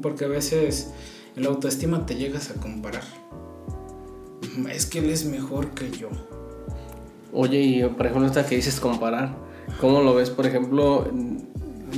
Porque 0.00 0.24
a 0.24 0.28
veces 0.28 0.92
en 1.36 1.44
la 1.44 1.48
autoestima 1.48 2.06
te 2.06 2.14
llegas 2.14 2.50
a 2.50 2.54
comparar. 2.54 3.04
Es 4.70 4.86
que 4.86 4.98
él 4.98 5.10
es 5.10 5.24
mejor 5.24 5.70
que 5.70 5.90
yo. 5.90 6.08
Oye, 7.32 7.60
y 7.60 7.82
por 7.84 8.06
ejemplo, 8.06 8.26
esta 8.26 8.46
que 8.46 8.56
dices 8.56 8.78
comparar, 8.78 9.34
¿cómo 9.80 10.02
lo 10.02 10.14
ves? 10.14 10.30
Por 10.30 10.46
ejemplo, 10.46 11.10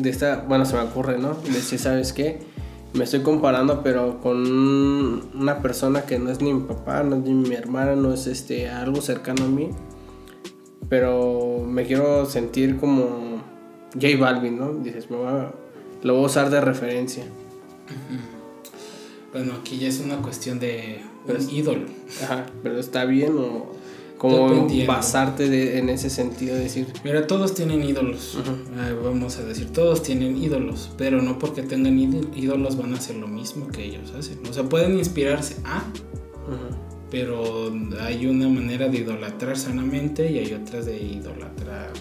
de 0.00 0.10
esta, 0.10 0.44
bueno, 0.48 0.64
se 0.64 0.76
me 0.76 0.82
ocurre, 0.82 1.18
¿no? 1.18 1.34
De 1.34 1.60
si 1.60 1.78
sabes 1.78 2.12
qué, 2.12 2.40
me 2.92 3.04
estoy 3.04 3.22
comparando, 3.22 3.82
pero 3.82 4.20
con 4.20 4.38
una 5.34 5.60
persona 5.60 6.02
que 6.02 6.18
no 6.18 6.30
es 6.30 6.40
ni 6.40 6.54
mi 6.54 6.62
papá, 6.62 7.02
no 7.02 7.16
es 7.16 7.22
ni 7.22 7.34
mi 7.34 7.54
hermana, 7.54 7.96
no 7.96 8.12
es 8.14 8.28
este 8.28 8.68
algo 8.68 9.00
cercano 9.00 9.46
a 9.46 9.48
mí, 9.48 9.70
pero 10.88 11.64
me 11.66 11.84
quiero 11.84 12.24
sentir 12.26 12.76
como 12.78 13.33
J 13.94 14.16
Balvin, 14.18 14.58
¿no? 14.58 14.74
Dices, 14.74 15.10
me 15.10 15.16
voy 15.16 15.26
lo 16.02 16.14
voy 16.14 16.24
a 16.24 16.26
usar 16.26 16.50
de 16.50 16.60
referencia. 16.60 17.24
Bueno, 19.32 19.54
aquí 19.60 19.78
ya 19.78 19.88
es 19.88 20.00
una 20.00 20.18
cuestión 20.18 20.60
de 20.60 21.00
un 21.26 21.50
ídolo. 21.50 21.86
Ajá, 22.22 22.46
pero 22.62 22.78
está 22.78 23.04
bien 23.04 23.36
o 23.38 23.72
como 24.18 24.68
basarte 24.86 25.78
en 25.78 25.88
ese 25.88 26.08
sentido, 26.08 26.54
decir. 26.54 26.86
Mira, 27.04 27.26
todos 27.26 27.54
tienen 27.54 27.82
ídolos, 27.82 28.38
vamos 29.02 29.38
a 29.38 29.44
decir, 29.44 29.70
todos 29.70 30.02
tienen 30.02 30.42
ídolos, 30.42 30.90
pero 30.96 31.20
no 31.20 31.38
porque 31.38 31.62
tengan 31.62 31.98
ídolos 31.98 32.76
van 32.76 32.94
a 32.94 32.96
hacer 32.96 33.16
lo 33.16 33.26
mismo 33.26 33.68
que 33.68 33.84
ellos 33.84 34.12
hacen. 34.16 34.38
O 34.48 34.52
sea, 34.52 34.64
pueden 34.64 34.98
inspirarse 34.98 35.56
a, 35.64 35.84
pero 37.10 37.72
hay 38.00 38.26
una 38.26 38.48
manera 38.48 38.88
de 38.88 38.98
idolatrar 38.98 39.58
sanamente 39.58 40.30
y 40.30 40.38
hay 40.38 40.54
otras 40.54 40.86
de 40.86 40.96
idolatrar 40.96 41.92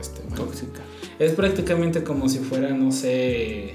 este, 0.00 0.20
tóxica. 0.36 0.82
Es 1.22 1.32
prácticamente 1.32 2.02
como 2.02 2.28
si 2.28 2.40
fuera, 2.40 2.70
no 2.70 2.90
sé, 2.90 3.74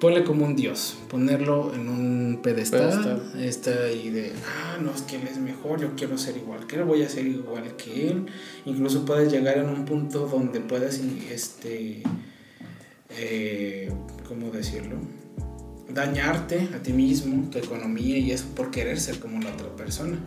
ponle 0.00 0.24
como 0.24 0.44
un 0.44 0.56
dios, 0.56 0.96
ponerlo 1.08 1.72
en 1.74 1.88
un 1.88 2.40
pedestal, 2.42 3.22
esta 3.38 3.92
y 3.92 4.10
de, 4.10 4.32
ah, 4.46 4.78
no, 4.80 4.92
es 4.92 5.02
que 5.02 5.16
él 5.16 5.28
es 5.28 5.38
mejor, 5.38 5.80
yo 5.80 5.90
quiero 5.96 6.18
ser 6.18 6.36
igual 6.36 6.66
que 6.66 6.76
él, 6.76 6.84
voy 6.84 7.02
a 7.02 7.08
ser 7.08 7.26
igual 7.26 7.76
que 7.76 8.08
él. 8.08 8.26
Incluso 8.64 9.04
puedes 9.04 9.32
llegar 9.32 9.58
en 9.58 9.68
un 9.68 9.84
punto 9.84 10.26
donde 10.26 10.60
puedas, 10.60 11.00
este, 11.30 12.02
eh, 13.10 13.92
¿cómo 14.26 14.50
decirlo? 14.50 14.96
Dañarte 15.92 16.68
a 16.74 16.82
ti 16.82 16.92
mismo, 16.92 17.48
tu 17.50 17.58
economía 17.58 18.18
y 18.18 18.30
eso 18.30 18.44
por 18.54 18.70
querer 18.70 19.00
ser 19.00 19.18
como 19.18 19.40
la 19.40 19.50
otra 19.50 19.68
persona. 19.74 20.18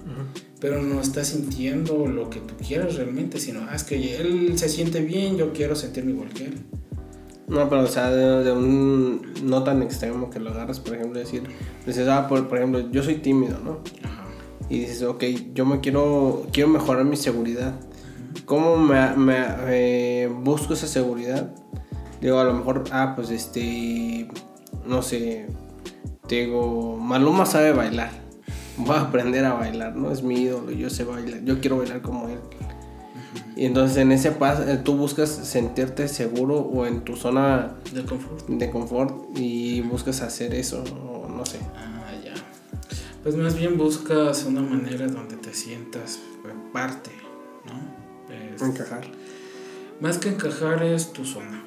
Pero 0.60 0.82
no 0.82 1.00
estás 1.00 1.28
sintiendo 1.28 2.08
lo 2.08 2.30
que 2.30 2.40
tú 2.40 2.56
quieres 2.66 2.96
realmente, 2.96 3.40
sino, 3.40 3.62
ah, 3.70 3.76
es 3.76 3.84
que 3.84 4.18
él 4.18 4.58
se 4.58 4.70
siente 4.70 5.02
bien, 5.02 5.38
yo 5.38 5.54
quiero 5.54 5.76
sentirme 5.76 6.12
igual 6.12 6.30
que 6.30 6.46
él. 6.46 6.58
No, 7.48 7.68
pero 7.68 7.84
o 7.84 7.88
sea, 7.88 8.10
de, 8.10 8.52
un 8.54 9.34
no 9.44 9.64
tan 9.64 9.84
extremo 9.84 10.30
que 10.30 10.40
lo 10.40 10.52
agarras, 10.52 10.80
por 10.80 10.96
ejemplo, 10.96 11.20
decir, 11.20 11.44
dices, 11.86 12.08
ah, 12.08 12.28
por, 12.28 12.58
ejemplo, 12.58 12.90
yo 12.92 13.04
soy 13.04 13.16
tímido, 13.16 13.60
¿no? 13.60 13.80
Ajá. 14.04 14.24
Y 14.70 14.80
dices, 14.80 15.04
ok, 15.04 15.24
yo 15.54 15.66
me 15.66 15.82
quiero, 15.82 16.48
quiero 16.54 16.70
mejorar 16.70 17.04
mi 17.04 17.18
seguridad. 17.18 17.74
¿Cómo 18.46 18.78
me, 18.78 19.16
me 19.18 19.46
eh, 19.68 20.28
busco 20.28 20.74
esa 20.74 20.88
seguridad? 20.88 21.54
Digo, 22.22 22.40
a 22.40 22.46
lo 22.46 22.54
mejor, 22.54 22.86
ah, 22.92 23.14
pues 23.16 23.32
este, 23.32 24.30
no 24.86 25.02
sé, 25.02 25.48
te 26.28 26.46
digo, 26.46 26.98
Maluma 26.98 27.46
sabe 27.46 27.72
bailar. 27.72 28.12
Voy 28.78 28.96
a 28.96 29.02
aprender 29.02 29.46
a 29.46 29.54
bailar, 29.54 29.96
¿no? 29.96 30.12
Es 30.12 30.24
mi 30.24 30.42
ídolo, 30.42 30.72
yo 30.72 30.90
sé 30.90 31.04
bailar, 31.04 31.44
yo 31.44 31.60
quiero 31.60 31.78
bailar 31.78 32.02
como 32.02 32.30
él. 32.30 32.40
Y 33.56 33.66
entonces 33.66 33.98
en 33.98 34.12
ese 34.12 34.32
paso 34.32 34.64
eh, 34.64 34.78
tú 34.78 34.96
buscas 34.96 35.30
sentirte 35.30 36.08
seguro 36.08 36.60
o 36.60 36.86
en 36.86 37.02
tu 37.02 37.16
zona 37.16 37.76
de 37.94 38.04
confort. 38.06 38.48
De 38.48 38.70
confort 38.70 39.38
y 39.38 39.82
buscas 39.82 40.22
hacer 40.22 40.54
eso, 40.54 40.84
o 40.84 41.28
no 41.30 41.46
sé. 41.46 41.60
Ah, 41.76 42.12
ya. 42.24 42.34
Pues 43.24 43.36
más 43.36 43.56
bien 43.56 43.78
buscas 43.78 44.46
una 44.46 44.62
manera 44.62 45.08
donde 45.08 45.36
te 45.36 45.54
sientas 45.54 46.20
parte, 46.74 47.12
¿no? 47.66 48.02
encajar. 48.66 49.04
Más 50.00 50.18
que 50.18 50.30
encajar 50.30 50.84
es 50.84 51.14
tu 51.14 51.26
zona. 51.26 51.64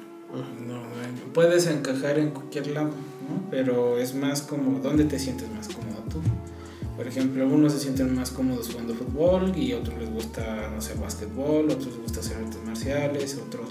Puedes 1.35 1.67
encajar 1.67 2.17
en 2.17 2.31
cualquier 2.31 2.67
lado, 2.67 2.87
¿no? 2.87 3.49
Pero 3.51 3.99
es 3.99 4.15
más 4.15 4.41
como 4.41 4.79
donde 4.79 5.03
te 5.03 5.19
sientes 5.19 5.51
más 5.51 5.67
cómodo 5.67 6.01
tú. 6.09 6.21
Por 6.95 7.05
ejemplo, 7.05 7.43
algunos 7.43 7.73
se 7.73 7.79
sienten 7.79 8.15
más 8.15 8.31
cómodos 8.31 8.69
jugando 8.69 8.95
fútbol 8.95 9.51
y 9.55 9.73
otros 9.73 9.99
les 9.99 10.09
gusta, 10.09 10.71
no 10.73 10.81
sé, 10.81 10.93
básquetbol, 10.93 11.65
otros 11.65 11.87
les 11.87 11.97
gusta 11.97 12.21
hacer 12.21 12.37
artes 12.37 12.63
marciales, 12.65 13.37
otros 13.45 13.69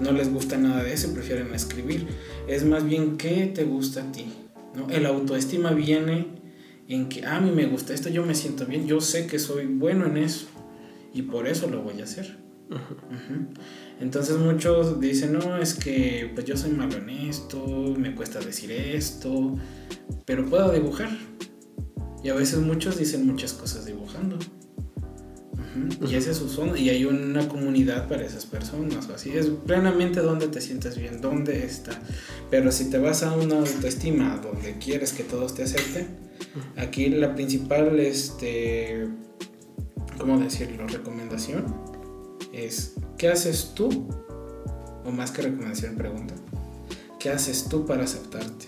no 0.00 0.10
les 0.10 0.32
gusta 0.32 0.58
nada 0.58 0.82
de 0.82 0.92
eso 0.92 1.08
y 1.08 1.12
prefieren 1.12 1.54
escribir. 1.54 2.08
Es 2.48 2.64
más 2.64 2.84
bien 2.84 3.16
qué 3.16 3.46
te 3.54 3.62
gusta 3.62 4.02
a 4.02 4.10
ti. 4.10 4.26
¿no? 4.74 4.90
El 4.90 5.06
autoestima 5.06 5.70
viene 5.70 6.26
en 6.88 7.08
que 7.08 7.24
ah, 7.24 7.36
a 7.36 7.40
mí 7.40 7.52
me 7.52 7.66
gusta 7.66 7.94
esto, 7.94 8.08
yo 8.08 8.26
me 8.26 8.34
siento 8.34 8.66
bien, 8.66 8.88
yo 8.88 9.00
sé 9.00 9.28
que 9.28 9.38
soy 9.38 9.66
bueno 9.66 10.06
en 10.06 10.16
eso 10.16 10.48
y 11.14 11.22
por 11.22 11.46
eso 11.46 11.68
lo 11.68 11.82
voy 11.82 12.00
a 12.00 12.04
hacer. 12.04 12.36
Entonces 14.00 14.36
muchos 14.36 15.00
dicen, 15.00 15.32
no, 15.32 15.56
es 15.56 15.74
que 15.74 16.30
pues 16.34 16.46
yo 16.46 16.56
soy 16.56 16.70
malo 16.70 16.96
en 16.98 17.08
esto, 17.10 17.94
me 17.96 18.14
cuesta 18.14 18.40
decir 18.40 18.70
esto, 18.70 19.56
pero 20.24 20.44
puedo 20.44 20.70
dibujar 20.72 21.10
y 22.22 22.28
a 22.28 22.34
veces 22.34 22.58
muchos 22.58 22.98
dicen 22.98 23.26
muchas 23.26 23.52
cosas 23.52 23.86
dibujando. 23.86 24.36
Y 26.08 26.14
esa 26.14 26.30
es 26.30 26.38
su 26.38 26.48
zona. 26.48 26.78
Y 26.78 26.88
hay 26.88 27.04
una 27.04 27.46
comunidad 27.48 28.08
para 28.08 28.24
esas 28.24 28.46
personas. 28.46 29.08
Así 29.10 29.30
es 29.30 29.46
plenamente 29.46 30.20
donde 30.20 30.48
te 30.48 30.60
sientes 30.60 30.96
bien, 30.96 31.20
dónde 31.20 31.64
está. 31.64 31.92
Pero 32.50 32.72
si 32.72 32.90
te 32.90 32.98
vas 32.98 33.22
a 33.22 33.32
una 33.36 33.58
autoestima 33.58 34.40
donde 34.42 34.76
quieres 34.78 35.12
que 35.12 35.22
todos 35.22 35.54
te 35.54 35.64
acepten, 35.64 36.08
aquí 36.76 37.10
la 37.10 37.34
principal, 37.34 38.00
este, 38.00 39.06
¿cómo 40.18 40.38
decirlo? 40.38 40.86
Recomendación 40.86 41.64
es, 42.52 42.94
¿qué 43.18 43.28
haces 43.28 43.72
tú? 43.74 44.08
O 45.04 45.10
más 45.10 45.30
que 45.30 45.42
recomendación, 45.42 45.96
pregunta. 45.96 46.34
¿Qué 47.18 47.30
haces 47.30 47.68
tú 47.68 47.86
para 47.86 48.04
aceptarte? 48.04 48.66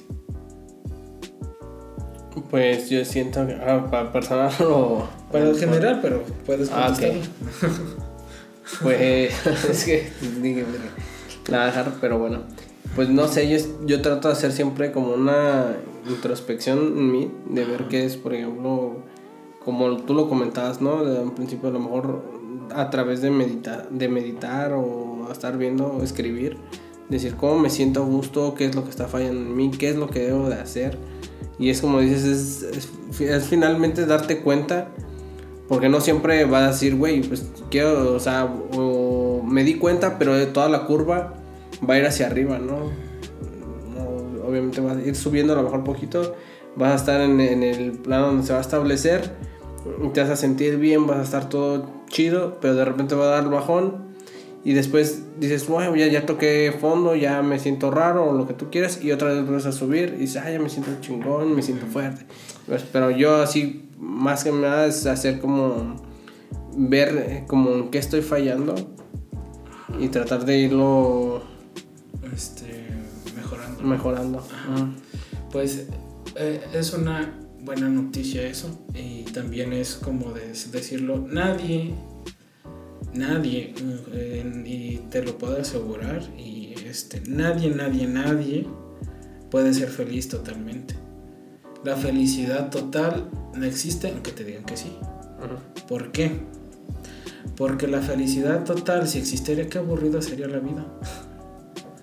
Pues 2.50 2.88
yo 2.88 3.04
siento 3.04 3.46
que 3.46 3.54
ah, 3.54 3.86
para 3.90 4.12
personal 4.12 4.52
o... 4.60 5.08
Para 5.32 5.50
el 5.50 5.58
general, 5.58 6.00
pero 6.00 6.22
puedes 6.46 6.70
ah, 6.72 6.86
contestar. 6.86 7.30
pues 8.82 9.46
es 9.70 9.84
que 9.84 10.10
la 11.48 11.66
dejar, 11.66 11.94
pero 12.00 12.18
bueno. 12.18 12.42
pues 12.94 13.08
no 13.08 13.26
sé, 13.26 13.48
yo, 13.48 13.56
yo 13.86 14.02
trato 14.02 14.28
de 14.28 14.34
hacer 14.34 14.52
siempre 14.52 14.92
como 14.92 15.14
una 15.14 15.76
introspección 16.06 16.78
en 16.78 17.12
mí, 17.12 17.30
de 17.48 17.64
ver 17.64 17.88
qué 17.88 18.04
es, 18.04 18.16
por 18.16 18.34
ejemplo, 18.34 18.96
como 19.64 19.96
tú 19.96 20.14
lo 20.14 20.28
comentabas, 20.28 20.80
¿no? 20.80 21.04
De 21.04 21.20
un 21.20 21.34
principio 21.34 21.70
a 21.70 21.72
lo 21.72 21.80
mejor 21.80 22.37
a 22.74 22.90
través 22.90 23.22
de 23.22 23.30
meditar, 23.30 23.88
de 23.90 24.08
meditar 24.08 24.72
o 24.72 25.28
estar 25.30 25.56
viendo 25.58 25.86
o 25.86 26.02
escribir, 26.02 26.56
decir 27.08 27.34
cómo 27.36 27.58
me 27.58 27.70
siento 27.70 28.02
a 28.02 28.06
gusto, 28.06 28.54
qué 28.54 28.66
es 28.66 28.74
lo 28.74 28.84
que 28.84 28.90
está 28.90 29.08
fallando 29.08 29.40
en 29.40 29.56
mí, 29.56 29.70
qué 29.70 29.90
es 29.90 29.96
lo 29.96 30.08
que 30.08 30.20
debo 30.20 30.48
de 30.48 30.56
hacer. 30.56 30.98
Y 31.58 31.70
es 31.70 31.80
como 31.80 32.00
dices, 32.00 32.24
es, 32.24 33.20
es, 33.20 33.46
finalmente 33.46 34.06
darte 34.06 34.40
cuenta, 34.40 34.88
porque 35.68 35.88
no 35.88 36.00
siempre 36.00 36.44
va 36.44 36.66
a 36.66 36.68
decir, 36.68 36.96
güey, 36.96 37.22
pues 37.22 37.50
quiero, 37.70 38.14
o 38.14 38.20
sea, 38.20 38.44
o 38.44 39.42
me 39.42 39.64
di 39.64 39.74
cuenta, 39.74 40.18
pero 40.18 40.46
toda 40.48 40.68
la 40.68 40.86
curva 40.86 41.34
va 41.88 41.94
a 41.94 41.98
ir 41.98 42.06
hacia 42.06 42.26
arriba, 42.26 42.58
¿no? 42.58 43.08
obviamente 44.48 44.80
va 44.80 44.92
a 44.92 45.00
ir 45.00 45.14
subiendo 45.14 45.52
a 45.52 45.56
lo 45.56 45.62
mejor 45.62 45.84
poquito, 45.84 46.34
vas 46.74 46.92
a 46.92 46.94
estar 46.96 47.20
en, 47.20 47.40
en 47.40 47.62
el 47.62 47.92
plano 47.92 48.28
donde 48.28 48.46
se 48.46 48.52
va 48.52 48.58
a 48.58 48.62
establecer, 48.62 49.30
te 50.12 50.20
vas 50.20 50.30
a 50.30 50.36
sentir 50.36 50.78
bien, 50.78 51.06
vas 51.06 51.18
a 51.18 51.22
estar 51.22 51.48
todo 51.48 51.88
chido, 52.08 52.58
pero 52.60 52.74
de 52.74 52.84
repente 52.84 53.14
va 53.14 53.24
a 53.24 53.28
dar 53.28 53.44
el 53.44 53.50
bajón 53.50 54.08
y 54.64 54.72
después 54.72 55.22
dices, 55.38 55.66
bueno, 55.68 55.94
ya, 55.96 56.08
ya 56.08 56.26
toqué 56.26 56.76
fondo, 56.78 57.14
ya 57.14 57.42
me 57.42 57.58
siento 57.58 57.90
raro 57.90 58.30
o 58.30 58.32
lo 58.32 58.46
que 58.46 58.54
tú 58.54 58.70
quieras 58.70 59.02
y 59.02 59.12
otra 59.12 59.32
vez 59.32 59.48
vas 59.48 59.66
a 59.66 59.72
subir 59.72 60.14
y 60.16 60.22
dices, 60.22 60.42
ay, 60.44 60.54
ya 60.54 60.60
me 60.60 60.68
siento 60.68 60.90
chingón, 61.00 61.54
me 61.54 61.62
siento 61.62 61.86
fuerte. 61.86 62.26
Pues, 62.66 62.84
pero 62.92 63.10
yo 63.10 63.36
así, 63.36 63.88
más 63.98 64.44
que 64.44 64.52
nada 64.52 64.86
es 64.86 65.06
hacer 65.06 65.40
como, 65.40 65.96
ver 66.76 67.16
eh, 67.16 67.44
como 67.46 67.72
en 67.72 67.90
qué 67.90 67.98
estoy 67.98 68.22
fallando 68.22 68.74
y 69.98 70.08
tratar 70.08 70.44
de 70.44 70.58
irlo 70.58 71.42
este, 72.34 72.86
mejorando. 73.36 73.82
Mejorando. 73.82 74.42
Pues 75.50 75.86
eh, 76.36 76.60
es 76.74 76.92
una 76.92 77.32
buena 77.62 77.88
noticia 77.88 78.42
eso 78.42 78.86
y 78.94 79.22
también 79.24 79.72
es 79.72 79.94
como 79.96 80.32
decirlo, 80.32 81.26
nadie 81.28 81.94
nadie, 83.14 83.74
eh, 84.12 84.62
y 84.64 84.98
te 85.10 85.22
lo 85.22 85.38
puedo 85.38 85.60
asegurar, 85.60 86.22
y 86.38 86.74
este, 86.86 87.22
nadie, 87.26 87.70
nadie, 87.70 88.06
nadie 88.06 88.66
puede 89.50 89.74
ser 89.74 89.88
feliz 89.88 90.28
totalmente. 90.28 90.94
La 91.84 91.96
felicidad 91.96 92.70
total 92.70 93.30
no 93.54 93.64
existe 93.64 94.08
aunque 94.08 94.32
te 94.32 94.44
digan 94.44 94.64
que 94.64 94.76
sí. 94.76 94.92
¿Por 95.86 96.10
qué? 96.12 96.40
Porque 97.56 97.86
la 97.86 98.00
felicidad 98.00 98.64
total, 98.64 99.08
si 99.08 99.18
existiera, 99.18 99.66
qué 99.68 99.78
aburrido 99.78 100.20
sería 100.20 100.48
la 100.48 100.58
vida. 100.58 100.86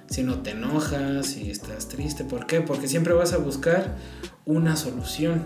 si 0.09 0.23
no 0.23 0.41
te 0.41 0.51
enojas, 0.51 1.27
si 1.27 1.51
estás 1.51 1.89
triste, 1.89 2.23
¿por 2.23 2.47
qué? 2.47 2.61
Porque 2.61 2.87
siempre 2.87 3.13
vas 3.13 3.33
a 3.33 3.37
buscar 3.37 3.95
una 4.45 4.75
solución 4.75 5.43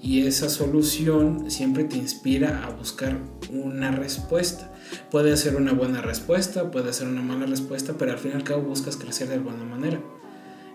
y 0.00 0.26
esa 0.26 0.50
solución 0.50 1.50
siempre 1.50 1.84
te 1.84 1.96
inspira 1.96 2.64
a 2.66 2.70
buscar 2.70 3.16
una 3.50 3.90
respuesta. 3.90 4.70
Puede 5.10 5.34
ser 5.38 5.56
una 5.56 5.72
buena 5.72 6.02
respuesta, 6.02 6.70
puede 6.70 6.92
ser 6.92 7.08
una 7.08 7.22
mala 7.22 7.46
respuesta, 7.46 7.94
pero 7.98 8.12
al 8.12 8.18
fin 8.18 8.32
y 8.32 8.34
al 8.34 8.44
cabo 8.44 8.62
buscas 8.62 8.96
crecer 8.96 9.28
de 9.28 9.34
alguna 9.34 9.64
manera. 9.64 9.98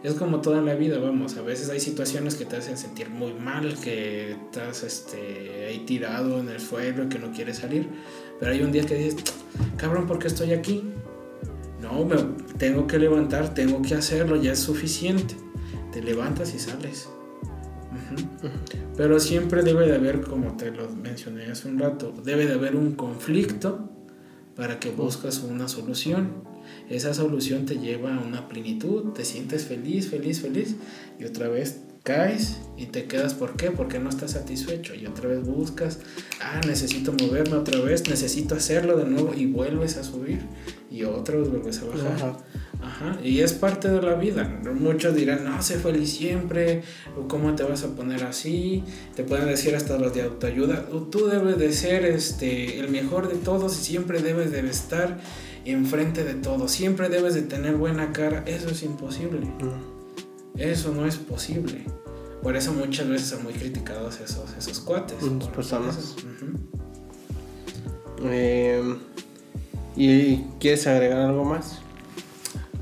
Es 0.02 0.14
como 0.14 0.42
toda 0.42 0.62
la 0.62 0.74
vida, 0.76 0.98
vamos, 0.98 1.38
a 1.38 1.42
veces 1.42 1.70
hay 1.70 1.80
situaciones 1.80 2.36
que 2.36 2.46
te 2.46 2.56
hacen 2.56 2.78
sentir 2.78 3.10
muy 3.10 3.34
mal, 3.34 3.78
que 3.80 4.32
estás 4.32 4.82
este, 4.84 5.68
ahí 5.68 5.80
tirado 5.86 6.40
en 6.40 6.48
el 6.48 6.60
suelo 6.60 7.04
y 7.04 7.10
que 7.10 7.20
no 7.20 7.32
quieres 7.32 7.58
salir, 7.58 7.88
pero 8.40 8.54
hay 8.54 8.62
un 8.62 8.72
día 8.72 8.86
que 8.86 8.96
dices, 8.96 9.22
cabrón, 9.76 10.08
¿por 10.08 10.18
qué 10.18 10.28
estoy 10.28 10.54
aquí? 10.54 10.86
No, 11.82 12.06
me 12.06 12.16
tengo 12.58 12.88
que 12.88 12.98
levantar, 12.98 13.54
tengo 13.54 13.82
que 13.82 13.94
hacerlo, 13.94 14.38
ya 14.38 14.54
es 14.54 14.60
suficiente. 14.60 15.36
Te 15.92 16.02
levantas 16.02 16.54
y 16.54 16.60
sales. 16.60 17.10
Pero 18.98 19.20
siempre 19.20 19.64
debe 19.64 19.88
de 19.88 19.96
haber, 19.96 20.22
como 20.22 20.58
te 20.58 20.72
lo 20.72 20.90
mencioné 20.90 21.46
hace 21.46 21.68
un 21.68 21.80
rato, 21.80 22.14
debe 22.24 22.46
de 22.46 22.54
haber 22.54 22.76
un 22.76 22.94
conflicto 22.94 23.90
para 24.56 24.80
que 24.80 24.92
buscas 24.92 25.40
una 25.40 25.68
solución. 25.68 26.44
Esa 26.90 27.14
solución 27.14 27.66
te 27.66 27.80
lleva 27.80 28.16
a 28.16 28.20
una 28.20 28.48
plenitud, 28.48 29.14
te 29.14 29.26
sientes 29.26 29.66
feliz, 29.66 30.10
feliz, 30.10 30.42
feliz 30.42 30.76
y 31.20 31.26
otra 31.26 31.48
vez 31.48 31.82
caes 32.04 32.58
y 32.78 32.88
te 32.88 33.06
quedas. 33.06 33.34
¿Por 33.34 33.56
qué? 33.56 33.72
Porque 33.72 34.00
no 34.00 34.10
estás 34.10 34.32
satisfecho 34.32 34.94
y 34.96 35.06
otra 35.06 35.30
vez 35.30 35.46
buscas, 35.46 36.00
ah, 36.42 36.62
necesito 36.68 37.14
moverme 37.14 37.56
otra 37.56 37.80
vez, 37.82 38.10
necesito 38.10 38.56
hacerlo 38.56 38.98
de 38.98 39.06
nuevo 39.06 39.34
y 39.34 39.46
vuelves 39.46 39.98
a 39.98 40.04
subir 40.04 40.42
y 40.92 41.04
otra 41.04 41.38
vez 41.38 41.50
vuelves 41.50 41.82
a 41.82 41.86
bajar. 41.86 42.38
Ajá, 42.82 43.18
y 43.24 43.42
es 43.42 43.54
parte 43.54 43.90
de 43.90 44.02
la 44.02 44.16
vida. 44.16 44.62
Muchos 44.74 45.14
dirán, 45.14 45.44
no, 45.44 45.62
sé 45.62 45.80
feliz 45.80 46.12
siempre, 46.12 46.84
o 47.18 47.28
cómo 47.28 47.54
te 47.56 47.64
vas 47.64 47.84
a 47.84 47.90
poner 47.90 48.24
así. 48.24 48.84
Te 49.16 49.24
pueden 49.24 49.48
decir 49.48 49.76
hasta 49.76 49.98
los 49.98 50.14
de 50.14 50.24
autoayuda, 50.24 50.86
tú 51.12 51.28
debes 51.28 51.58
de 51.58 51.74
ser 51.74 52.06
este, 52.06 52.80
el 52.80 52.90
mejor 52.90 53.28
de 53.28 53.36
todos 53.36 53.78
y 53.80 53.84
siempre 53.84 54.22
debes 54.22 54.52
de 54.52 54.62
estar 54.70 55.20
enfrente 55.66 56.24
de 56.24 56.36
todos. 56.36 56.72
Siempre 56.72 57.10
debes 57.10 57.34
de 57.34 57.42
tener 57.42 57.76
buena 57.76 58.14
cara. 58.14 58.44
Eso 58.46 58.70
es 58.70 58.84
imposible. 58.84 59.42
Eso 60.58 60.94
no 60.94 61.06
es 61.06 61.18
posible. 61.18 61.84
Por 62.42 62.56
eso 62.56 62.72
muchas 62.74 63.08
veces 63.10 63.28
son 63.28 63.44
muy 63.44 63.54
criticados 63.54 64.22
esos, 64.22 64.54
esos 64.58 64.80
cuates. 64.80 65.18
personas. 65.54 66.16
Eh, 68.24 68.96
¿Y 69.96 70.38
quieres 70.60 70.88
agregar 70.88 71.22
algo 71.22 71.44
más? 71.44 71.80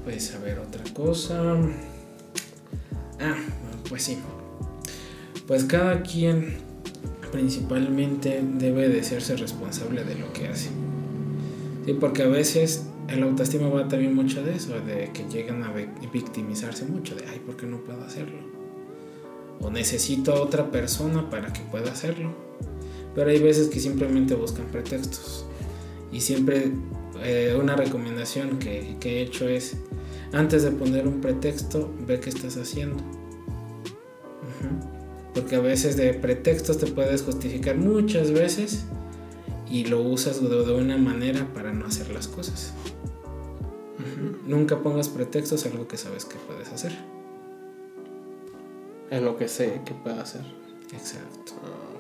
Pues 0.08 0.34
a 0.34 0.40
ver, 0.40 0.58
otra 0.58 0.86
cosa. 0.94 1.58
Ah, 3.20 3.36
pues 3.90 4.04
sí. 4.04 4.18
Pues 5.46 5.66
cada 5.66 6.02
quien 6.02 6.60
principalmente 7.30 8.42
debe 8.42 8.88
de 8.88 9.04
serse 9.04 9.36
responsable 9.36 10.06
de 10.06 10.16
lo 10.16 10.32
que 10.32 10.48
hace. 10.48 10.70
Sí, 11.86 11.92
porque 11.92 12.24
a 12.24 12.28
veces 12.28 12.86
el 13.10 13.22
autoestima 13.22 13.68
va 13.68 13.90
también 13.90 14.16
mucho 14.16 14.42
de 14.44 14.56
eso, 14.56 14.80
de 14.80 15.12
que 15.12 15.26
llegan 15.30 15.62
a 15.64 15.74
victimizarse 15.74 16.86
mucho, 16.86 17.14
de, 17.14 17.26
ay, 17.28 17.40
¿por 17.46 17.58
qué 17.58 17.66
no 17.66 17.80
puedo 17.84 18.02
hacerlo? 18.02 18.40
O 19.60 19.70
necesito 19.70 20.32
a 20.32 20.42
otra 20.42 20.72
persona 20.72 21.30
para 21.30 21.52
que 21.52 21.60
pueda 21.70 21.92
hacerlo. 21.92 22.32
Pero 23.14 23.30
hay 23.30 23.40
veces 23.40 23.68
que 23.68 23.82
simplemente 23.82 24.36
buscan 24.36 24.68
pretextos. 24.68 25.44
Y 26.14 26.22
siempre 26.22 26.72
eh, 27.24 27.58
una 27.60 27.76
recomendación 27.76 28.58
que, 28.58 28.96
que 29.02 29.18
he 29.18 29.22
hecho 29.24 29.50
es, 29.50 29.76
antes 30.34 30.64
de 30.64 30.72
poner 30.72 31.08
un 31.08 31.22
pretexto, 31.22 31.94
ve 32.06 32.20
qué 32.20 32.30
estás 32.30 32.58
haciendo. 32.58 33.04
Porque 35.34 35.56
a 35.56 35.60
veces 35.60 35.98
de 35.98 36.14
pretextos 36.14 36.78
te 36.80 36.88
puedes 36.88 37.22
justificar 37.22 37.76
muchas 37.76 38.32
veces 38.32 38.86
y 39.70 39.86
lo 39.86 40.02
usas 40.02 40.42
de, 40.42 40.74
una 40.74 40.98
manera 40.98 41.48
para 41.54 41.74
no 41.74 41.86
hacer 41.86 42.10
las 42.10 42.28
cosas. 42.28 42.74
Nunca 44.46 44.82
pongas 44.82 45.10
pretextos 45.10 45.66
a 45.66 45.70
algo 45.70 45.88
que 45.88 45.98
sabes 45.98 46.26
que 46.26 46.38
puedes 46.38 46.72
hacer. 46.72 46.98
En 49.10 49.24
lo 49.26 49.38
que 49.38 49.48
sé 49.48 49.82
que 49.86 49.94
puedo 49.94 50.20
hacer. 50.20 50.42
Exacto. 50.92 51.54
Ah, 51.64 51.98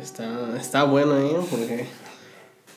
está, 0.00 0.56
está 0.56 0.84
bueno, 0.84 1.18
¿eh? 1.18 1.36
Porque 1.50 1.86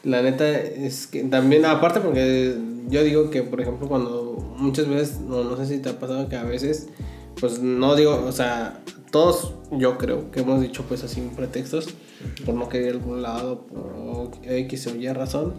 la 0.05 0.21
neta 0.21 0.49
es 0.49 1.07
que 1.07 1.23
también, 1.23 1.65
aparte 1.65 1.99
porque 1.99 2.55
yo 2.87 3.03
digo 3.03 3.29
que, 3.29 3.41
por 3.43 3.59
ejemplo, 3.59 3.87
cuando 3.87 4.53
muchas 4.57 4.87
veces, 4.87 5.19
no, 5.19 5.43
no 5.43 5.57
sé 5.57 5.65
si 5.65 5.79
te 5.79 5.89
ha 5.89 5.99
pasado 5.99 6.29
que 6.29 6.35
a 6.35 6.43
veces, 6.43 6.87
pues 7.39 7.59
no 7.59 7.95
digo, 7.95 8.23
o 8.25 8.31
sea, 8.31 8.81
todos 9.11 9.53
yo 9.71 9.97
creo 9.97 10.31
que 10.31 10.41
hemos 10.41 10.61
dicho 10.61 10.83
pues 10.87 11.03
así 11.03 11.21
pretextos 11.35 11.87
por 12.45 12.55
no 12.55 12.69
querer 12.69 12.93
algún 12.93 13.21
lado, 13.21 13.65
por 13.65 14.31
X 14.43 14.87
o 14.87 14.95
Y 14.95 15.07
razón. 15.09 15.53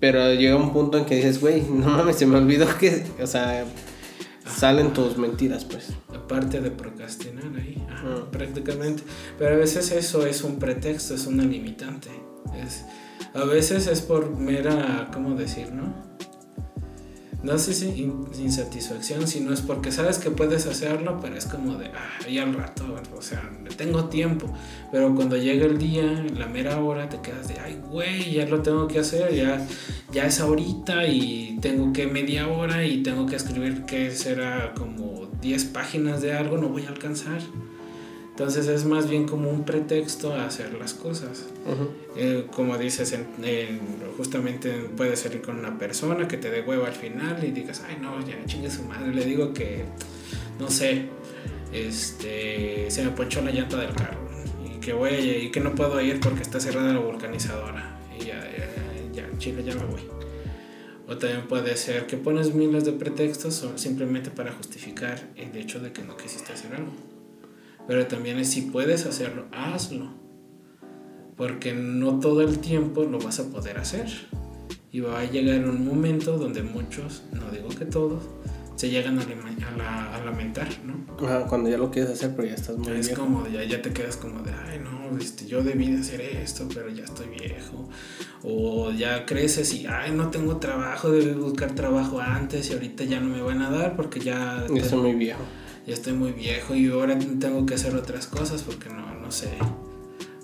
Pero 0.00 0.32
llega 0.34 0.56
un 0.56 0.72
punto 0.72 0.98
en 0.98 1.04
que 1.04 1.16
dices, 1.16 1.40
güey, 1.40 1.62
no 1.62 1.88
mames, 1.88 2.16
se 2.16 2.26
me 2.26 2.36
olvidó 2.36 2.66
que, 2.78 3.04
o 3.20 3.26
sea, 3.26 3.64
salen 4.46 4.92
tus 4.92 5.16
mentiras, 5.16 5.64
pues. 5.64 5.90
Aparte 6.08 6.60
de 6.60 6.70
procrastinar 6.70 7.50
ahí, 7.56 7.84
prácticamente. 8.30 9.02
Pero 9.38 9.54
a 9.54 9.58
veces 9.58 9.90
eso 9.90 10.24
es 10.26 10.44
un 10.44 10.58
pretexto, 10.58 11.14
es 11.14 11.26
una 11.26 11.42
limitante. 11.42 12.10
Es, 12.56 12.84
a 13.34 13.44
veces 13.44 13.86
es 13.86 14.00
por 14.00 14.36
mera, 14.36 15.10
¿cómo 15.12 15.34
decir, 15.34 15.72
no? 15.72 16.08
No 17.42 17.56
sé 17.56 17.72
si 17.72 18.12
insatisfacción, 18.40 19.28
sino 19.28 19.52
es 19.52 19.60
porque 19.60 19.92
sabes 19.92 20.18
que 20.18 20.30
puedes 20.30 20.66
hacerlo, 20.66 21.20
pero 21.22 21.36
es 21.36 21.46
como 21.46 21.76
de, 21.76 21.86
ah, 21.86 22.28
ya 22.28 22.42
al 22.42 22.52
rato, 22.52 22.84
o 23.16 23.22
sea, 23.22 23.48
tengo 23.76 24.06
tiempo. 24.06 24.52
Pero 24.90 25.14
cuando 25.14 25.36
llega 25.36 25.64
el 25.64 25.78
día, 25.78 26.26
la 26.36 26.48
mera 26.48 26.80
hora, 26.80 27.08
te 27.08 27.20
quedas 27.20 27.46
de, 27.46 27.60
ay, 27.60 27.78
güey, 27.88 28.32
ya 28.32 28.44
lo 28.46 28.60
tengo 28.60 28.88
que 28.88 28.98
hacer, 28.98 29.32
ya, 29.32 29.64
ya 30.12 30.26
es 30.26 30.40
ahorita 30.40 31.06
y 31.06 31.58
tengo 31.62 31.92
que 31.92 32.08
media 32.08 32.48
hora 32.48 32.84
y 32.84 33.04
tengo 33.04 33.26
que 33.26 33.36
escribir 33.36 33.84
que 33.84 34.10
será 34.10 34.74
como 34.74 35.28
10 35.40 35.64
páginas 35.66 36.20
de 36.20 36.32
algo, 36.32 36.58
no 36.58 36.68
voy 36.68 36.86
a 36.86 36.88
alcanzar 36.88 37.40
Entonces 38.38 38.68
es 38.68 38.84
más 38.84 39.10
bien 39.10 39.26
como 39.26 39.50
un 39.50 39.64
pretexto 39.64 40.32
a 40.32 40.46
hacer 40.46 40.72
las 40.74 40.94
cosas. 40.94 41.46
Eh, 42.16 42.46
como 42.54 42.78
dices, 42.78 43.12
justamente 44.16 44.70
puede 44.96 45.16
ser 45.16 45.42
con 45.42 45.58
una 45.58 45.76
persona 45.76 46.28
que 46.28 46.36
te 46.36 46.48
dé 46.48 46.60
huevo 46.60 46.84
al 46.84 46.92
final 46.92 47.42
y 47.42 47.50
digas, 47.50 47.82
ay 47.88 47.98
no, 48.00 48.24
ya 48.24 48.36
chingue 48.46 48.70
su 48.70 48.84
madre. 48.84 49.12
Le 49.12 49.24
digo 49.24 49.52
que, 49.52 49.82
no 50.60 50.70
sé, 50.70 51.06
este, 51.72 52.88
se 52.92 53.02
me 53.02 53.10
ponchó 53.10 53.40
la 53.40 53.50
llanta 53.50 53.76
del 53.76 53.92
carro 53.92 54.20
y 54.64 54.78
que 54.78 54.92
voy 54.92 55.14
y 55.14 55.50
que 55.50 55.58
no 55.58 55.74
puedo 55.74 56.00
ir 56.00 56.20
porque 56.20 56.42
está 56.42 56.60
cerrada 56.60 56.92
la 56.92 57.00
vulcanizadora. 57.00 57.98
Y 58.16 58.26
ya, 58.26 58.40
ya, 58.56 59.12
ya, 59.12 59.38
chile, 59.38 59.64
ya 59.64 59.74
me 59.74 59.84
voy. 59.84 60.02
O 61.08 61.16
también 61.16 61.48
puede 61.48 61.76
ser 61.76 62.06
que 62.06 62.16
pones 62.16 62.54
miles 62.54 62.84
de 62.84 62.92
pretextos 62.92 63.66
simplemente 63.74 64.30
para 64.30 64.52
justificar 64.52 65.26
el 65.34 65.56
hecho 65.56 65.80
de 65.80 65.90
que 65.90 66.02
no 66.02 66.16
quisiste 66.16 66.52
hacer 66.52 66.76
algo. 66.76 67.07
Pero 67.88 68.06
también 68.06 68.38
es 68.38 68.50
si 68.50 68.62
puedes 68.62 69.06
hacerlo, 69.06 69.46
hazlo. 69.50 70.10
Porque 71.36 71.72
no 71.72 72.20
todo 72.20 72.42
el 72.42 72.58
tiempo 72.58 73.02
lo 73.04 73.18
vas 73.18 73.40
a 73.40 73.44
poder 73.44 73.78
hacer. 73.78 74.06
Y 74.92 75.00
va 75.00 75.20
a 75.20 75.24
llegar 75.24 75.66
un 75.66 75.86
momento 75.86 76.36
donde 76.36 76.62
muchos, 76.62 77.22
no 77.32 77.50
digo 77.50 77.68
que 77.70 77.86
todos, 77.86 78.22
se 78.76 78.90
llegan 78.90 79.18
a, 79.18 80.20
lamentar, 80.24 80.68
¿no? 80.84 81.16
cuando 81.48 81.68
ya 81.68 81.78
lo 81.78 81.90
quieres 81.90 82.12
hacer, 82.12 82.34
pero 82.36 82.48
ya 82.48 82.54
estás 82.54 82.76
muy 82.76 82.92
es 82.92 83.08
como, 83.10 83.46
ya, 83.48 83.64
ya 83.64 83.82
te 83.82 83.92
quedas 83.92 84.16
como 84.16 84.40
de, 84.42 84.52
ay, 84.52 84.80
no, 84.80 85.18
este, 85.18 85.46
yo 85.46 85.62
debí 85.62 85.90
de 85.90 85.98
hacer 85.98 86.20
esto, 86.20 86.68
pero 86.72 86.88
ya 86.90 87.04
estoy 87.04 87.28
viejo. 87.28 87.88
O 88.42 88.92
ya 88.92 89.26
creces 89.26 89.72
y, 89.74 89.86
ay, 89.86 90.12
no 90.12 90.30
tengo 90.30 90.58
trabajo, 90.58 91.10
debí 91.10 91.32
buscar 91.32 91.74
trabajo 91.74 92.20
antes 92.20 92.70
y 92.70 92.74
ahorita 92.74 93.04
ya 93.04 93.20
no 93.20 93.30
me 93.34 93.42
van 93.42 93.62
a 93.62 93.70
dar 93.70 93.96
porque 93.96 94.20
ya... 94.20 94.66
Ya 94.72 94.82
estoy 94.82 95.00
muy 95.00 95.14
viejo 95.14 95.42
ya 95.88 95.94
estoy 95.94 96.12
muy 96.12 96.32
viejo 96.32 96.74
y 96.74 96.90
ahora 96.90 97.18
tengo 97.18 97.64
que 97.64 97.74
hacer 97.74 97.96
otras 97.96 98.26
cosas 98.26 98.62
porque 98.62 98.90
no, 98.90 99.14
no 99.14 99.32
sé. 99.32 99.48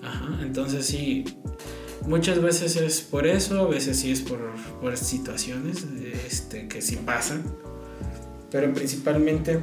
Ajá, 0.03 0.38
entonces 0.40 0.86
sí, 0.86 1.24
muchas 2.07 2.40
veces 2.40 2.76
es 2.76 3.03
por 3.03 3.26
eso, 3.26 3.61
a 3.61 3.68
veces 3.68 3.99
sí 4.01 4.11
es 4.11 4.22
por, 4.22 4.40
por 4.80 4.97
situaciones 4.97 5.84
este, 6.26 6.66
que 6.66 6.80
sí 6.80 6.97
pasan, 6.97 7.42
pero 8.51 8.72
principalmente 8.72 9.61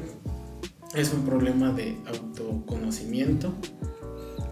es 0.94 1.12
un 1.14 1.26
problema 1.26 1.72
de 1.72 1.98
autoconocimiento, 2.06 3.52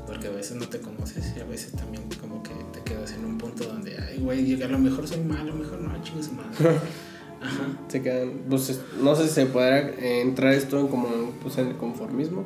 porque 0.07 0.29
a 0.29 0.31
veces 0.31 0.57
no 0.57 0.67
te 0.67 0.79
conoces 0.79 1.31
y 1.37 1.41
a 1.41 1.45
veces 1.45 1.73
también 1.73 2.05
como 2.19 2.41
que 2.41 2.55
te 2.73 2.81
quedas 2.83 3.11
en 3.11 3.23
un 3.25 3.37
punto 3.37 3.65
donde, 3.65 3.95
ay, 3.99 4.17
güey, 4.17 4.63
a 4.63 4.67
lo 4.67 4.79
mejor 4.79 5.07
soy 5.07 5.19
malo, 5.19 5.51
a 5.51 5.55
lo 5.55 5.63
mejor 5.63 5.79
no, 5.79 6.01
chingues 6.01 6.31
madre. 6.31 6.79
Ajá. 7.41 7.79
Se 7.87 8.01
quedan, 8.01 8.31
pues, 8.49 8.81
no 9.01 9.15
sé 9.15 9.27
si 9.27 9.33
se 9.33 9.45
podrá 9.45 9.91
entrar 9.99 10.53
esto 10.53 10.79
en 10.79 10.87
como 10.87 11.07
pues, 11.41 11.57
en 11.57 11.67
el 11.67 11.77
conformismo. 11.77 12.43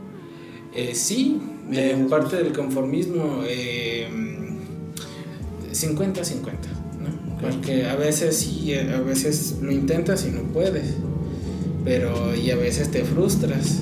Eh, 0.76 0.96
sí, 0.96 1.40
en 1.72 2.10
parte 2.10 2.38
del 2.38 2.52
conformismo, 2.52 3.44
50-50, 3.44 3.46
eh, 3.48 4.08
¿no? 7.00 7.38
Porque 7.40 7.86
a 7.86 7.96
veces 7.96 8.38
sí, 8.38 8.74
a 8.74 9.00
veces 9.02 9.60
lo 9.62 9.72
intentas 9.72 10.26
y 10.26 10.32
no 10.32 10.42
puedes, 10.44 10.96
pero 11.84 12.36
y 12.36 12.50
a 12.52 12.56
veces 12.56 12.90
te 12.90 13.04
frustras. 13.04 13.82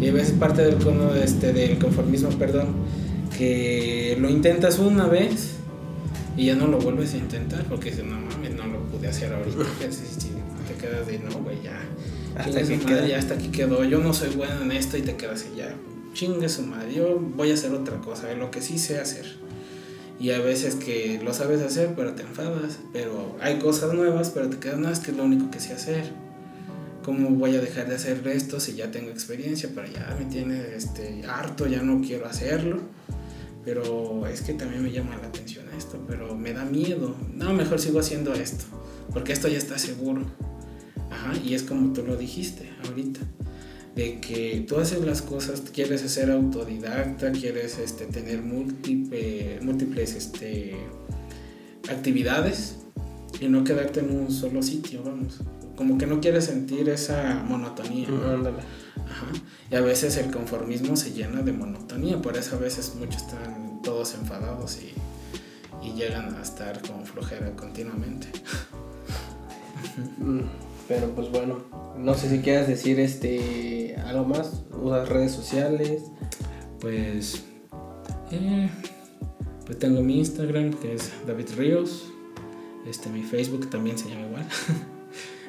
Y 0.00 0.08
a 0.08 0.12
veces 0.12 0.34
parte 0.38 0.62
del, 0.62 0.76
este, 1.24 1.52
del 1.52 1.78
conformismo, 1.78 2.28
perdón, 2.30 2.68
que 3.36 4.16
lo 4.20 4.30
intentas 4.30 4.78
una 4.78 5.08
vez 5.08 5.54
y 6.36 6.46
ya 6.46 6.54
no 6.54 6.68
lo 6.68 6.78
vuelves 6.78 7.14
a 7.14 7.16
intentar 7.16 7.64
porque 7.64 7.90
dices, 7.90 8.04
no 8.04 8.20
mames, 8.20 8.54
no 8.54 8.68
lo 8.68 8.78
pude 8.84 9.08
hacer 9.08 9.34
ahorita 9.34 9.58
quedas 10.88 11.06
de 11.06 11.18
no, 11.18 11.30
güey, 11.42 11.62
ya. 11.62 11.78
Hasta 12.36 12.60
aquí, 12.60 12.76
madre, 12.84 13.08
ya 13.08 13.18
hasta 13.18 13.34
aquí 13.34 13.48
quedó. 13.48 13.84
Yo 13.84 13.98
no 13.98 14.12
soy 14.14 14.30
bueno 14.30 14.62
en 14.62 14.72
esto 14.72 14.96
y 14.96 15.02
te 15.02 15.16
quedas 15.16 15.46
y 15.52 15.58
ya. 15.58 15.74
Chingue 16.14 16.48
su 16.48 16.62
madre, 16.62 16.94
yo 16.94 17.18
voy 17.18 17.50
a 17.50 17.54
hacer 17.54 17.72
otra 17.72 17.98
cosa, 17.98 18.32
lo 18.34 18.50
que 18.50 18.62
sí 18.62 18.78
sé 18.78 18.98
hacer. 18.98 19.26
Y 20.20 20.30
a 20.30 20.40
veces 20.40 20.74
que 20.74 21.20
lo 21.22 21.32
sabes 21.32 21.62
hacer, 21.62 21.94
pero 21.94 22.14
te 22.14 22.22
enfadas. 22.22 22.78
Pero 22.92 23.36
hay 23.40 23.58
cosas 23.58 23.92
nuevas, 23.94 24.30
pero 24.30 24.48
te 24.48 24.58
quedas, 24.58 24.78
no, 24.78 24.90
es 24.90 24.98
que 24.98 25.12
es 25.12 25.16
lo 25.16 25.24
único 25.24 25.50
que 25.50 25.60
sé 25.60 25.74
hacer. 25.74 26.10
¿Cómo 27.04 27.30
voy 27.30 27.56
a 27.56 27.60
dejar 27.60 27.88
de 27.88 27.94
hacer 27.94 28.26
esto 28.28 28.60
si 28.60 28.74
ya 28.74 28.90
tengo 28.90 29.10
experiencia? 29.10 29.70
Pero 29.74 29.86
ya 29.88 30.14
me 30.18 30.24
tiene 30.26 30.74
este, 30.76 31.24
harto, 31.24 31.66
ya 31.66 31.82
no 31.82 32.00
quiero 32.00 32.26
hacerlo. 32.26 32.80
Pero 33.64 34.26
es 34.26 34.42
que 34.42 34.54
también 34.54 34.82
me 34.82 34.90
llama 34.90 35.16
la 35.16 35.28
atención 35.28 35.66
esto, 35.76 36.02
pero 36.08 36.34
me 36.34 36.52
da 36.52 36.64
miedo. 36.64 37.14
No, 37.34 37.52
mejor 37.54 37.78
sigo 37.80 38.00
haciendo 38.00 38.34
esto, 38.34 38.64
porque 39.12 39.32
esto 39.32 39.46
ya 39.48 39.58
está 39.58 39.78
seguro. 39.78 40.22
Ajá, 41.10 41.32
y 41.44 41.54
es 41.54 41.62
como 41.62 41.92
tú 41.92 42.02
lo 42.04 42.16
dijiste 42.16 42.70
ahorita, 42.86 43.20
de 43.94 44.20
que 44.20 44.64
tú 44.68 44.78
haces 44.78 45.04
las 45.04 45.22
cosas, 45.22 45.62
quieres 45.72 46.00
ser 46.02 46.30
autodidacta, 46.30 47.32
quieres 47.32 47.78
este, 47.78 48.06
tener 48.06 48.42
múltiple, 48.42 49.58
múltiples 49.62 50.14
este, 50.14 50.76
actividades 51.90 52.76
y 53.40 53.48
no 53.48 53.64
quedarte 53.64 54.00
en 54.00 54.16
un 54.16 54.30
solo 54.30 54.62
sitio, 54.62 55.02
vamos. 55.02 55.40
Como 55.76 55.96
que 55.96 56.06
no 56.06 56.20
quieres 56.20 56.44
sentir 56.46 56.88
esa 56.88 57.42
monotonía. 57.46 58.08
Ajá. 58.08 59.26
Y 59.70 59.74
a 59.74 59.80
veces 59.80 60.16
el 60.16 60.30
conformismo 60.30 60.96
se 60.96 61.12
llena 61.12 61.42
de 61.42 61.52
monotonía, 61.52 62.20
por 62.20 62.36
eso 62.36 62.56
a 62.56 62.58
veces 62.58 62.94
muchos 62.96 63.22
están 63.22 63.80
todos 63.82 64.14
enfadados 64.14 64.78
y, 64.82 64.92
y 65.86 65.92
llegan 65.94 66.34
a 66.34 66.42
estar 66.42 66.82
como 66.82 67.04
flojera 67.04 67.54
continuamente. 67.54 68.28
Pero 70.88 71.08
pues 71.14 71.30
bueno, 71.30 71.58
no 71.96 72.14
sé 72.14 72.30
si 72.30 72.40
quieras 72.40 72.66
decir 72.66 72.98
este 72.98 73.96
algo 74.06 74.24
más, 74.24 74.64
usas 74.72 75.08
redes 75.08 75.32
sociales. 75.32 76.02
Pues 76.80 77.44
eh, 78.30 78.68
pues 79.66 79.78
tengo 79.78 80.00
mi 80.00 80.18
Instagram 80.18 80.72
que 80.72 80.94
es 80.94 81.12
David 81.26 81.48
Ríos. 81.56 82.06
Este 82.88 83.10
mi 83.10 83.22
Facebook 83.22 83.68
también 83.68 83.98
se 83.98 84.08
llama 84.08 84.26
igual. 84.26 84.46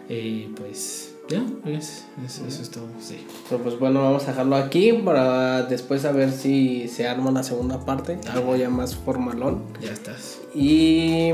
y 0.09 0.47
pues 0.57 1.15
ya, 1.29 1.45
pues, 1.63 2.05
eso, 2.25 2.47
es 2.47 2.71
todo, 2.71 2.87
sí. 2.99 3.23
Pero 3.47 3.61
pues 3.61 3.77
bueno, 3.77 4.01
vamos 4.01 4.23
a 4.23 4.31
dejarlo 4.31 4.55
aquí 4.55 4.91
para 4.93 5.61
después 5.61 6.03
a 6.05 6.11
ver 6.11 6.31
si 6.31 6.87
se 6.87 7.07
arma 7.07 7.29
una 7.29 7.43
segunda 7.43 7.85
parte, 7.85 8.17
algo 8.31 8.55
ya 8.55 8.69
más 8.69 8.95
formalón. 8.95 9.63
Ya 9.79 9.91
estás. 9.91 10.39
Y 10.55 11.31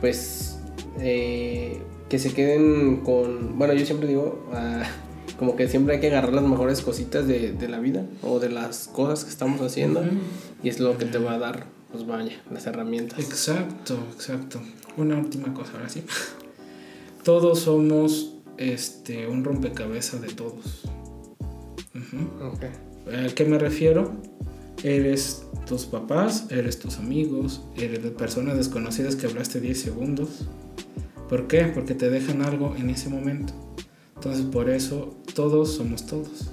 pues 0.00 0.58
eh, 0.98 1.80
que 2.12 2.18
se 2.18 2.34
queden 2.34 2.98
con, 2.98 3.58
bueno, 3.58 3.72
yo 3.72 3.86
siempre 3.86 4.06
digo, 4.06 4.46
ah, 4.52 4.82
como 5.38 5.56
que 5.56 5.66
siempre 5.66 5.94
hay 5.94 6.00
que 6.02 6.08
agarrar 6.08 6.34
las 6.34 6.44
mejores 6.44 6.82
cositas 6.82 7.26
de, 7.26 7.52
de, 7.52 7.68
la 7.68 7.78
vida 7.78 8.04
o 8.22 8.38
de 8.38 8.50
las 8.50 8.86
cosas 8.88 9.24
que 9.24 9.30
estamos 9.30 9.62
haciendo 9.62 10.04
y 10.62 10.68
es 10.68 10.78
lo 10.78 10.98
que 10.98 11.06
te 11.06 11.16
va 11.16 11.32
a 11.32 11.38
dar, 11.38 11.64
pues 11.90 12.06
vaya, 12.06 12.38
las 12.50 12.66
herramientas. 12.66 13.18
Exacto, 13.18 13.96
exacto. 14.12 14.60
Una 14.98 15.16
última 15.16 15.54
cosa, 15.54 15.72
ahora 15.72 15.88
sí. 15.88 16.04
Todos 17.24 17.60
somos 17.60 18.34
este, 18.58 19.26
un 19.26 19.42
rompecabezas 19.42 20.20
de 20.20 20.28
todos. 20.34 20.82
¿A 23.06 23.34
qué 23.34 23.44
me 23.46 23.56
refiero? 23.56 24.12
Eres 24.82 25.44
tus 25.66 25.86
papás, 25.86 26.44
eres 26.50 26.78
tus 26.78 26.98
amigos, 26.98 27.62
eres 27.74 28.02
de 28.02 28.10
personas 28.10 28.58
desconocidas 28.58 29.16
que 29.16 29.28
hablaste 29.28 29.60
10 29.60 29.80
segundos 29.80 30.46
¿Por 31.32 31.46
qué? 31.46 31.62
Porque 31.64 31.94
te 31.94 32.10
dejan 32.10 32.42
algo 32.42 32.76
en 32.76 32.90
ese 32.90 33.08
momento. 33.08 33.54
Entonces 34.16 34.44
por 34.44 34.68
eso 34.68 35.16
todos 35.34 35.74
somos 35.74 36.04
todos. 36.04 36.50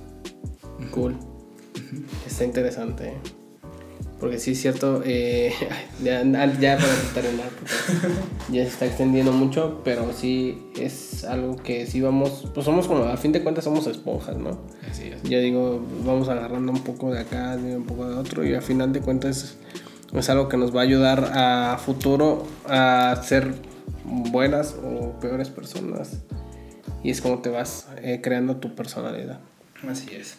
Cool. 0.91 1.17
Está 2.25 2.45
interesante. 2.45 3.11
Porque 4.21 4.39
sí 4.39 4.51
es 4.51 4.61
cierto, 4.61 5.01
eh, 5.03 5.51
ya, 6.01 6.23
ya, 6.61 6.77
para 6.77 6.93
terminar, 7.13 7.49
ya 8.49 8.63
se 8.63 8.69
está 8.69 8.85
extendiendo 8.85 9.33
mucho, 9.33 9.81
pero 9.83 10.13
sí 10.13 10.57
es 10.79 11.25
algo 11.25 11.57
que 11.57 11.85
sí 11.85 11.99
vamos, 11.99 12.47
pues 12.53 12.65
somos 12.65 12.87
como, 12.87 13.03
a 13.03 13.17
fin 13.17 13.33
de 13.33 13.43
cuentas 13.43 13.65
somos 13.65 13.85
esponjas, 13.85 14.37
¿no? 14.37 14.61
Así 14.89 15.09
es. 15.09 15.21
Yo 15.23 15.41
digo, 15.41 15.85
vamos 16.05 16.29
agarrando 16.29 16.71
un 16.71 16.83
poco 16.83 17.11
de 17.11 17.19
acá, 17.19 17.57
un 17.61 17.83
poco 17.83 18.07
de 18.07 18.15
otro, 18.15 18.45
y 18.45 18.53
a 18.53 18.61
final 18.61 18.93
de 18.93 19.01
cuentas 19.01 19.57
es 20.13 20.29
algo 20.29 20.47
que 20.47 20.55
nos 20.55 20.73
va 20.73 20.79
a 20.79 20.83
ayudar 20.83 21.31
a 21.33 21.77
futuro 21.79 22.47
a 22.65 23.21
ser 23.25 23.67
buenas 24.09 24.75
o 24.83 25.19
peores 25.19 25.49
personas. 25.49 26.17
Y 27.03 27.11
es 27.11 27.21
como 27.21 27.39
te 27.39 27.49
vas 27.49 27.87
eh, 28.01 28.19
creando 28.21 28.57
tu 28.57 28.75
personalidad. 28.75 29.39
Así 29.87 30.13
es. 30.13 30.35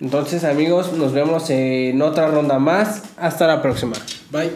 Entonces 0.00 0.44
amigos, 0.44 0.92
nos 0.92 1.12
vemos 1.12 1.50
en 1.50 2.00
otra 2.02 2.28
ronda 2.28 2.58
más. 2.58 3.02
Hasta 3.16 3.46
la 3.46 3.60
próxima. 3.60 3.94
Bye. 4.30 4.52